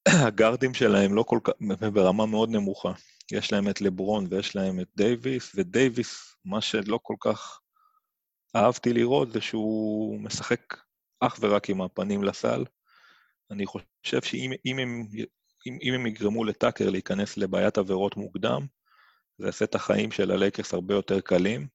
הגארדים 0.26 0.74
שלהם 0.74 1.14
לא 1.14 1.22
כל 1.22 1.38
כך, 1.44 1.52
ברמה 1.92 2.26
מאוד 2.26 2.50
נמוכה. 2.50 2.92
יש 3.32 3.52
להם 3.52 3.68
את 3.68 3.80
לברון 3.80 4.26
ויש 4.30 4.56
להם 4.56 4.80
את 4.80 4.88
דייוויס, 4.96 5.52
ודייוויס, 5.54 6.36
מה 6.44 6.60
שלא 6.60 6.98
כל 7.02 7.14
כך 7.20 7.60
אהבתי 8.56 8.92
לראות 8.92 9.32
זה 9.32 9.40
שהוא 9.40 10.20
משחק 10.20 10.76
אך 11.20 11.38
ורק 11.40 11.70
עם 11.70 11.80
הפנים 11.80 12.24
לסל. 12.24 12.64
אני 13.52 13.66
חושב 13.66 14.22
שאם 14.22 14.50
אם 14.66 14.78
הם, 14.78 15.06
אם, 15.66 15.78
אם 15.82 15.94
הם 15.94 16.06
יגרמו 16.06 16.44
לטאקר 16.44 16.90
להיכנס 16.90 17.36
לבעיית 17.36 17.78
עבירות 17.78 18.16
מוקדם, 18.16 18.66
זה 19.38 19.46
יעשה 19.46 19.64
את 19.64 19.74
החיים 19.74 20.10
של 20.10 20.30
הלייקרס 20.30 20.74
הרבה 20.74 20.94
יותר 20.94 21.20
קלים. 21.20 21.66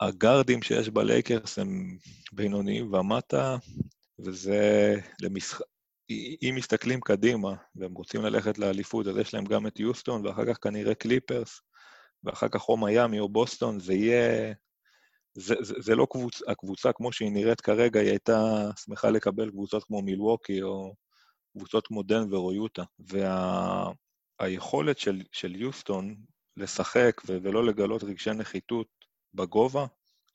הגארדים 0.00 0.62
שיש 0.62 0.88
בלייקרס 0.88 1.58
הם 1.58 1.98
בינוניים 2.32 2.94
ומטה, 2.94 3.56
וזה 4.18 4.94
למשחק... 5.22 5.64
אם 6.42 6.54
מסתכלים 6.56 7.00
קדימה 7.00 7.54
והם 7.76 7.94
רוצים 7.94 8.22
ללכת 8.22 8.58
לאליפות, 8.58 9.06
אז 9.06 9.16
יש 9.16 9.34
להם 9.34 9.44
גם 9.44 9.66
את 9.66 9.80
יוסטון, 9.80 10.26
ואחר 10.26 10.44
כך 10.46 10.58
כנראה 10.62 10.94
קליפרס, 10.94 11.60
ואחר 12.24 12.48
כך 12.48 12.68
או 12.68 12.76
מיאמי 12.76 13.20
או 13.20 13.28
בוסטון, 13.28 13.80
זה 13.80 13.94
יהיה... 13.94 14.54
זה, 15.36 15.54
זה, 15.60 15.74
זה 15.78 15.94
לא 15.94 16.06
קבוצ... 16.10 16.42
הקבוצה 16.48 16.92
כמו 16.92 17.12
שהיא 17.12 17.32
נראית 17.32 17.60
כרגע, 17.60 18.00
היא 18.00 18.10
הייתה 18.10 18.70
שמחה 18.84 19.10
לקבל 19.10 19.50
קבוצות 19.50 19.84
כמו 19.84 20.02
מילווקי 20.02 20.62
או 20.62 20.94
קבוצות 21.52 21.86
כמו 21.86 22.02
דנבר 22.02 22.38
או 22.38 22.52
יוטה. 22.52 22.84
והיכולת 24.40 24.96
וה... 24.96 25.02
של, 25.02 25.22
של 25.32 25.56
יוסטון 25.56 26.16
לשחק 26.56 27.22
ו... 27.26 27.38
ולא 27.42 27.66
לגלות 27.66 28.04
רגשי 28.04 28.30
נחיתות 28.30 28.88
בגובה, 29.34 29.86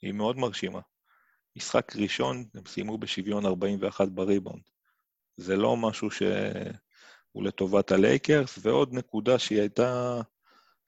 היא 0.01 0.13
מאוד 0.13 0.37
מרשימה. 0.37 0.79
משחק 1.55 1.95
ראשון, 1.95 2.45
הם 2.53 2.63
סיימו 2.67 2.97
בשוויון 2.97 3.45
41 3.45 4.07
בריבאונד. 4.07 4.61
זה 5.37 5.55
לא 5.55 5.77
משהו 5.77 6.11
שהוא 6.11 7.43
לטובת 7.43 7.91
הלייקרס, 7.91 8.59
ועוד 8.61 8.93
נקודה 8.93 9.39
שהיא 9.39 9.59
הייתה 9.59 10.21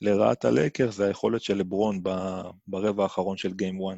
לרעת 0.04 0.46
הלייקרס, 0.46 0.96
זה 0.96 1.08
היכולת 1.08 1.42
של 1.42 1.58
לברון 1.58 2.04
ברבע 2.68 3.04
האחרון 3.04 3.38
של 3.38 3.54
גיים 3.54 3.80
1. 3.90 3.98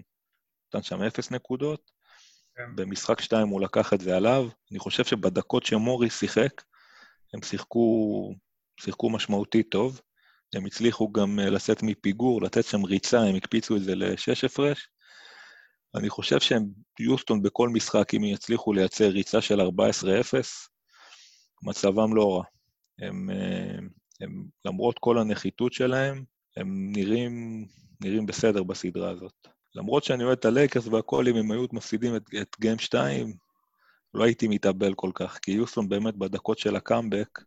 נתן 0.68 0.84
שם 0.84 1.02
אפס 1.02 1.32
נקודות, 1.32 1.92
כן. 2.56 2.76
במשחק 2.76 3.22
2 3.22 3.48
הוא 3.48 3.62
לקח 3.62 3.94
את 3.94 4.02
זה 4.02 4.18
עליו. 4.18 4.50
אני 4.72 4.80
חושב 4.80 5.04
שבדקות 5.04 5.66
שמורי 5.66 6.10
שיחק, 6.10 6.62
הם 7.34 7.42
שיחקו, 7.42 8.34
שיחקו 8.80 9.10
משמעותית 9.10 9.70
טוב. 9.70 10.02
הם 10.56 10.66
הצליחו 10.66 11.12
גם 11.12 11.40
אה, 11.40 11.50
לשאת 11.50 11.84
מפיגור, 11.84 12.42
לתת 12.42 12.66
שם 12.66 12.84
ריצה, 12.84 13.22
הם 13.22 13.36
הקפיצו 13.36 13.76
את 13.76 13.84
זה 13.84 13.96
לשש 13.96 14.44
הפרש. 14.44 14.90
אני 15.96 16.10
חושב 16.10 16.40
שהם, 16.40 16.66
יוסטון 17.00 17.42
בכל 17.42 17.70
משחק, 17.70 18.14
אם 18.14 18.24
יצליחו 18.24 18.74
לייצר 18.74 19.08
ריצה 19.08 19.42
של 19.42 19.62
14-0, 19.62 19.64
מצבם 21.64 22.16
לא 22.16 22.36
רע. 22.36 22.44
הם, 23.00 23.30
אה, 23.30 23.78
הם, 24.22 24.46
למרות 24.66 25.00
כל 25.00 25.18
הנחיתות 25.18 25.74
שלהם, 25.74 26.24
הם 26.58 26.92
נראים, 26.92 27.66
נראים 28.02 28.26
בסדר 28.26 28.64
בסדרה 28.64 29.10
הזאת. 29.10 29.48
למרות 29.76 30.04
שאני 30.04 30.24
אוהד 30.24 30.38
את 30.38 30.46
הלייקרס 30.46 30.88
והכל, 30.88 31.28
אם 31.28 31.36
הם 31.36 31.52
היו 31.52 31.66
מפסידים 31.72 32.16
את, 32.16 32.24
את 32.42 32.56
גיים 32.60 32.80
2, 32.80 33.34
לא 34.14 34.24
הייתי 34.24 34.48
מתאבל 34.48 34.94
כל 34.94 35.12
כך, 35.16 35.40
כי 35.42 35.52
יוסטון 35.52 35.90
באמת 35.90 36.16
בדקות 36.16 36.58
של 36.58 36.76
הקאמבק, 36.76 37.40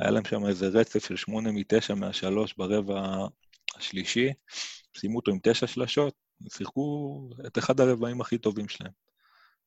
היה 0.00 0.10
להם 0.10 0.24
שם 0.24 0.46
איזה 0.46 0.68
רצף 0.68 1.06
של 1.06 1.16
שמונה 1.16 1.52
מתשע 1.52 1.94
מהשלוש 1.94 2.54
ברבע 2.56 3.26
השלישי, 3.76 4.32
סיימו 4.96 5.16
אותו 5.16 5.30
עם 5.30 5.38
תשע 5.42 5.66
שלשות, 5.66 6.14
שיחקו 6.48 7.30
את 7.46 7.58
אחד 7.58 7.80
הרבעים 7.80 8.20
הכי 8.20 8.38
טובים 8.38 8.68
שלהם. 8.68 8.92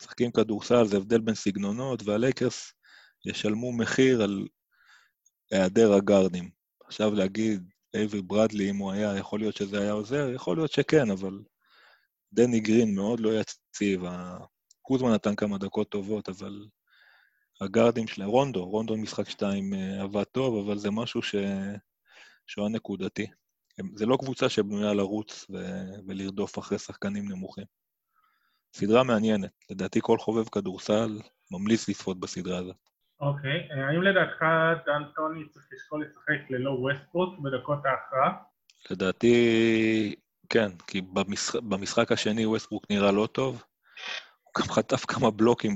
משחקים 0.02 0.32
כדורסל, 0.32 0.86
זה 0.86 0.98
הבדל 0.98 1.20
בין 1.20 1.36
סגנונות, 1.36 2.04
והלייקרס 2.04 2.74
ישלמו 3.26 3.72
מחיר 3.72 4.22
על 4.22 4.48
היעדר 5.52 5.93
הגארדים. 5.93 6.50
עכשיו 6.84 7.14
להגיד, 7.14 7.70
אייבי 7.93 8.22
ברדלי, 8.22 8.70
אם 8.70 8.78
הוא 8.78 8.91
היה, 8.91 9.18
יכול 9.18 9.39
להיות 9.39 9.56
שזה 9.56 9.82
היה 9.82 9.91
עוזר? 9.91 10.30
יכול 10.36 10.58
להיות 10.58 10.72
שכן, 10.72 11.12
אבל 11.12 11.39
דני 12.34 12.60
גרין 12.60 12.95
מאוד 12.95 13.20
לא 13.20 13.30
יציב. 13.39 14.04
קוזמן 14.82 15.14
נתן 15.14 15.36
כמה 15.36 15.58
דקות 15.58 15.89
טובות, 15.89 16.30
אבל 16.30 16.66
הגארדים 17.62 18.08
שלהם, 18.08 18.30
רונדו, 18.30 18.66
רונדו 18.66 18.97
משחק 18.97 19.30
2 19.30 19.74
אה, 19.74 20.02
עבד 20.02 20.24
טוב, 20.24 20.66
אבל 20.66 20.78
זה 20.78 20.91
משהו 20.91 21.22
ש... 21.22 21.36
שהוא 22.47 22.66
הנקודתי. 22.66 23.28
זה 23.95 24.06
לא 24.06 24.18
קבוצה 24.18 24.50
שבנויה 24.50 24.93
לרוץ 24.93 25.45
ו... 25.50 25.56
ולרדוף 26.08 26.60
אחרי 26.60 26.80
שחקנים 26.80 27.30
נמוכים. 27.30 27.66
סדרה 28.74 29.04
מעניינת, 29.04 29.52
לדעתי 29.70 30.00
כל 30.04 30.18
חובב 30.18 30.50
כדורסל 30.50 31.22
ממליץ 31.52 31.89
לצפות 31.89 32.20
בסדרה 32.20 32.58
הזאת. 32.58 32.89
אוקיי, 33.20 33.67
okay. 33.70 33.74
אה, 33.74 33.88
האם 33.88 34.01
לדעתך 34.01 34.45
דן 34.86 35.03
טוני 35.15 35.49
צריך 35.49 35.65
לשקול 35.74 36.05
לשחק 36.05 36.49
ללא 36.49 36.70
ווסטפרוט 36.70 37.39
בדקות 37.39 37.86
ההכרעה? 37.86 38.34
לדעתי 38.91 40.15
כן, 40.49 40.72
כי 40.88 41.01
במשחק, 41.01 41.59
במשחק 41.61 42.11
השני 42.11 42.45
ווסטברוק 42.45 42.86
נראה 42.89 43.11
לא 43.11 43.28
טוב, 43.32 43.63
הוא 44.43 44.51
גם 44.59 44.74
חטף 44.74 45.05
כמה 45.05 45.32
בלוקים 45.32 45.76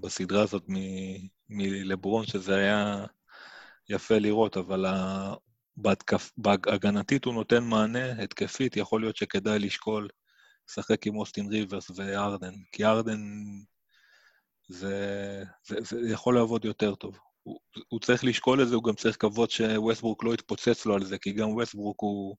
בסדרה 0.00 0.42
הזאת 0.42 0.64
מלברון, 1.48 2.26
שזה 2.26 2.56
היה 2.56 3.04
יפה 3.88 4.18
לראות, 4.18 4.56
אבל 4.56 4.86
בהגנתית 6.36 7.24
הוא 7.24 7.34
נותן 7.34 7.64
מענה, 7.64 8.22
התקפית, 8.22 8.76
יכול 8.76 9.00
להיות 9.00 9.16
שכדאי 9.16 9.58
לשקול 9.58 10.08
לשחק 10.68 11.06
עם 11.06 11.16
אוסטין 11.16 11.46
ריברס 11.46 11.90
וארדן, 11.96 12.54
כי 12.72 12.84
ארדן 12.84 13.20
זה, 14.74 15.42
זה, 15.66 15.76
זה 15.80 16.10
יכול 16.10 16.34
לעבוד 16.34 16.64
יותר 16.64 16.94
טוב. 16.94 17.18
הוא, 17.42 17.58
הוא 17.88 18.00
צריך 18.00 18.24
לשקול 18.24 18.62
את 18.62 18.68
זה, 18.68 18.74
הוא 18.74 18.84
גם 18.84 18.94
צריך 18.94 19.16
לקוות 19.16 19.50
שווסטברוק 19.50 20.24
לא 20.24 20.34
יתפוצץ 20.34 20.86
לו 20.86 20.94
על 20.94 21.04
זה, 21.04 21.18
כי 21.18 21.32
גם 21.32 21.48
ווסטברוק 21.48 22.00
הוא 22.00 22.36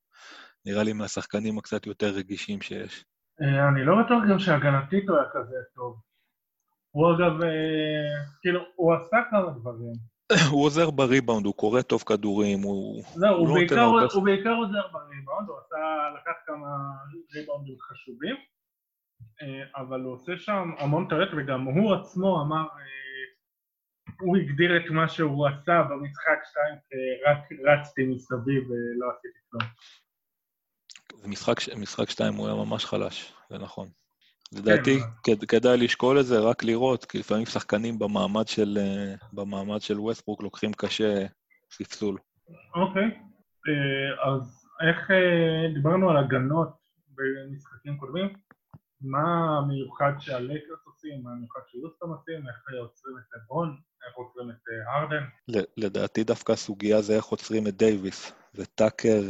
נראה 0.65 0.83
לי 0.83 0.93
מהשחקנים 0.93 1.57
הקצת 1.57 1.85
יותר 1.85 2.07
רגישים 2.07 2.61
שיש. 2.61 3.05
אה, 3.41 3.69
אני 3.69 3.85
לא 3.85 3.95
בטוח 4.05 4.23
גם 4.29 4.39
שהגנתית 4.39 5.09
הוא 5.09 5.17
היה 5.17 5.27
כזה 5.33 5.55
טוב. 5.75 5.99
הוא 6.91 7.11
אגב, 7.11 7.41
אה, 7.43 8.25
כאילו, 8.41 8.61
הוא 8.75 8.93
עשה 8.93 9.17
כמה 9.29 9.51
דברים. 9.51 9.93
הוא 10.51 10.65
עוזר 10.65 10.91
בריבאונד, 10.91 11.45
הוא 11.45 11.53
קורא 11.53 11.81
טוב 11.81 12.03
כדורים, 12.05 12.59
הוא... 12.61 13.03
זהו, 13.13 13.37
הוא, 13.37 13.47
לא 13.47 13.53
בעיקר, 13.53 13.81
הוא, 13.81 14.01
הוא 14.13 14.23
בעיקר 14.23 14.53
עוזר 14.53 14.87
בריבאונד, 14.91 15.49
הוא 15.49 15.57
עשה, 15.57 15.75
לקח 16.15 16.37
כמה 16.45 16.67
ריבאונדים 17.35 17.75
חשובים, 17.79 18.35
אבל 19.75 20.01
הוא 20.01 20.13
עושה 20.13 20.37
שם 20.37 20.71
המון 20.77 21.07
טעות, 21.09 21.29
וגם 21.37 21.61
הוא 21.61 21.93
עצמו 21.93 22.41
אמר, 22.41 22.67
הוא 24.19 24.37
הגדיר 24.37 24.77
את 24.77 24.91
מה 24.91 25.09
שהוא 25.09 25.47
עשה 25.47 25.83
במשחק 25.89 26.39
2 26.43 26.75
כרק 26.89 27.59
רצתי 27.65 28.05
מסביב 28.05 28.63
ולא 28.69 29.11
עשיתי 29.11 29.39
כלום. 29.49 29.61
משחק, 31.31 31.55
משחק 31.77 32.09
שתיים 32.09 32.33
הוא 32.33 32.47
היה 32.47 32.55
ממש 32.55 32.85
חלש, 32.85 33.33
זה 33.49 33.57
נכון. 33.57 33.87
לדעתי, 34.53 34.99
כן. 35.23 35.45
כדאי 35.47 35.77
לשקול 35.77 36.19
את 36.19 36.25
זה, 36.25 36.39
רק 36.39 36.63
לראות, 36.63 37.05
כי 37.05 37.17
לפעמים 37.19 37.45
שחקנים 37.45 37.99
במעמד 37.99 38.47
של, 38.47 38.77
אה, 38.77 39.15
במעמד 39.33 39.81
של 39.81 39.99
ווסטברוק 39.99 40.43
לוקחים 40.43 40.73
קשה 40.73 41.25
ספסול. 41.71 42.17
אוקיי, 42.75 43.03
אה, 43.67 44.31
אז 44.31 44.67
איך 44.87 45.11
אה, 45.11 45.73
דיברנו 45.73 46.09
על 46.09 46.17
הגנות 46.17 46.69
במשחקים 47.15 47.97
קודמים? 47.97 48.44
מה 49.05 49.57
המיוחד 49.57 50.11
שהלייקרס 50.19 50.79
עושים, 50.85 51.23
מה 51.23 51.31
המיוחד 51.31 51.59
שיוסטון 51.71 52.09
עושים, 52.09 52.47
איך 52.47 52.79
עוצרים 52.81 53.17
את 53.17 53.23
לברון, 53.35 53.77
איך 54.07 54.15
עוצרים 54.15 54.49
את 54.49 54.55
הרדן? 54.87 55.23
לדעתי 55.77 56.23
דווקא 56.23 56.51
הסוגיה 56.51 57.01
זה 57.01 57.15
איך 57.15 57.25
עוצרים 57.25 57.67
את 57.67 57.77
דייוויס, 57.77 58.31
וטאקר 58.55 59.21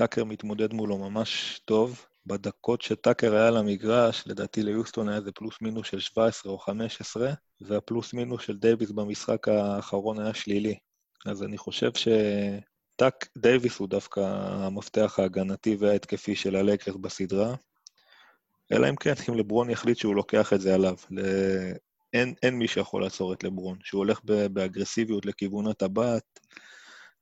טאקר 0.00 0.24
מתמודד 0.24 0.72
מולו 0.72 0.98
ממש 0.98 1.60
טוב. 1.64 2.06
בדקות 2.26 2.82
שטאקר 2.82 3.34
היה 3.34 3.50
על 3.50 3.67
המגרש, 3.67 4.26
לדעתי 4.26 4.62
ליוסטון 4.62 5.08
היה 5.08 5.18
איזה 5.18 5.32
פלוס 5.32 5.62
מינוס 5.62 5.86
של 5.86 6.00
17 6.00 6.52
או 6.52 6.58
15, 6.58 7.32
והפלוס 7.60 8.14
מינוס 8.14 8.42
של 8.42 8.58
דייוויס 8.58 8.90
במשחק 8.90 9.48
האחרון 9.48 10.20
היה 10.20 10.34
שלילי. 10.34 10.78
אז 11.26 11.42
אני 11.42 11.58
חושב 11.58 11.90
שטאק 11.94 13.28
דייוויס 13.38 13.78
הוא 13.78 13.88
דווקא 13.88 14.20
המפתח 14.64 15.18
ההגנתי 15.18 15.76
וההתקפי 15.80 16.36
של 16.36 16.56
הלייקרס 16.56 16.96
בסדרה. 16.96 17.54
אלא 18.72 18.88
אם 18.88 18.96
כן, 18.96 19.12
אם 19.28 19.34
לברון 19.34 19.70
יחליט 19.70 19.98
שהוא 19.98 20.14
לוקח 20.14 20.52
את 20.52 20.60
זה 20.60 20.74
עליו. 20.74 20.96
אין, 22.12 22.34
אין 22.42 22.54
מי 22.54 22.68
שיכול 22.68 23.02
לעצור 23.02 23.32
את 23.32 23.44
לברון. 23.44 23.78
שהוא 23.82 23.98
הולך 23.98 24.20
באגרסיביות 24.24 25.26
לכיוון 25.26 25.66
הטבעת, 25.66 26.40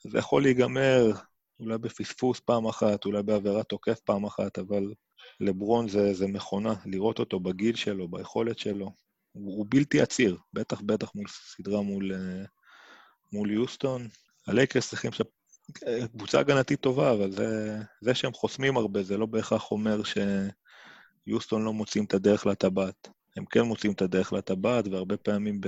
זה 0.03 0.18
יכול 0.18 0.42
להיגמר 0.42 1.12
אולי 1.61 1.78
בפספוס 1.78 2.40
פעם 2.40 2.66
אחת, 2.66 3.05
אולי 3.05 3.22
בעבירת 3.22 3.66
תוקף 3.66 4.01
פעם 4.01 4.24
אחת, 4.24 4.59
אבל 4.59 4.92
לברון 5.40 5.88
זה, 5.88 6.14
זה 6.14 6.26
מכונה, 6.26 6.74
לראות 6.86 7.18
אותו 7.18 7.40
בגיל 7.40 7.76
שלו, 7.76 8.09
ביכולת 8.09 8.59
שלו. 8.59 8.92
הוא, 9.32 9.57
הוא 9.57 9.66
בלתי 9.68 10.01
עציר, 10.01 10.36
בטח 10.53 10.80
בטח 10.80 11.14
מול 11.14 11.26
סדרה 11.28 11.82
מול, 11.82 12.12
אה, 12.14 12.44
מול 13.32 13.51
יוסטון. 13.51 14.09
הלייקרס 14.46 14.88
צריכים 14.88 15.12
ש... 15.12 15.22
קבוצה 16.16 16.40
הגנתית 16.40 16.80
טובה, 16.80 17.12
אבל 17.12 17.32
זה, 17.32 17.78
זה 18.01 18.14
שהם 18.14 18.32
חוסמים 18.32 18.76
הרבה, 18.76 19.03
זה 19.03 19.16
לא 19.16 19.26
בהכרח 19.26 19.70
אומר 19.70 20.03
שיוסטון 21.29 21.64
לא 21.64 21.72
מוצאים 21.72 22.05
את 22.05 22.14
הדרך 22.14 22.47
לטבעת. 22.47 23.09
הם 23.37 23.45
כן 23.45 23.61
מוצאים 23.61 23.93
את 23.93 24.03
הדרך 24.03 24.33
לטבעת, 24.33 24.89
והרבה 24.89 25.16
פעמים 25.16 25.61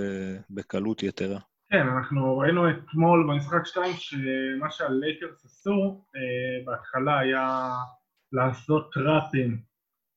בקלות 0.50 1.02
יתרה. 1.02 1.40
כן, 1.70 1.86
אנחנו 1.96 2.38
ראינו 2.38 2.70
אתמול 2.70 3.26
במשחק 3.28 3.66
2 3.66 3.92
שמה 3.92 4.70
שהלייקרס 4.70 5.44
עשו 5.44 6.04
אה, 6.16 6.64
בהתחלה 6.64 7.18
היה 7.18 7.70
לעשות 8.32 8.92
טראפים 8.92 9.62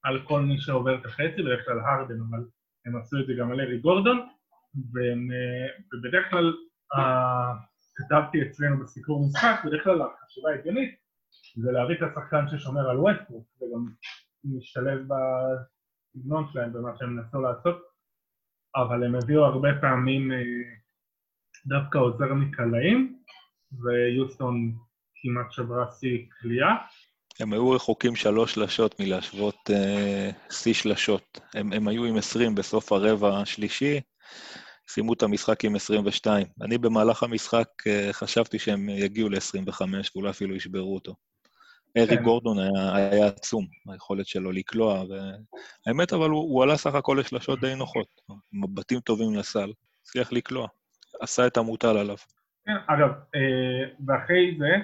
על 0.04 0.22
כל 0.28 0.42
מי 0.42 0.58
שעובר 0.58 0.96
את 0.96 1.06
החצי, 1.06 1.42
בדרך 1.42 1.66
כלל 1.66 1.80
הרדן, 1.80 2.20
אבל 2.30 2.44
הם 2.86 2.96
עשו 2.98 3.20
את 3.20 3.28
זה 3.28 3.34
גם 3.40 3.52
על 3.52 3.62
ארי 3.62 3.78
גורדון, 3.78 4.18
והם, 4.94 5.30
אה, 5.32 5.68
ובדרך 5.94 6.30
כלל 6.30 6.54
אה, 6.96 7.54
כתבתי 7.96 8.38
אצלנו 8.42 8.84
בסיקור 8.84 9.26
משחק, 9.26 9.62
בדרך 9.66 9.84
כלל 9.84 10.02
החשיבה 10.02 10.50
ההגיונית 10.50 10.96
זה 11.56 11.72
להביא 11.72 11.96
את 11.96 12.02
השחקן 12.02 12.46
ששומר 12.48 12.90
על 12.90 12.98
ווסטבורק, 13.00 13.46
וגם 13.58 13.86
משתלב 14.46 15.00
בסגנון 15.00 16.48
שלהם 16.54 16.74
במה 16.74 16.92
שהם 17.00 17.20
נסו 17.20 17.42
לעשות, 17.42 17.82
אבל 18.76 19.04
הם 19.04 19.16
הביאו 19.16 19.46
הרבה 19.46 19.70
פעמים 19.82 20.32
אה, 20.32 20.38
דווקא 21.66 21.98
עוזר 21.98 22.34
מקלעים, 22.34 23.20
ויוסטון 23.72 24.76
כמעט 25.16 25.52
שברה 25.52 25.92
שיא 25.92 26.26
קליעה. 26.30 26.76
הם 27.40 27.54
היו 27.54 27.72
רחוקים 27.72 28.16
שלוש 28.16 28.54
שלשות 28.54 29.00
מלהשוות 29.00 29.56
אה, 29.70 30.30
שיא 30.52 30.74
uh, 30.74 30.78
שלשות. 30.78 31.40
הם, 31.54 31.74
הם 31.74 31.88
היו 31.88 32.06
עם 32.06 32.18
20 32.18 32.56
בסוף 32.56 32.92
הרבע 32.92 33.38
השלישי, 33.38 34.02
סיימו 34.88 35.14
את 35.14 35.24
המשחק 35.24 35.66
עם 35.66 35.76
22. 35.76 36.48
אני 36.62 36.78
במהלך 36.78 37.24
המשחק 37.24 37.68
uh, 37.82 38.14
חשבתי 38.14 38.60
שהם 38.60 38.90
יגיעו 38.90 39.30
ל-25 39.30 39.82
ואולי 40.16 40.30
אפילו 40.30 40.56
ישברו 40.56 40.96
אותו. 40.96 41.16
ארי 41.98 42.18
כן. 42.18 42.24
גורדון 42.24 42.60
היה, 42.60 42.96
היה 42.96 43.28
עצום, 43.28 43.66
היכולת 43.92 44.28
שלו 44.28 44.52
לקלוע, 44.52 45.04
והאמת 45.88 46.14
אבל 46.14 46.30
הוא, 46.30 46.42
הוא 46.42 46.64
עלה 46.64 46.78
סך 46.78 46.96
הכל 46.96 47.18
לשלשות 47.20 47.60
די 47.60 47.76
נוחות, 47.76 48.22
מבטים 48.54 49.00
טובים 49.00 49.36
לסל, 49.36 49.72
הצליח 50.02 50.34
לקלוע. 50.34 50.68
עשה 51.22 51.48
את 51.48 51.58
המוטל 51.58 51.98
עליו. 51.98 52.18
כן, 52.66 52.78
אגב, 52.88 53.10
אה, 53.10 53.94
ואחרי 54.08 54.58
זה 54.60 54.76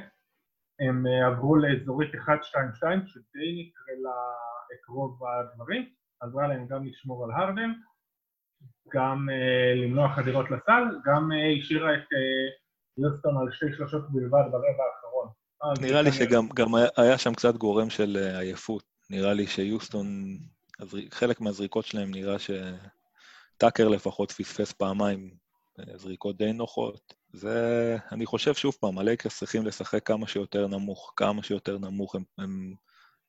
הם 0.80 1.08
אה, 1.08 1.28
עברו 1.28 1.56
לאזורית 1.56 2.14
1-2-2, 2.14 2.18
שדי 3.06 3.70
נקרא 3.70 4.12
את 4.74 4.90
רוב 4.90 5.20
הדברים, 5.26 5.90
עזרה 6.20 6.48
להם 6.48 6.68
גם 6.68 6.86
לשמור 6.86 7.26
על 7.26 7.32
הרדן, 7.32 7.72
גם 8.94 9.28
אה, 9.30 9.74
למנוע 9.76 10.16
חדירות 10.16 10.52
לסל, 10.52 10.84
גם 11.06 11.30
השאירה 11.60 11.94
את 11.94 12.08
יוסטון 12.98 13.38
על 13.38 13.52
שתי 13.52 13.66
שלושות 13.74 14.10
בלבד 14.10 14.44
ברבע. 14.52 14.99
נראה 15.82 16.02
לי 16.02 16.12
שגם 16.12 16.48
היה 16.98 17.18
שם 17.18 17.34
קצת 17.34 17.56
גורם 17.56 17.90
של 17.90 18.18
עייפות. 18.40 18.84
נראה 19.10 19.34
לי 19.34 19.48
שיוסטון, 19.48 20.38
חלק 21.12 21.42
מהזריקות 21.42 21.86
שלהם 21.86 22.12
נראה 22.12 22.36
שטאקר 22.40 23.88
לפחות 23.88 24.32
פספס 24.32 24.72
פעמיים 24.72 25.30
זריקות 25.96 26.38
די 26.38 26.54
נוחות. 26.54 27.14
זה, 27.34 27.98
אני 28.12 28.26
חושב 28.26 28.54
שוב 28.54 28.78
פעם, 28.80 28.98
הלייקרס 28.98 29.38
צריכים 29.38 29.66
לשחק 29.66 30.06
כמה 30.06 30.28
שיותר 30.28 30.68
נמוך, 30.68 31.14
כמה 31.16 31.44
שיותר 31.44 31.78
נמוך. 31.78 32.16
הם, 32.16 32.24
הם, 32.38 32.74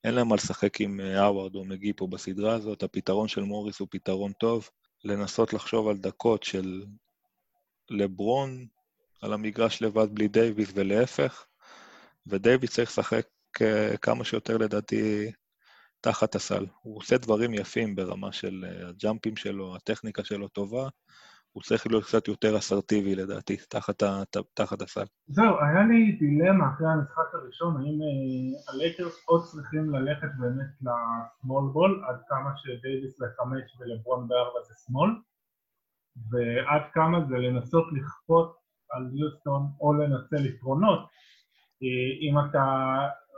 אין 0.04 0.14
להם 0.14 0.28
מה 0.28 0.34
לשחק 0.34 0.80
עם 0.80 1.00
האווארד 1.00 1.54
או 1.54 1.64
מגי 1.64 1.92
פה 1.92 2.06
בסדרה 2.06 2.54
הזאת. 2.54 2.82
הפתרון 2.82 3.28
של 3.28 3.42
מוריס 3.42 3.80
הוא 3.80 3.88
פתרון 3.90 4.32
טוב. 4.32 4.68
לנסות 5.04 5.52
לחשוב 5.52 5.88
על 5.88 5.96
דקות 5.96 6.42
של 6.42 6.84
לברון 7.90 8.66
על 9.22 9.32
המגרש 9.32 9.82
לבד 9.82 10.14
בלי 10.14 10.28
דייוויס 10.28 10.72
ולהפך, 10.74 11.46
ודייוויס 12.26 12.70
צריך 12.70 12.90
לשחק 12.90 13.26
אה, 13.62 13.96
כמה 13.96 14.24
שיותר 14.24 14.56
לדעתי 14.56 15.32
תחת 16.00 16.34
הסל. 16.34 16.66
הוא 16.82 16.96
עושה 16.96 17.18
דברים 17.18 17.54
יפים 17.54 17.96
ברמה 17.96 18.32
של 18.32 18.64
אה, 18.64 18.88
הג'אמפים 18.88 19.36
שלו, 19.36 19.76
הטכניקה 19.76 20.24
שלו 20.24 20.48
טובה, 20.48 20.88
הוא 21.52 21.62
צריך 21.62 21.86
להיות 21.86 22.04
קצת 22.04 22.28
יותר 22.28 22.58
אסרטיבי 22.58 23.14
לדעתי, 23.14 23.56
תחת, 23.56 24.02
תחת 24.54 24.82
הסל. 24.82 25.04
זהו, 25.26 25.54
היה 25.60 25.82
לי 25.88 26.12
דילמה 26.12 26.64
אחרי 26.74 26.86
המשחק 26.86 27.34
הראשון, 27.34 27.76
האם 27.76 27.98
אה, 28.02 28.72
הלייקרס 28.72 29.24
עוד 29.26 29.44
צריכים 29.44 29.90
ללכת 29.90 30.28
באמת 30.38 30.70
לסמול 30.80 31.70
בול, 31.72 32.04
עד 32.08 32.16
כמה 32.28 32.50
שדייוויס 32.56 33.20
לחמש 33.20 33.62
ולברון 33.80 34.28
בארבע 34.28 34.60
זה 34.68 34.74
שמאל, 34.86 35.10
ועד 36.30 36.82
כמה 36.92 37.18
זה 37.28 37.36
לנסות 37.36 37.84
לכפות 37.92 38.56
על 38.90 39.10
יוסטון 39.12 39.62
או 39.80 39.92
לנצל 39.92 40.46
יתרונות. 40.46 41.00
אה, 41.82 42.10
אם 42.20 42.34
אתה 42.38 42.64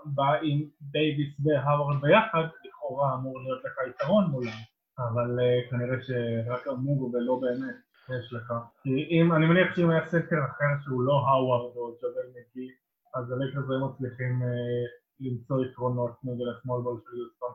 בא 0.04 0.32
עם 0.42 0.62
דייוויס 0.80 1.34
והאוורד 1.44 2.00
ביחד, 2.00 2.44
לכאורה 2.64 3.14
אמור 3.14 3.40
להיות 3.42 3.64
לך 3.64 3.72
יתרון 3.88 4.24
מולם, 4.24 4.58
אבל 4.98 5.38
uh, 5.38 5.70
כנראה 5.70 5.96
שרק 6.02 6.68
אמור 6.68 7.10
ולא 7.14 7.38
באמת. 7.42 7.74
יש 8.08 8.32
לך. 8.32 8.52
כי 8.82 9.08
אם, 9.10 9.32
אני 9.32 9.46
מניח 9.46 9.76
שאם 9.76 9.90
היה 9.90 10.06
סנטר 10.06 10.36
אחר 10.50 10.84
שהוא 10.84 11.02
לא 11.02 11.12
האווארד 11.12 11.76
או 11.76 11.92
ג'בל 11.92 12.28
מגי, 12.30 12.68
אז 13.14 13.30
הלייקרס 13.30 13.64
היו 13.70 13.88
מצליחים 13.88 14.42
אה, 14.42 14.84
למצוא 15.20 15.64
יתרונות 15.64 16.12
נגד 16.24 16.46
ה 16.58 16.62
small 16.62 16.82
של 17.04 17.16
יוסטון. 17.18 17.52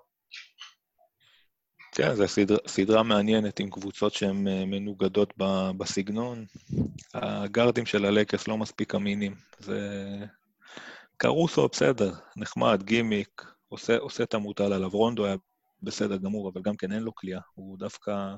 כן, 1.95 2.13
זו 2.13 2.27
סדרה, 2.27 2.57
סדרה 2.67 3.03
מעניינת 3.03 3.59
עם 3.59 3.69
קבוצות 3.69 4.13
שהן 4.13 4.47
אה, 4.47 4.63
מנוגדות 4.65 5.33
בסגנון. 5.77 6.45
הגארדים 7.13 7.85
של 7.85 8.05
הלייקרס 8.05 8.47
לא 8.47 8.57
מספיק 8.57 8.95
אמינים. 8.95 9.35
זה... 9.59 9.79
קרוסו 11.17 11.67
בסדר, 11.67 12.13
נחמד, 12.37 12.83
גימיק, 12.83 13.45
עושה, 13.69 13.97
עושה 13.97 14.23
את 14.23 14.33
המוטל 14.33 14.73
עליו. 14.73 14.89
רונדו 14.89 15.25
היה 15.25 15.35
בסדר 15.83 16.17
גמור, 16.17 16.49
אבל 16.49 16.61
גם 16.61 16.75
כן 16.77 16.91
אין 16.91 17.03
לו 17.03 17.15
קליעה. 17.15 17.39
הוא 17.53 17.77
דווקא 17.77 18.35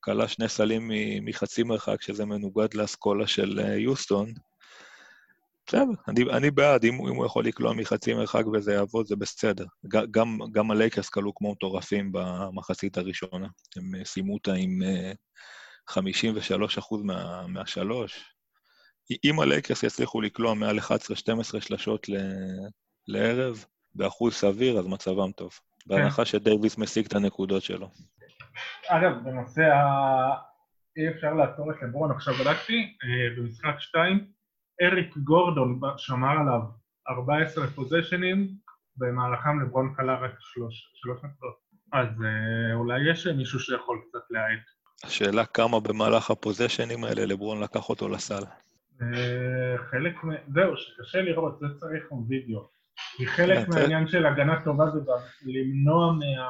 קלע 0.00 0.28
שני 0.28 0.48
סלים 0.48 0.90
מחצי 1.22 1.62
מרחק, 1.62 2.02
שזה 2.02 2.24
מנוגד 2.24 2.74
לאסכולה 2.74 3.26
של 3.26 3.60
אה, 3.60 3.76
יוסטון. 3.76 4.32
בסדר, 5.66 5.82
אני, 6.08 6.22
אני 6.32 6.50
בעד, 6.50 6.84
אם, 6.84 6.94
אם 6.94 7.14
הוא 7.14 7.26
יכול 7.26 7.46
לקלוע 7.46 7.74
מחצי 7.74 8.14
מרחק 8.14 8.46
וזה 8.46 8.72
יעבוד, 8.72 9.06
זה 9.06 9.16
בסדר. 9.16 9.66
גם, 10.10 10.38
גם 10.52 10.70
הלייקרס 10.70 11.08
קלעו 11.08 11.34
כמו 11.34 11.52
מטורפים 11.52 12.12
במחצית 12.12 12.98
הראשונה. 12.98 13.48
הם 13.76 13.94
אה, 13.94 14.04
סיימו 14.04 14.34
אותה 14.34 14.52
עם 14.52 14.78
53 15.88 16.78
אה, 16.78 16.82
אחוז 16.82 17.02
מה, 17.02 17.46
מהשלוש. 17.46 18.33
אם 19.24 19.40
הלייקרס 19.40 19.82
יצליחו 19.82 20.20
לקלוע 20.20 20.54
מעל 20.54 20.78
11-12 20.78 20.82
שלשות 21.60 22.06
לערב, 23.08 23.64
באחוז 23.94 24.34
סביר, 24.34 24.78
אז 24.78 24.86
מצבם 24.86 25.32
טוב. 25.32 25.50
בהנחה 25.86 26.16
כן. 26.16 26.24
שדייוויס 26.24 26.78
משיג 26.78 27.06
את 27.06 27.14
הנקודות 27.14 27.62
שלו. 27.62 27.88
אגב, 28.88 29.12
בנושא 29.24 29.62
ה... 29.62 30.54
אי 30.96 31.08
אפשר 31.08 31.34
לעצור 31.34 31.70
את 31.70 31.76
לברון, 31.82 32.10
עכשיו 32.10 32.34
בדקתי, 32.34 32.96
אה, 33.04 33.36
במשחק 33.36 33.80
2, 33.80 34.26
אריק 34.82 35.16
גורדון 35.16 35.80
שמר 35.96 36.40
עליו 36.40 36.60
14 37.08 37.66
פוזיישנים, 37.66 38.48
במהלכם 38.96 39.60
לברון 39.60 39.94
כלה 39.96 40.14
רק 40.14 40.34
שלוש, 40.40 40.92
שלוש 40.94 41.18
נקודות. 41.18 41.56
אז 41.92 42.08
אה, 42.08 42.74
אולי 42.74 43.10
יש 43.10 43.26
מישהו 43.26 43.60
שיכול 43.60 44.00
קצת 44.08 44.24
להאט. 44.30 44.64
השאלה 45.04 45.46
כמה 45.46 45.80
במהלך 45.80 46.30
הפוזיישנים 46.30 47.04
האלה 47.04 47.26
לברון 47.26 47.60
לקח 47.60 47.88
אותו 47.88 48.08
לסל. 48.08 48.44
אה, 49.02 49.78
חלק, 49.90 50.24
מ... 50.24 50.30
זהו, 50.54 50.76
שקשה 50.76 51.22
לראות, 51.22 51.58
זה 51.60 51.66
צריך 51.80 52.04
עם 52.12 52.18
וידאו. 52.28 52.68
כי 53.16 53.26
חלק 53.26 53.68
מהעניין 53.68 54.08
של 54.08 54.26
הגנה 54.26 54.64
טובה 54.64 54.90
זה 54.90 55.00
גם 55.00 55.18
למנוע 55.46 56.12
מה... 56.12 56.48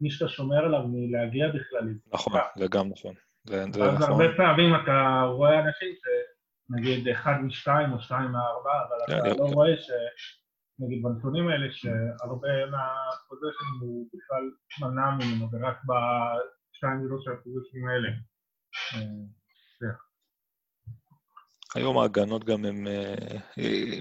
מי 0.00 0.10
שאתה 0.10 0.28
שומר 0.28 0.64
עליו 0.64 0.82
מלהגיע 0.88 1.48
בכלל. 1.48 1.94
נכון, 2.12 2.32
זה 2.56 2.66
גם 2.70 2.88
נכון. 2.88 3.14
אז 3.52 3.78
נכון. 3.78 4.02
הרבה 4.02 4.24
פעמים 4.36 4.74
אתה 4.74 5.22
רואה 5.32 5.60
אנשים 5.60 5.88
שנגיד 6.00 7.08
אחד 7.08 7.34
משתיים 7.42 7.92
או 7.92 8.00
שתיים 8.00 8.30
מארבע, 8.30 8.72
אבל 8.88 9.18
אתה 9.18 9.30
כן, 9.30 9.36
לא 9.38 9.44
רואה 9.44 9.76
ש... 9.76 9.90
נגיד 10.78 11.02
בנתונים 11.02 11.48
האלה, 11.48 11.66
שהרבה 11.72 12.66
מהפוזיישנים 12.66 13.80
הוא 13.80 14.06
בכלל 14.14 14.50
מנע 14.80 15.10
ממנו, 15.10 15.48
ורק 15.52 15.76
בשתיים 15.88 16.96
מילות 17.02 17.22
של 17.22 17.30
הפוזיישנים 17.32 17.88
האלה. 17.88 18.08
אה, 21.76 21.80
היום 21.80 21.98
ההגנות 21.98 22.44
גם 22.44 22.64
הם, 22.64 22.86
אה, 22.86 23.14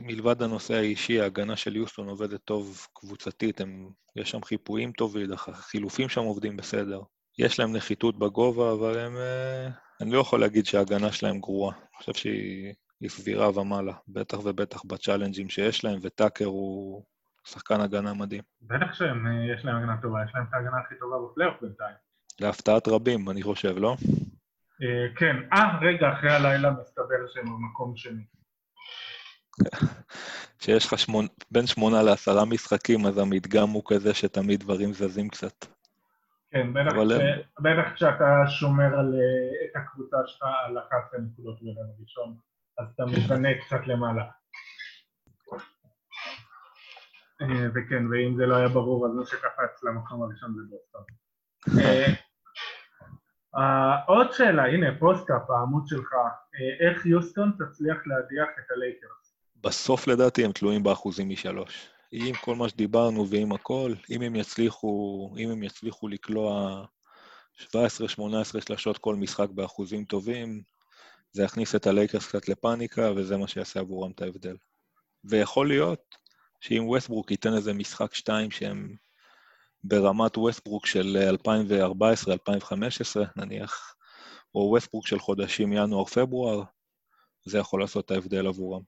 מלבד 0.01 0.41
הנושא 0.41 0.73
האישי, 0.73 1.21
ההגנה 1.21 1.55
של 1.55 1.76
יוסטון 1.76 2.09
עובדת 2.09 2.41
טוב 2.45 2.88
קבוצתית, 2.93 3.61
הם, 3.61 3.89
יש 4.15 4.32
שם 4.32 4.43
חיפויים 4.43 4.91
טובים, 4.91 5.32
החילופים 5.34 6.09
שם 6.09 6.21
עובדים 6.21 6.57
בסדר. 6.57 7.01
יש 7.39 7.59
להם 7.59 7.76
נחיתות 7.76 8.19
בגובה, 8.19 8.71
אבל 8.73 8.99
הם... 8.99 9.17
אה, 9.17 9.69
אני 10.01 10.11
לא 10.11 10.19
יכול 10.19 10.39
להגיד 10.39 10.65
שההגנה 10.65 11.11
שלהם 11.11 11.39
גרועה. 11.39 11.76
אני 11.76 11.97
חושב 11.97 12.13
שהיא 12.13 12.73
סבירה 13.09 13.59
ומעלה, 13.59 13.93
בטח 14.07 14.38
ובטח 14.45 14.82
בצ'אלנג'ים 14.86 15.49
שיש 15.49 15.84
להם, 15.84 15.99
וטאקר 16.01 16.45
הוא 16.45 17.03
שחקן 17.45 17.82
הגנה 17.82 18.13
מדהים. 18.13 18.41
בטח 18.61 18.93
שיש 18.93 19.65
להם 19.65 19.76
הגנה 19.76 19.97
טובה, 20.01 20.19
יש 20.26 20.32
להם 20.36 20.43
את 20.49 20.53
ההגנה 20.53 20.78
הכי 20.86 20.95
טובה 20.99 21.15
בפלייאוף 21.32 21.55
בינתיים. 21.61 21.95
להפתעת 22.39 22.88
רבים, 22.88 23.30
אני 23.30 23.43
חושב, 23.43 23.78
לא? 23.78 23.95
אה, 24.84 25.15
כן. 25.15 25.36
אה, 25.53 25.80
רגע, 25.82 26.13
אחרי 26.13 26.32
הלילה 26.32 26.71
מסתבר 26.71 27.28
שהם 27.34 27.45
במקום 27.45 27.95
שני. 27.95 28.23
כשיש 30.59 30.86
לך 30.86 30.99
שמונ... 30.99 31.26
בין 31.51 31.67
שמונה 31.67 32.03
לעשרה 32.03 32.45
משחקים, 32.45 33.05
אז 33.05 33.17
המדגם 33.17 33.69
הוא 33.69 33.84
כזה 33.88 34.13
שתמיד 34.13 34.59
דברים 34.59 34.93
זזים 34.93 35.30
קצת. 35.30 35.65
כן, 36.51 36.73
בטח, 36.73 36.95
אבל... 37.59 37.93
כשאתה 37.95 38.26
שומר 38.47 38.99
על... 38.99 39.13
אה, 39.13 39.65
את 39.65 39.76
הקבוצה 39.76 40.17
שלך 40.26 40.43
על 40.67 40.78
11 40.78 41.19
נקודות 41.19 41.61
בין 41.61 41.76
הראשון, 41.78 42.38
אז 42.78 42.88
אתה 42.95 43.05
משנה 43.05 43.49
קצת 43.65 43.88
למעלה. 43.88 44.23
אה, 47.41 47.67
וכן, 47.76 48.07
ואם 48.11 48.36
זה 48.38 48.45
לא 48.45 48.55
היה 48.55 48.67
ברור, 48.67 49.07
אז 49.07 49.11
מי 49.15 49.26
שקפץ 49.26 49.84
למקום 49.84 50.23
הראשון 50.23 50.53
זה 50.55 50.61
בוסטון. 50.69 51.03
עוד 54.05 54.31
שאלה, 54.31 54.65
הנה, 54.65 54.87
פוסט-אפ, 54.99 55.49
העמוד 55.49 55.87
שלך, 55.87 56.13
אה, 56.13 56.87
איך 56.87 57.05
יוסטון 57.05 57.51
תצליח 57.51 57.97
להדיח 58.05 58.49
את 58.59 58.71
הלייקרס? 58.71 59.35
בסוף 59.63 60.07
לדעתי 60.07 60.45
הם 60.45 60.51
תלויים 60.51 60.83
באחוזים 60.83 61.29
משלוש. 61.29 61.89
עם 62.11 62.35
כל 62.35 62.55
מה 62.55 62.69
שדיברנו 62.69 63.29
ועם 63.29 63.51
הכל, 63.51 63.93
אם 64.09 64.21
הם 64.21 64.35
יצליחו, 64.35 65.29
אם 65.37 65.51
הם 65.51 65.63
יצליחו 65.63 66.07
לקלוע 66.07 66.83
17-18 67.59 67.65
שלשות 68.67 68.97
כל 68.97 69.15
משחק 69.15 69.49
באחוזים 69.49 70.05
טובים, 70.05 70.61
זה 71.31 71.43
יכניס 71.43 71.75
את 71.75 71.87
הלייקרס 71.87 72.27
קצת 72.27 72.49
לפאניקה, 72.49 73.11
וזה 73.15 73.37
מה 73.37 73.47
שיעשה 73.47 73.79
עבורם 73.79 74.11
את 74.11 74.21
ההבדל. 74.21 74.55
ויכול 75.23 75.67
להיות 75.67 76.15
שאם 76.61 76.83
ווסטברוק 76.87 77.31
ייתן 77.31 77.53
איזה 77.53 77.73
משחק 77.73 78.13
שתיים 78.13 78.51
שהם 78.51 78.95
ברמת 79.88 80.38
ווסטברוק 80.38 80.86
של 80.86 81.17
2014-2015, 81.45 83.19
נניח, 83.36 83.95
או 84.55 84.59
ווסטברוק 84.59 85.07
של 85.07 85.19
חודשים 85.19 85.73
ינואר-פברואר, 85.73 86.63
זה 87.45 87.57
יכול 87.57 87.81
לעשות 87.81 88.05
את 88.05 88.11
ההבדל 88.11 88.47
עבורם. 88.47 88.81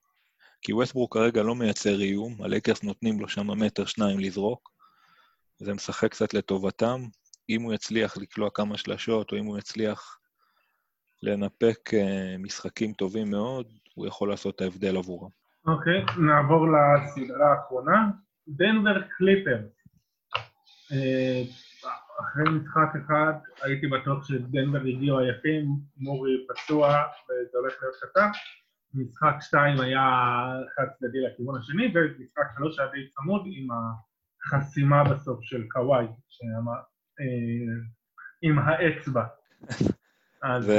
כי 0.61 0.73
ווסטברוק 0.73 1.13
כרגע 1.13 1.43
לא 1.43 1.55
מייצר 1.55 2.01
איום, 2.01 2.41
הלייקרס 2.43 2.83
נותנים 2.83 3.19
לו 3.19 3.27
שם 3.27 3.47
מטר 3.47 3.85
שניים 3.85 4.19
לזרוק, 4.19 4.71
זה 5.57 5.73
משחק 5.73 6.11
קצת 6.11 6.33
לטובתם. 6.33 7.01
אם 7.49 7.61
הוא 7.61 7.73
יצליח 7.73 8.17
לקלוע 8.17 8.49
כמה 8.53 8.77
שלשות, 8.77 9.31
או 9.31 9.37
אם 9.37 9.45
הוא 9.45 9.57
יצליח 9.57 10.19
לנפק 11.23 11.93
אה, 11.93 12.35
משחקים 12.39 12.93
טובים 12.93 13.31
מאוד, 13.31 13.67
הוא 13.95 14.07
יכול 14.07 14.29
לעשות 14.29 14.55
את 14.55 14.61
ההבדל 14.61 14.97
עבורם. 14.97 15.29
אוקיי, 15.67 16.05
okay, 16.05 16.19
נעבור 16.19 16.67
לסדרה 16.67 17.53
האחרונה. 17.53 18.09
דנבר 18.47 19.01
קליפר. 19.17 19.57
אה, 20.91 21.43
אחרי 22.19 22.43
משחק 22.49 22.89
אחד 23.05 23.33
הייתי 23.61 23.87
בטוח 23.87 24.27
שדנבר 24.27 24.79
הגיעו 24.79 25.19
עייפים, 25.19 25.65
מורי 25.97 26.47
פצוע 26.49 26.87
וזה 27.23 27.57
הולך 27.57 27.73
להיות 27.81 27.95
קטן. 28.01 28.29
משחק 28.93 29.35
שתיים 29.41 29.79
היה 29.79 30.01
חד 30.75 30.85
צדדי 30.99 31.21
לכיוון 31.21 31.59
השני, 31.59 31.85
ומשחק 31.85 32.43
שלוש 32.57 32.79
היה 32.79 32.87
די 32.87 33.09
צמוד 33.09 33.41
עם 33.45 33.67
החסימה 34.45 35.03
בסוף 35.03 35.39
של 35.41 35.63
קוואי, 35.71 36.05
אה, 36.05 37.25
עם 38.41 38.59
האצבע. 38.59 39.23
אז... 40.43 40.71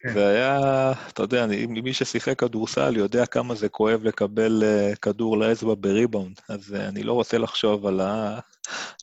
כן. 0.00 0.12
זה 0.12 0.28
היה, 0.28 0.92
אתה 1.08 1.22
יודע, 1.22 1.46
מי 1.68 1.92
ששיחק 1.92 2.38
כדורסל 2.38 2.96
יודע 2.96 3.26
כמה 3.26 3.54
זה 3.54 3.68
כואב 3.68 4.04
לקבל 4.04 4.62
uh, 4.62 4.96
כדור 4.96 5.38
לאצבע 5.38 5.74
בריבאונד, 5.78 6.40
אז 6.48 6.74
uh, 6.74 6.88
אני 6.88 7.02
לא 7.02 7.12
רוצה 7.12 7.38
לחשוב 7.38 7.86
על 7.86 8.00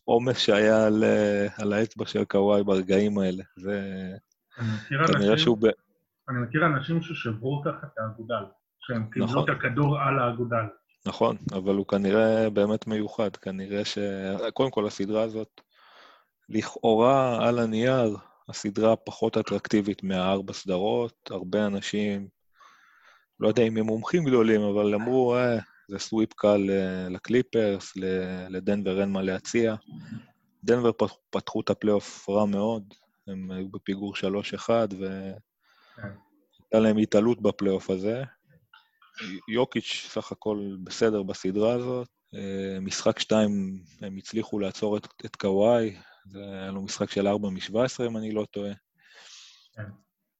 העומס 0.07 0.37
שהיה 0.37 0.85
על, 0.85 1.03
uh, 1.03 1.61
על 1.61 1.73
האצבע 1.73 2.05
של 2.05 2.25
קוואי 2.25 2.63
ברגעים 2.63 3.17
האלה. 3.17 3.43
זה 3.55 3.81
כנראה 5.13 5.37
שהוא... 5.37 5.57
ב... 5.57 5.65
אני 6.29 6.39
מכיר 6.39 6.65
אנשים 6.65 7.01
ששברו 7.01 7.61
ככה 7.65 7.87
את 7.87 7.97
האגודל, 7.97 8.43
שהם 8.79 9.09
קיבלו 9.11 9.27
נכון. 9.27 9.43
את 9.43 9.49
הכדור 9.49 9.99
על 9.99 10.19
האגודל. 10.19 10.65
נכון, 11.05 11.37
אבל 11.53 11.75
הוא 11.75 11.87
כנראה 11.87 12.49
באמת 12.49 12.87
מיוחד, 12.87 13.35
כנראה 13.35 13.85
ש... 13.85 13.97
קודם 14.53 14.71
כל, 14.71 14.87
הסדרה 14.87 15.21
הזאת, 15.21 15.61
לכאורה, 16.49 17.47
על 17.47 17.59
הנייר, 17.59 18.17
הסדרה 18.49 18.95
פחות 18.95 19.37
אטרקטיבית 19.37 20.03
מהארבע 20.03 20.53
סדרות, 20.53 21.31
הרבה 21.31 21.65
אנשים, 21.65 22.27
לא 23.39 23.47
יודע 23.47 23.63
אם 23.63 23.77
הם 23.77 23.85
מומחים 23.85 24.23
גדולים, 24.23 24.61
אבל 24.61 24.95
אמרו, 24.95 25.35
אה, 25.35 25.59
זה 25.89 25.99
סוויפ 25.99 26.33
קל 26.33 26.69
אה, 26.69 27.09
לקליפרס, 27.09 27.93
לדנבר 28.49 29.01
אין 29.01 29.09
מה 29.09 29.21
להציע. 29.21 29.75
דנבר 30.63 30.91
פתחו 31.29 31.61
את 31.61 31.69
הפלייאוף 31.69 32.29
רע 32.29 32.45
מאוד, 32.45 32.93
הם 33.27 33.51
היו 33.51 33.69
בפיגור 33.69 34.15
3-1, 34.15 34.69
והייתה 34.69 36.79
להם 36.79 36.97
התעלות 36.97 37.41
בפלייאוף 37.41 37.89
הזה. 37.89 38.23
יוקיץ' 39.47 40.07
סך 40.09 40.31
הכל 40.31 40.77
בסדר 40.83 41.23
בסדרה 41.23 41.73
הזאת. 41.73 42.07
אה, 42.35 42.79
משחק 42.81 43.19
2 43.19 43.79
הם 44.01 44.17
הצליחו 44.17 44.59
לעצור 44.59 44.97
את, 44.97 45.07
את 45.25 45.35
קוואי, 45.35 45.95
זה 46.25 46.39
היה 46.39 46.71
לו 46.71 46.81
משחק 46.81 47.11
של 47.11 47.27
4 47.27 47.49
מ-17, 47.49 48.07
אם 48.07 48.17
אני 48.17 48.31
לא 48.31 48.45
טועה. 48.51 48.73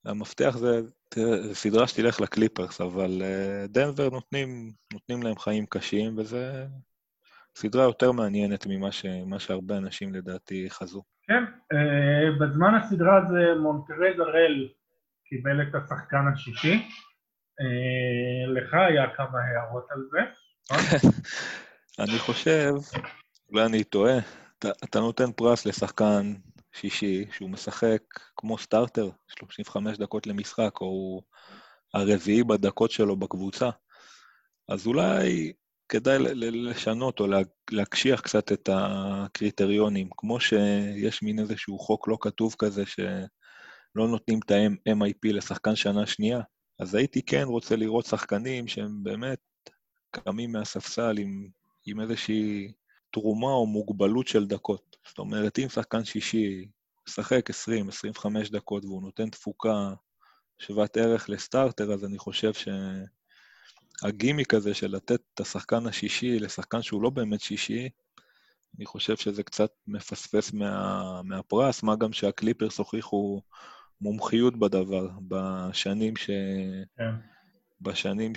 המפתח 0.05 0.57
זה, 0.57 0.81
זו 1.15 1.55
סדרה 1.55 1.87
שתלך 1.87 2.21
לקליפרס, 2.21 2.81
אבל 2.81 3.21
אה, 3.21 3.67
דנבר 3.67 4.09
נותנים, 4.09 4.71
נותנים 4.93 5.23
להם 5.23 5.37
חיים 5.37 5.65
קשים, 5.65 6.17
וזה 6.17 6.65
סדרה 7.55 7.83
יותר 7.83 8.11
מעניינת 8.11 8.65
ממה 8.69 8.91
ש, 8.91 9.05
שהרבה 9.39 9.77
אנשים 9.77 10.13
לדעתי 10.13 10.69
חזו. 10.69 11.03
כן, 11.27 11.43
uh, 11.73 12.43
בזמן 12.43 12.75
הסדרה 12.75 13.17
הזה 13.17 13.61
מונטרז 13.61 14.19
הראל 14.19 14.69
קיבל 15.25 15.61
את 15.61 15.75
השחקן 15.75 16.25
השישי. 16.33 16.83
Uh, 17.61 18.51
לך 18.53 18.73
היה 18.73 19.05
כמה 19.15 19.39
הערות 19.39 19.85
על 19.89 20.01
זה, 20.11 20.19
נכון? 20.71 21.09
אני 21.99 22.19
חושב, 22.19 22.73
אולי 23.49 23.65
אני 23.65 23.83
טועה, 23.83 24.17
אתה, 24.59 24.69
אתה 24.83 24.99
נותן 24.99 25.31
פרס 25.31 25.65
לשחקן 25.65 26.33
שישי 26.73 27.25
שהוא 27.31 27.49
משחק 27.49 28.01
כמו 28.37 28.57
סטארטר, 28.57 29.09
35 29.27 29.97
דקות 29.97 30.27
למשחק, 30.27 30.81
או 30.81 30.85
הוא 30.85 31.21
הרביעי 31.93 32.43
בדקות 32.43 32.91
שלו 32.91 33.15
בקבוצה, 33.15 33.69
אז 34.69 34.87
אולי 34.87 35.53
כדאי 35.89 36.17
לשנות 36.35 37.19
או 37.19 37.25
להקשיח 37.71 38.21
קצת 38.21 38.51
את 38.51 38.69
הקריטריונים, 38.73 40.09
כמו 40.17 40.39
שיש 40.39 41.23
מין 41.23 41.39
איזשהו 41.39 41.79
חוק 41.79 42.07
לא 42.07 42.17
כתוב 42.21 42.55
כזה 42.59 42.85
שלא 42.85 44.07
נותנים 44.07 44.39
את 44.45 44.51
ה-MIP 44.51 45.33
לשחקן 45.33 45.75
שנה 45.75 46.05
שנייה, 46.05 46.41
אז 46.79 46.95
הייתי 46.95 47.21
כן 47.21 47.43
רוצה 47.43 47.75
לראות 47.75 48.05
שחקנים 48.05 48.67
שהם 48.67 49.03
באמת 49.03 49.39
קמים 50.11 50.51
מהספסל 50.51 51.17
עם, 51.17 51.47
עם 51.85 52.01
איזושהי 52.01 52.71
תרומה 53.13 53.51
או 53.51 53.65
מוגבלות 53.65 54.27
של 54.27 54.45
דקות. 54.45 54.97
זאת 55.07 55.19
אומרת, 55.19 55.59
אם 55.59 55.69
שחקן 55.69 56.05
שישי 56.05 56.67
משחק 57.07 57.49
20-25 57.49 57.53
דקות 58.51 58.85
והוא 58.85 59.01
נותן 59.01 59.29
תפוקה 59.29 59.93
שוות 60.59 60.97
ערך 60.97 61.29
לסטארטר, 61.29 61.93
אז 61.93 62.05
אני 62.05 62.17
חושב 62.17 62.51
הגימיק 64.03 64.53
הזה 64.53 64.73
של 64.73 64.95
לתת 64.95 65.19
את 65.33 65.39
השחקן 65.39 65.87
השישי 65.87 66.39
לשחקן 66.39 66.81
שהוא 66.81 67.01
לא 67.01 67.09
באמת 67.09 67.41
שישי, 67.41 67.89
אני 68.77 68.85
חושב 68.85 69.17
שזה 69.17 69.43
קצת 69.43 69.71
מפספס 69.87 70.53
מה, 70.53 71.21
מהפרס, 71.23 71.83
מה 71.83 71.95
גם 71.95 72.13
שהקליפרס 72.13 72.77
הוכיחו 72.77 73.41
מומחיות 74.01 74.59
בדבר 74.59 75.09
בשנים 75.27 76.15
ש... 76.15 76.29
כן. 76.97 77.11
בשנים 77.81 78.33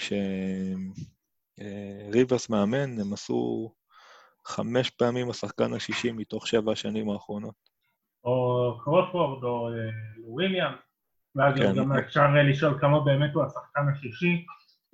שריברס 1.59 2.51
אה, 2.51 2.57
מאמן, 2.57 3.01
הם 3.01 3.13
עשו 3.13 3.71
חמש 4.47 4.91
פעמים 4.91 5.31
השחקן 5.31 5.73
השישי 5.73 6.13
מתוך 6.13 6.47
שבע 6.47 6.73
השנים 6.73 7.11
האחרונות. 7.11 7.55
או 8.25 8.79
קרופורד 8.85 9.45
או 9.45 9.69
אה, 9.69 9.75
וויליאם, 10.25 10.73
ואז 11.35 11.55
כן. 11.57 11.75
גם 11.75 11.93
אפשר 11.93 12.21
אה, 12.21 12.43
לשאול 12.43 12.79
כמה 12.81 13.01
באמת 13.01 13.35
הוא 13.35 13.43
השחקן 13.45 13.81
השישי, 13.93 14.45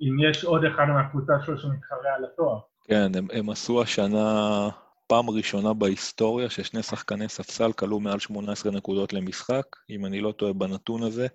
אם 0.01 0.29
יש 0.29 0.43
עוד 0.43 0.65
אחד 0.65 0.85
מהקבוצה 0.85 1.33
שלו 1.45 1.57
שמתחרה 1.57 2.15
על 2.17 2.25
התואר. 2.25 2.59
כן, 2.83 3.11
הם, 3.17 3.27
הם 3.33 3.49
עשו 3.49 3.81
השנה 3.81 4.69
פעם 5.07 5.29
ראשונה 5.29 5.73
בהיסטוריה 5.73 6.49
ששני 6.49 6.83
שחקני 6.83 7.29
ספסל 7.29 7.71
כלו 7.71 7.99
מעל 7.99 8.19
18 8.19 8.71
נקודות 8.71 9.13
למשחק, 9.13 9.65
אם 9.89 10.05
אני 10.05 10.21
לא 10.21 10.31
טועה 10.31 10.53
בנתון 10.53 11.03
הזה, 11.03 11.27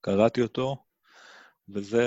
קראתי 0.00 0.42
אותו, 0.42 0.76
וזה 1.68 2.06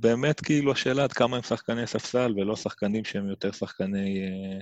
באמת 0.00 0.40
כאילו 0.40 0.72
השאלה 0.72 1.04
עד 1.04 1.12
כמה 1.12 1.36
הם 1.36 1.42
שחקני 1.42 1.86
ספסל 1.86 2.34
ולא 2.36 2.56
שחקנים 2.56 3.04
שהם 3.04 3.28
יותר 3.28 3.52
שחקני... 3.52 4.20
אה, 4.20 4.58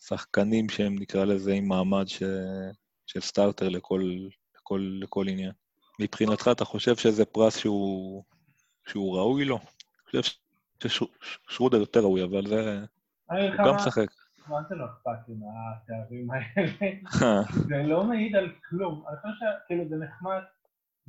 שחקנים 0.00 0.68
שהם, 0.68 0.98
נקרא 0.98 1.24
לזה, 1.24 1.52
עם 1.52 1.68
מעמד 1.68 2.08
ש... 2.08 2.22
של 3.06 3.20
סטארטר 3.20 3.68
לכל, 3.68 4.02
לכל, 4.56 4.98
לכל 5.00 5.28
עניין. 5.28 5.52
מבחינתך, 6.00 6.48
אתה 6.52 6.64
חושב 6.64 6.96
שזה 6.96 7.24
פרס 7.24 7.56
שהוא, 7.56 8.24
שהוא 8.88 9.16
ראוי 9.16 9.44
לו? 9.44 9.56
אני 9.56 10.22
חושב 10.22 10.38
ששרודר 10.88 11.78
יותר 11.78 12.00
ראוי, 12.00 12.24
אבל 12.24 12.46
זה... 12.46 12.84
הוא 13.26 13.66
גם 13.66 13.74
משחק. 13.74 14.06
מה 14.48 14.58
זה 14.68 14.74
לא 14.74 14.84
אכפת 14.84 15.28
לי 15.28 15.34
מהתארים 15.34 16.28
האלה? 16.30 17.42
זה 17.68 17.82
לא 17.82 18.04
מעיד 18.04 18.36
על 18.36 18.48
כלום. 18.68 19.04
אני 19.08 19.16
חושב 19.16 19.46
שכאילו 19.64 19.88
זה 19.88 19.96
נחמד, 19.96 20.40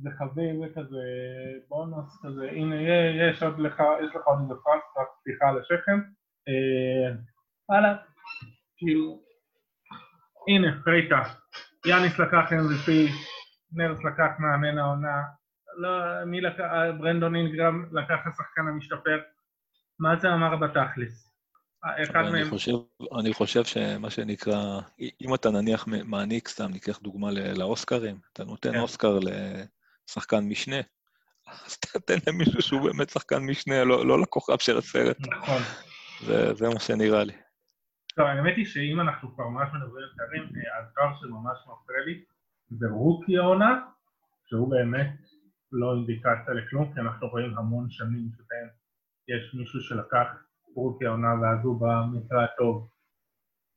זה 0.04 0.10
חביב 0.18 0.60
וכזה 0.60 1.04
בונוס 1.68 2.18
כזה, 2.22 2.50
הנה 2.50 2.76
יש 3.22 3.42
עוד 3.42 3.58
לך, 3.58 3.82
יש 4.04 4.10
לך 4.16 4.22
עוד 4.24 4.38
איזה 4.42 4.54
פרס, 4.64 4.82
רק 4.98 5.08
פתיחה 5.20 5.48
על 5.48 5.58
השכם. 5.58 6.00
הלאה, 7.70 7.96
כאילו, 8.76 9.20
הנה, 10.48 10.80
ראית, 10.86 11.10
יאניס 11.86 12.18
לקח 12.18 12.52
MVP, 12.52 12.90
נרס 13.72 13.98
לקח 14.04 14.30
מאמן 14.38 14.78
העונה, 14.78 15.22
לא, 15.76 16.24
מי 16.26 16.40
לקח, 16.40 16.64
ברנדון 16.98 17.36
אינגרם 17.36 17.84
לקח 17.92 18.26
השחקן 18.26 18.68
המשתפר, 18.68 19.20
מה 19.98 20.16
זה 20.16 20.34
אמר 20.34 20.56
בתכלס? 20.56 21.34
אחד 22.02 22.22
מהם... 22.22 22.34
אני 22.34 22.44
חושב, 22.44 22.72
אני 23.20 23.32
חושב 23.32 23.64
שמה 23.64 24.10
שנקרא, 24.10 24.80
אם 24.98 25.34
אתה 25.34 25.50
נניח 25.50 25.86
מעניק, 25.86 26.48
סתם 26.48 26.70
ניקח 26.72 26.98
דוגמה 26.98 27.28
לאוסקרים, 27.58 28.16
אתה 28.32 28.44
נותן 28.44 28.72
כן. 28.72 28.78
אוסקר 28.78 29.18
לשחקן 30.08 30.44
משנה, 30.48 30.76
אז 31.66 31.78
תתן 31.78 32.18
למישהו 32.26 32.62
שהוא 32.62 32.82
באמת 32.82 33.10
שחקן 33.10 33.38
משנה, 33.38 33.84
לא, 33.84 34.06
לא 34.06 34.20
לכוכב 34.20 34.58
של 34.58 34.78
הסרט. 34.78 35.16
נכון. 35.20 35.62
זה, 36.26 36.54
זה 36.54 36.68
מה 36.68 36.80
שנראה 36.80 37.24
לי. 37.24 37.32
טוב, 38.16 38.26
האמת 38.26 38.56
היא 38.56 38.66
שאם 38.66 39.00
אנחנו 39.00 39.34
כבר 39.34 39.48
ממש 39.48 39.68
מדברים 39.74 40.04
על 40.04 40.10
תארים, 40.16 40.42
הדבר 40.78 41.14
שממש 41.20 41.58
מפריע 41.66 42.04
לי 42.06 42.24
זה 42.70 42.86
רוקי 42.90 43.38
העונה, 43.38 43.80
שהוא 44.46 44.70
באמת 44.70 45.12
לא 45.72 45.94
אינדיקציה 45.94 46.54
לכלום, 46.54 46.94
כי 46.94 47.00
אנחנו 47.00 47.28
רואים 47.28 47.58
המון 47.58 47.90
שנים 47.90 48.28
שבהם 48.34 48.68
יש 49.28 49.54
מישהו 49.54 49.80
שלקח 49.80 50.26
רוקי 50.74 51.06
העונה 51.06 51.28
ואז 51.42 51.64
הוא 51.64 51.80
במקרה 51.80 52.44
הטוב 52.44 52.88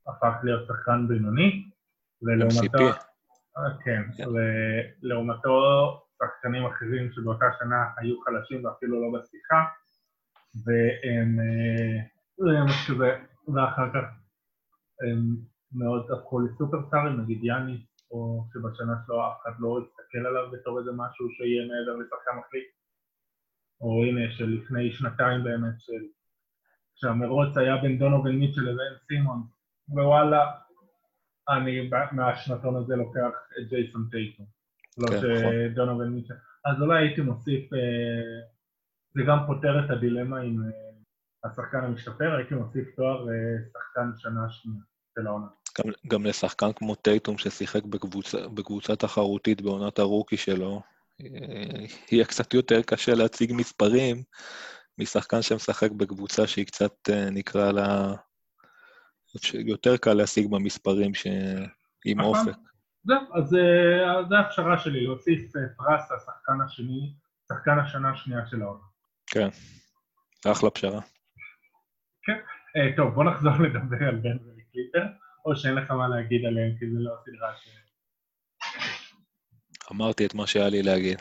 הפך 0.07 0.34
להיות 0.43 0.67
שחקן 0.67 1.07
בינוני, 1.07 1.69
ולעומתו... 2.21 2.99
כן, 3.86 4.03
כן, 4.17 4.23
ולעומתו 5.03 6.07
שחקנים 6.18 6.65
אחרים 6.65 7.11
שבאותה 7.11 7.45
שנה 7.59 7.86
היו 7.97 8.22
חלשים 8.22 8.65
ואפילו 8.65 9.01
לא 9.01 9.20
בשיחה, 9.20 9.65
והם... 10.65 11.39
אה, 11.39 12.18
ואחר 13.55 13.89
כך 13.93 14.05
הם 15.01 15.20
מאוד 15.72 16.11
הפכו 16.11 16.39
לסופרסטארים, 16.39 17.22
נגיד 17.22 17.43
יאניס, 17.43 17.82
או 18.11 18.43
שבשנה 18.53 18.93
שלו 19.05 19.28
אף 19.28 19.38
אחד 19.41 19.51
לא 19.59 19.80
יסתכל 19.84 20.28
עליו 20.28 20.51
בתור 20.51 20.80
איזה 20.80 20.91
משהו 20.91 21.30
שיהיה 21.30 21.61
מעבר 21.68 21.95
לשחקן 21.97 22.32
מחליט, 22.39 22.68
או 23.82 24.03
הנה 24.03 24.32
שלפני 24.32 24.91
שנתיים 24.91 25.43
באמת, 25.43 25.76
של... 25.80 26.03
שהמרוץ 26.95 27.57
היה 27.57 27.78
בין 27.78 27.99
דונובל 27.99 28.32
מיטשל 28.32 28.61
לבין 28.61 28.93
סימון, 29.07 29.43
ווואלה, 29.89 30.51
אני 31.49 31.89
מהשנתון 32.11 32.76
הזה 32.76 32.95
לוקח 32.95 33.32
את 33.59 33.70
ג'ייסון 33.70 34.07
טייטון, 34.11 34.45
לא 34.98 35.08
כן, 35.08 35.20
שדונובל 35.20 36.04
נכון. 36.04 36.16
מיטשל. 36.16 36.34
אז 36.66 36.82
אולי 36.82 37.04
הייתי 37.04 37.22
מוסיף, 37.22 37.74
אה, 37.74 37.80
זה 39.16 39.22
גם 39.28 39.38
פותר 39.48 39.86
את 39.86 39.89
הדילמה 39.89 40.39
עם 40.39 40.64
אה, 40.64 41.50
השחקן 41.50 41.84
המשתפר, 41.84 42.36
הייתי 42.36 42.56
מוסיף 42.56 42.95
תואר 42.95 43.30
אה, 43.30 43.36
שחקן 43.74 44.12
שנה 44.18 44.41
שנייה 44.50 44.82
של 45.16 45.28
העונה. 45.28 45.48
גם, 45.80 45.91
גם 46.08 46.26
לשחקן 46.26 46.74
כמו 46.74 46.95
טייטום 46.95 47.38
ששיחק 47.38 47.84
בקבוצה, 47.84 48.48
בקבוצה 48.48 48.95
תחרותית 48.95 49.62
בעונת 49.62 50.00
הרוקי 50.00 50.38
שלו, 50.38 50.82
יהיה 52.12 52.26
קצת 52.26 52.54
יותר 52.54 52.82
קשה 52.82 53.16
להציג 53.16 53.54
מספרים 53.56 54.24
משחקן 54.98 55.41
שמשחק 55.41 55.91
בקבוצה 55.91 56.48
שהיא 56.48 56.66
קצת, 56.66 57.10
נקרא 57.32 57.72
לה, 57.72 58.14
יותר 59.54 59.98
קל 59.98 60.14
להשיג 60.14 60.48
במספרים 60.52 61.14
שעם 61.14 62.20
נכון. 62.20 62.39
אופק. 62.39 62.58
זהו, 63.04 63.18
אז 63.36 63.50
זו 64.30 64.36
הפשרה 64.36 64.80
שלי, 64.80 65.04
להוסיף 65.04 65.52
פרס 65.78 66.12
לשחקן 66.12 66.62
השני, 66.66 67.14
שחקן 67.48 67.80
השנה 67.80 68.12
השנייה 68.12 68.48
של 68.48 68.62
העונה. 68.62 68.84
כן, 69.28 69.48
אחלה 70.52 70.70
פשרה. 70.70 71.02
כן. 72.24 72.38
אה, 72.78 72.95
טוב, 72.95 73.14
בוא 73.14 73.24
נחזור 73.24 73.52
לדבר 73.52 74.08
על 74.08 74.16
בן 74.16 74.38
וקליפר, 74.38 75.06
או 75.45 75.56
שאין 75.56 75.76
לך 75.76 75.91
מה 75.91 76.08
להגיד 76.08 76.45
עליהם, 76.45 76.76
כי 76.80 76.86
זה 76.91 77.00
לא 77.00 77.14
הסדרה 77.14 77.56
ש... 77.58 77.70
אמרתי 79.91 80.26
את 80.26 80.36
מה 80.36 80.48
שהיה 80.48 80.70
לי 80.70 80.84
להגיד. 80.84 81.20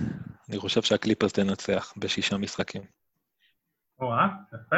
אני 0.48 0.58
חושב 0.58 0.82
שהקליפרס 0.82 1.32
תנצח 1.32 1.94
בשישה 1.96 2.36
משחקים. 2.36 2.82
או-אה, 4.00 4.28
יפה. 4.54 4.76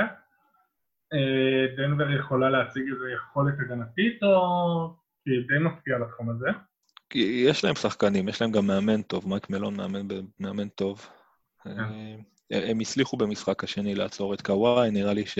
אה, 1.13 1.77
דנבר 1.77 2.11
יכולה 2.11 2.51
להציג 2.51 2.83
איזו 2.93 3.09
יכולת 3.09 3.55
הגנתית, 3.59 4.23
או 4.23 4.97
כי 5.25 5.31
די 5.49 5.59
מפתיע 5.59 5.99
לתחום 5.99 6.31
הזה? 6.31 6.49
יש 7.15 7.65
להם 7.65 7.75
שחקנים, 7.75 8.29
יש 8.29 8.43
להם 8.43 8.53
גם 8.53 8.67
מאמן 8.67 9.03
טוב, 9.03 9.29
מייק 9.29 9.51
מלון 9.51 9.77
מאמן, 9.77 10.07
מאמן 10.41 10.69
טוב. 10.69 11.07
כן. 11.65 11.79
אה, 12.53 12.71
הם 12.71 12.81
הצליחו 12.81 13.17
במשחק 13.17 13.65
השני 13.65 13.95
לעצור 13.95 14.35
את 14.35 14.43
קוואי, 14.43 14.91
נראה 14.91 15.13
לי 15.13 15.27
ש... 15.27 15.39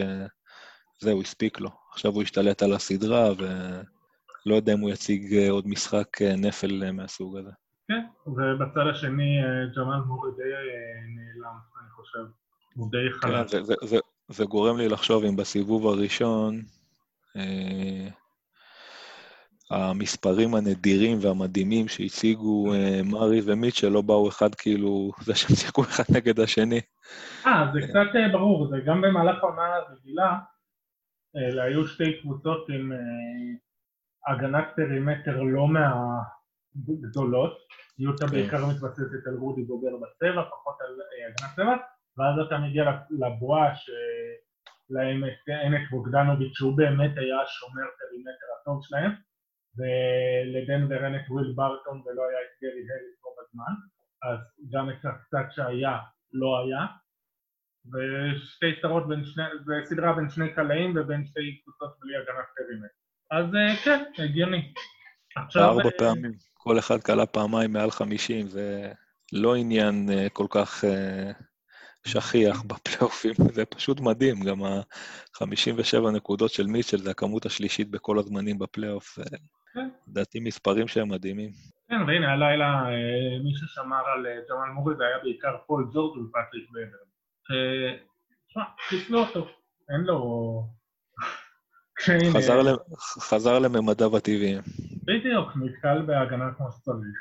זהו, 1.01 1.21
הספיק 1.21 1.61
לו. 1.61 1.71
עכשיו 1.93 2.13
הוא 2.13 2.23
השתלט 2.23 2.63
על 2.63 2.73
הסדרה, 2.73 3.29
ולא 3.39 4.55
יודע 4.55 4.73
אם 4.73 4.81
הוא 4.81 4.91
יציג 4.91 5.35
אה, 5.35 5.51
עוד 5.51 5.69
משחק 5.69 6.23
אה, 6.23 6.37
נפל 6.37 6.91
מהסוג 6.93 7.37
הזה. 7.37 7.51
כן, 7.89 8.05
ובצד 8.27 8.87
השני 8.91 9.39
ג'מאל 9.77 10.01
מורי 10.07 10.31
די 10.37 10.43
נעלם, 11.17 11.57
אני 11.81 11.91
חושב. 11.91 12.25
הוא 12.75 12.91
די 12.91 13.13
חלק. 13.13 13.33
כן, 13.33 13.49
זה, 13.49 13.63
זה, 13.63 13.75
זה, 13.83 13.99
זה 14.29 14.45
גורם 14.45 14.77
לי 14.77 14.89
לחשוב 14.89 15.25
אם 15.25 15.37
בסיבוב 15.37 15.87
הראשון 15.87 16.63
אה, 17.37 18.09
המספרים 19.71 20.55
הנדירים 20.55 21.19
והמדהימים 21.21 21.89
שהציגו 21.89 22.75
אה, 22.75 23.01
מארי 23.05 23.41
ומיטשל 23.45 23.89
לא 23.89 24.03
באו 24.03 24.29
אחד 24.29 24.55
כאילו, 24.55 25.11
זה 25.27 25.35
שהם 25.35 25.57
שיחקו 25.57 25.83
אחד 25.83 26.05
נגד 26.15 26.41
השני. 26.41 26.81
אה, 27.47 27.71
זה 27.73 27.81
קצת 27.89 28.33
ברור, 28.33 28.69
זה 28.71 28.77
גם 28.87 29.01
במהלך 29.01 29.45
העונה 29.45 29.75
הרגילה, 29.75 30.39
אלה 31.37 31.63
היו 31.63 31.87
שתי 31.87 32.21
קבוצות 32.23 32.67
עם 32.69 32.93
אה, 32.93 34.29
הגנת 34.33 34.65
פרימטר 34.77 35.43
לא 35.43 35.67
מהגדולות, 35.69 37.59
יוטה 37.99 38.27
כן. 38.27 38.33
בעיקר 38.33 38.67
מתבססת 38.67 39.27
על 39.27 39.35
רודי 39.35 39.63
גובר 39.63 39.97
בצבע, 39.97 40.43
פחות 40.51 40.77
על 40.81 40.95
אה, 41.01 41.27
הגנת 41.29 41.57
צבע, 41.57 41.77
ואז 42.17 42.47
אתה 42.47 42.59
מגיע 42.59 42.85
לבועה 43.11 43.77
שלהם 43.77 45.25
את 45.25 45.49
עמק 45.67 45.91
בוגדנוביץ' 45.91 46.55
שהוא 46.55 46.77
באמת 46.77 47.11
היה 47.17 47.37
שומר 47.47 47.87
פרימטר 47.99 48.47
הטוב 48.61 48.81
שלהם, 48.83 49.28
ולדנבר 49.77 51.05
אין 51.05 51.15
את 51.15 51.31
וויל 51.31 51.53
ברטון 51.57 52.03
ולא 52.07 52.23
היה 52.29 52.39
את 52.39 52.53
גרי 52.63 52.85
הריס 52.93 53.17
פה 53.23 53.29
בזמן, 53.39 53.75
אז 54.23 54.39
גם 54.73 54.91
את 54.91 55.05
הקצת 55.05 55.47
שהיה 55.55 55.99
לא 56.33 56.59
היה, 56.65 56.87
ושתי 57.93 58.67
סדרות 58.79 59.09
בין 59.09 59.25
שני, 59.25 59.45
וסדרה 59.67 60.13
בין 60.13 60.31
שני 60.31 60.55
קלעים 60.55 60.95
ובין 60.97 61.27
שתי 61.27 61.61
קבוצות 61.63 61.99
בלי 62.01 62.17
הגנת 62.17 62.47
פרימט. 62.57 62.91
אז 63.31 63.55
אה, 63.55 63.77
כן, 63.85 64.23
הגיוני. 64.25 64.73
ארבע 65.57 65.85
אה, 65.85 65.91
פעמים, 65.99 66.33
כל 66.55 66.79
אחד 66.79 67.01
קלע 67.01 67.27
פעמיים 67.27 67.73
מעל 67.73 67.91
חמישים, 67.91 68.49
זה 68.49 68.93
לא 69.33 69.57
עניין 69.57 70.11
אה, 70.11 70.29
כל 70.29 70.47
כך 70.51 70.85
שכיח 72.07 72.63
בפלייאופים, 72.63 73.35
זה 73.57 73.65
פשוט 73.65 74.01
מדהים, 74.01 74.41
גם 74.45 74.65
ה-57 74.65 76.11
נקודות 76.15 76.51
של 76.51 76.67
מיטשל 76.67 76.99
זה 76.99 77.11
הכמות 77.11 77.47
השלישית 77.47 77.91
בכל 77.91 78.19
הזמנים 78.19 78.59
בפלייאוף, 78.59 79.19
כן. 79.79 79.89
לדעתי 80.09 80.41
מספרים 80.41 80.89
שהם 80.89 81.09
מדהימים. 81.09 81.51
כן, 81.89 82.03
והנה 82.07 82.33
הלילה 82.33 82.67
אה, 82.67 83.39
מי 83.45 83.55
ששמר 83.55 84.09
על 84.15 84.27
אה, 84.27 84.41
ג'מאל 84.51 84.71
מורי 84.71 84.95
זה 84.97 85.05
היה 85.05 85.19
בעיקר 85.23 85.57
פול 85.67 85.91
ג'ורג' 85.93 86.19
ופטריק 86.19 86.71
בבר. 86.71 87.05
תשמע, 88.49 88.63
חיסלו 88.89 89.19
אותו, 89.19 89.49
אין 89.91 90.01
לו... 90.01 90.19
חזר, 93.31 93.59
לממדיו 93.59 94.17
הטבעיים. 94.17 94.63
בדיוק, 95.05 95.49
נתקל 95.57 96.03
בהגנה 96.07 96.55
כמו 96.57 96.73
שצריך. 96.73 97.19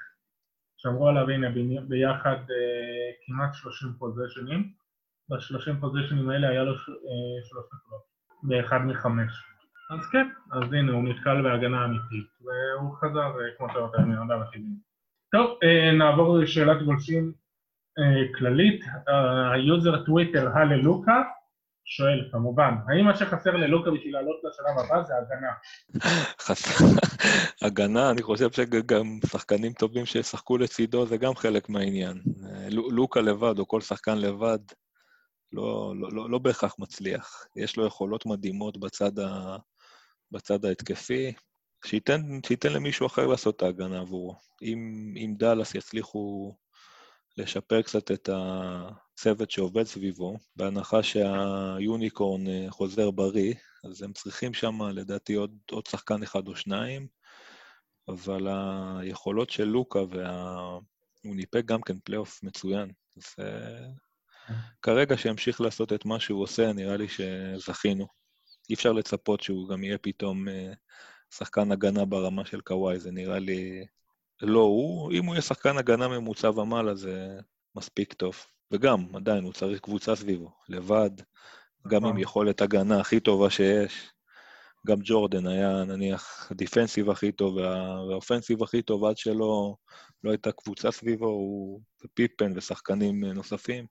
שמרו 0.78 1.08
עליו 1.08 1.30
הנה 1.30 1.50
ביחד 1.88 2.36
אה, 2.36 3.12
כמעט 3.26 3.54
30 3.54 3.94
פוזיישנים. 4.00 4.74
ב-30 5.30 5.80
פוזיישנים 5.82 6.30
האלה 6.30 6.50
היה 6.50 6.64
לו 6.64 6.72
אה, 6.72 6.78
שלוש 7.50 7.66
נקודות, 7.74 8.04
באחד 8.44 8.78
מחמש. 8.86 9.32
אז 9.90 10.00
כן, 10.12 10.28
אז 10.52 10.74
הנה 10.74 10.92
הוא 10.92 11.04
נתקל 11.04 11.42
בהגנה 11.42 11.86
אמיתית, 11.86 12.28
והוא 12.42 12.96
חזר, 12.96 13.20
אה, 13.20 13.58
כמו 13.58 13.68
שאמרת, 13.74 13.96
לממדיו 14.00 14.42
הטבעיים. 14.42 14.78
טוב, 15.32 15.58
אה, 15.64 15.92
נעבור 15.92 16.38
לשאלת 16.38 16.84
גולשים 16.86 17.32
אה, 18.00 18.38
כללית. 18.38 18.82
היוזר 19.54 20.06
טוויטר 20.06 20.50
הללוקה 20.58 21.22
שואל 21.86 22.30
כמובן, 22.32 22.74
האם 22.88 23.06
מה 23.06 23.16
שחסר 23.16 23.56
ללוקה 23.56 23.92
בשביל 23.92 24.14
לעלות 24.14 24.36
לשלב 24.44 24.86
הבא 24.86 25.04
זה 25.04 25.14
הגנה? 25.18 25.52
הגנה, 27.66 28.12
אני 28.12 28.22
חושב 28.22 28.52
שגם 28.52 29.20
שחקנים 29.26 29.74
טובים 29.74 30.06
שישחקו 30.06 30.58
לצידו 30.58 31.06
זה 31.06 31.18
גם 31.18 31.36
חלק 31.36 31.70
מהעניין. 31.70 32.22
לו- 32.72 32.92
לוקה 32.92 33.22
לבד, 33.22 33.60
או 33.60 33.68
כל 33.68 33.82
שחקן 33.82 34.18
לבד, 34.18 34.60
לא, 35.54 35.94
לא, 36.00 36.10
לא, 36.12 36.30
לא 36.30 36.38
בהכרח 36.38 36.76
מצליח. 36.80 37.46
יש 37.56 37.78
לו 37.78 37.86
יכולות 37.86 38.26
מדהימות 38.26 38.78
בצד, 38.78 39.20
ה, 39.20 39.58
בצד 40.32 40.66
ההתקפי, 40.66 41.34
שייתן, 41.86 42.22
שייתן 42.48 42.74
למישהו 42.74 43.08
אחר 43.08 43.28
לעשות 43.28 43.56
את 43.56 43.62
ההגנה 43.62 44.00
עבורו. 44.00 44.36
אם, 44.62 45.14
אם 45.18 45.34
דאלאס 45.38 45.76
יצליחו 45.76 46.56
לשפר 47.38 47.82
קצת 47.82 48.12
את 48.12 48.30
הצוות 48.34 49.52
שעובד 49.52 49.84
סביבו, 49.84 50.38
בהנחה 50.56 51.04
שהיוניקורן 51.04 52.48
אה, 52.48 52.66
חוזר 52.70 53.12
בריא, 53.12 53.54
אז 53.84 54.02
הם 54.02 54.14
צריכים 54.14 54.54
שם, 54.54 54.82
לדעתי, 54.82 55.34
עוד, 55.34 55.58
עוד 55.72 55.86
שחקן 55.86 56.24
אחד 56.24 56.48
או 56.48 56.56
שניים, 56.56 57.08
אבל 58.08 58.48
היכולות 59.00 59.50
של 59.50 59.66
לוקה, 59.66 60.00
וה... 60.10 60.78
הוא 61.24 61.36
ניפק 61.36 61.66
גם 61.66 61.82
כן 61.82 62.00
פלייאוף 62.00 62.44
מצוין. 62.44 62.92
אז 63.18 63.24
אה, 63.40 63.88
כרגע 64.82 65.18
שימשיך 65.18 65.62
לעשות 65.62 65.94
את 65.94 66.06
מה 66.06 66.20
שהוא 66.20 66.44
עושה, 66.44 66.74
נראה 66.74 66.98
לי 66.98 67.08
שזכינו. 67.08 68.08
אי 68.70 68.76
אפשר 68.76 68.92
לצפות 68.92 69.42
שהוא 69.42 69.70
גם 69.70 69.84
יהיה 69.84 69.98
פתאום 69.98 70.48
אה, 70.48 70.74
שחקן 71.36 71.72
הגנה 71.72 72.06
ברמה 72.06 72.46
של 72.46 72.62
קוואי, 72.62 73.00
זה 73.00 73.12
נראה 73.12 73.40
לי... 73.40 73.86
לא 74.42 74.60
הוא, 74.60 75.12
אם 75.12 75.26
הוא 75.26 75.34
יהיה 75.36 75.42
שחקן 75.42 75.78
הגנה 75.78 76.08
ממוצע 76.08 76.50
ומעלה, 76.50 76.96
זה 76.96 77.40
מספיק 77.76 78.14
טוב. 78.14 78.36
וגם, 78.72 79.16
עדיין, 79.16 79.44
הוא 79.44 79.54
צריך 79.54 79.80
קבוצה 79.80 80.16
סביבו, 80.16 80.52
לבד, 80.70 81.10
גם 81.88 82.04
עם 82.04 82.10
נכון. 82.10 82.22
יכולת 82.22 82.62
הגנה 82.62 83.00
הכי 83.00 83.20
טובה 83.20 83.50
שיש. 83.50 84.12
גם 84.88 84.98
ג'ורדן 85.04 85.48
היה, 85.48 85.84
נניח, 85.84 86.52
הדיפנסיב 86.52 87.10
הכי 87.10 87.32
טוב 87.32 87.56
וה- 87.56 88.06
והאופנסיב 88.10 88.64
הכי 88.64 88.82
טוב, 88.82 89.06
עד 89.06 89.18
שלא 89.18 89.76
לא 90.24 90.32
הייתה 90.32 90.52
קבוצה 90.52 90.92
סביבו, 90.92 91.26
הוא 91.26 91.82
ופיפן 92.06 92.52
ושחקנים 92.56 93.26
אה, 93.26 93.34
נוספים, 93.34 93.86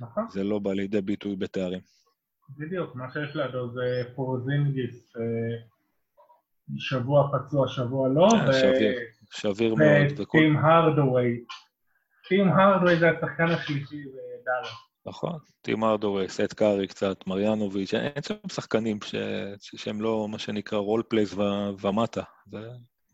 נכון, 0.00 0.24
זה 0.30 0.44
לא 0.44 0.58
בא 0.58 0.72
לידי 0.72 1.00
ביטוי 1.00 1.36
בתארים. 1.36 1.80
בדיוק, 2.48 2.94
מה 2.94 3.10
שיש 3.12 3.36
לידו 3.36 3.70
זה 3.72 4.02
פורזינגיס, 4.14 5.16
אה, 5.16 5.22
שבוע 6.78 7.28
פצוע, 7.32 7.68
שבוע 7.68 8.08
לא, 8.08 8.28
אה, 8.32 8.52
שביר. 8.52 8.98
שביר 9.30 9.74
מאוד, 9.74 10.20
וכל... 10.20 10.38
וטים 10.38 10.56
הרדווי. 10.56 11.44
טים 12.28 12.48
הרדווי 12.48 12.96
זה 12.96 13.10
השחקן 13.10 13.44
השלישי 13.44 14.04
בדאלאס. 14.04 14.74
נכון, 15.06 15.38
טים 15.62 15.84
הארדוויי, 15.84 16.28
סת' 16.28 16.52
קארי 16.52 16.86
קצת, 16.86 17.26
מריאנוביץ', 17.26 17.94
אין 17.94 18.22
שם 18.22 18.34
שחקנים 18.52 18.98
ש... 19.02 19.14
ש- 19.60 19.74
שהם 19.76 20.00
לא 20.00 20.28
מה 20.30 20.38
שנקרא 20.38 20.78
role 20.78 21.02
players 21.08 21.34
ו... 21.34 21.40
ומטה. 21.80 22.22
ו... 22.52 22.56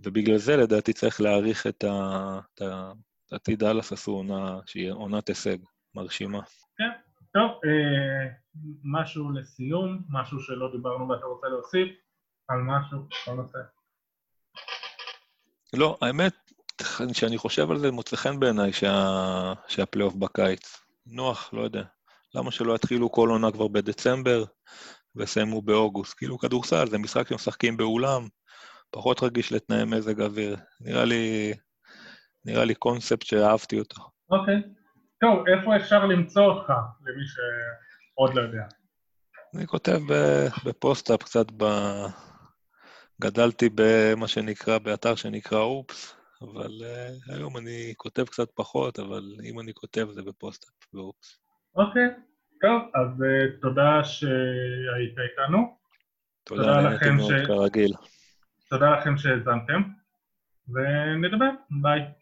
ובגלל 0.00 0.36
זה 0.36 0.56
לדעתי 0.56 0.92
צריך 0.92 1.20
להעריך 1.20 1.66
את 1.66 1.84
ה... 1.84 2.38
את 2.54 2.62
ה... 2.62 2.92
לדעתי 3.32 3.56
דאלאס 3.56 3.92
עשו 3.92 4.12
עונה 4.12 4.58
שהיא 4.66 4.92
עונת 4.92 5.28
הישג 5.28 5.56
מרשימה. 5.94 6.40
טוב, 7.32 7.50
אה, 7.64 8.39
משהו 8.84 9.32
לסיום, 9.32 10.02
משהו 10.08 10.40
שלא 10.40 10.72
דיברנו 10.72 11.08
ואתה 11.08 11.26
רוצה 11.26 11.48
להוסיף 11.48 11.88
על 12.48 12.58
משהו, 12.62 12.98
על 13.26 13.34
נושא. 13.34 13.58
לא, 15.72 15.98
האמת, 16.02 16.34
כשאני 17.12 17.38
חושב 17.38 17.70
על 17.70 17.78
זה, 17.78 17.90
מוצא 17.90 18.16
חן 18.16 18.40
בעיניי 18.40 18.72
שה... 18.72 19.52
שהפלייאוף 19.68 20.14
בקיץ. 20.14 20.80
נוח, 21.06 21.50
לא 21.52 21.60
יודע. 21.60 21.84
למה 22.34 22.50
שלא 22.50 22.74
יתחילו 22.74 23.12
כל 23.12 23.28
עונה 23.28 23.52
כבר 23.52 23.68
בדצמבר 23.68 24.44
ויסיימו 25.14 25.62
באוגוסט? 25.62 26.18
כאילו 26.18 26.38
כדורסל, 26.38 26.86
זה 26.86 26.98
משחק 26.98 27.28
שמשחקים 27.28 27.76
באולם, 27.76 28.22
פחות 28.90 29.22
רגיש 29.22 29.52
לתנאי 29.52 29.84
מזג 29.84 30.20
אוויר. 30.20 30.56
נראה 30.80 31.04
לי, 31.04 31.52
נראה 32.44 32.64
לי 32.64 32.74
קונספט 32.74 33.22
שאהבתי 33.22 33.78
אותו. 33.78 34.02
אוקיי. 34.30 34.62
טוב, 35.20 35.44
איפה 35.48 35.76
אפשר 35.76 36.06
למצוא 36.06 36.42
אותך, 36.42 36.70
למי 37.06 37.24
שעוד 38.20 38.34
לא 38.34 38.40
יודע? 38.40 38.62
אני 39.56 39.66
כותב 39.66 40.00
בפוסט-אפ 40.64 41.22
קצת 41.22 41.46
ב... 41.56 41.64
גדלתי 43.20 43.68
במה 43.74 44.28
שנקרא, 44.28 44.78
באתר 44.78 45.14
שנקרא 45.14 45.58
הופס, 45.58 46.16
אבל 46.42 46.70
אה, 46.80 47.34
היום 47.34 47.56
אני 47.56 47.94
כותב 47.96 48.24
קצת 48.24 48.48
פחות, 48.54 48.98
אבל 48.98 49.22
אם 49.44 49.60
אני 49.60 49.74
כותב 49.74 50.06
זה 50.10 50.22
בפוסט-אפ 50.22 50.88
בהופס. 50.92 51.40
אוקיי, 51.76 52.08
טוב, 52.60 52.82
אז 52.94 53.22
אה, 53.22 53.60
תודה 53.60 54.04
שהיית 54.04 55.18
איתנו, 55.18 55.78
תודה, 56.44 56.62
תודה 56.62 56.80
לכם 56.80 57.16
ש- 57.18 57.46
כרגיל. 57.46 57.92
תודה 58.70 58.90
לכם 58.90 59.16
שהאזנתם, 59.18 59.82
ונדבר, 60.68 61.50
ביי. 61.82 62.19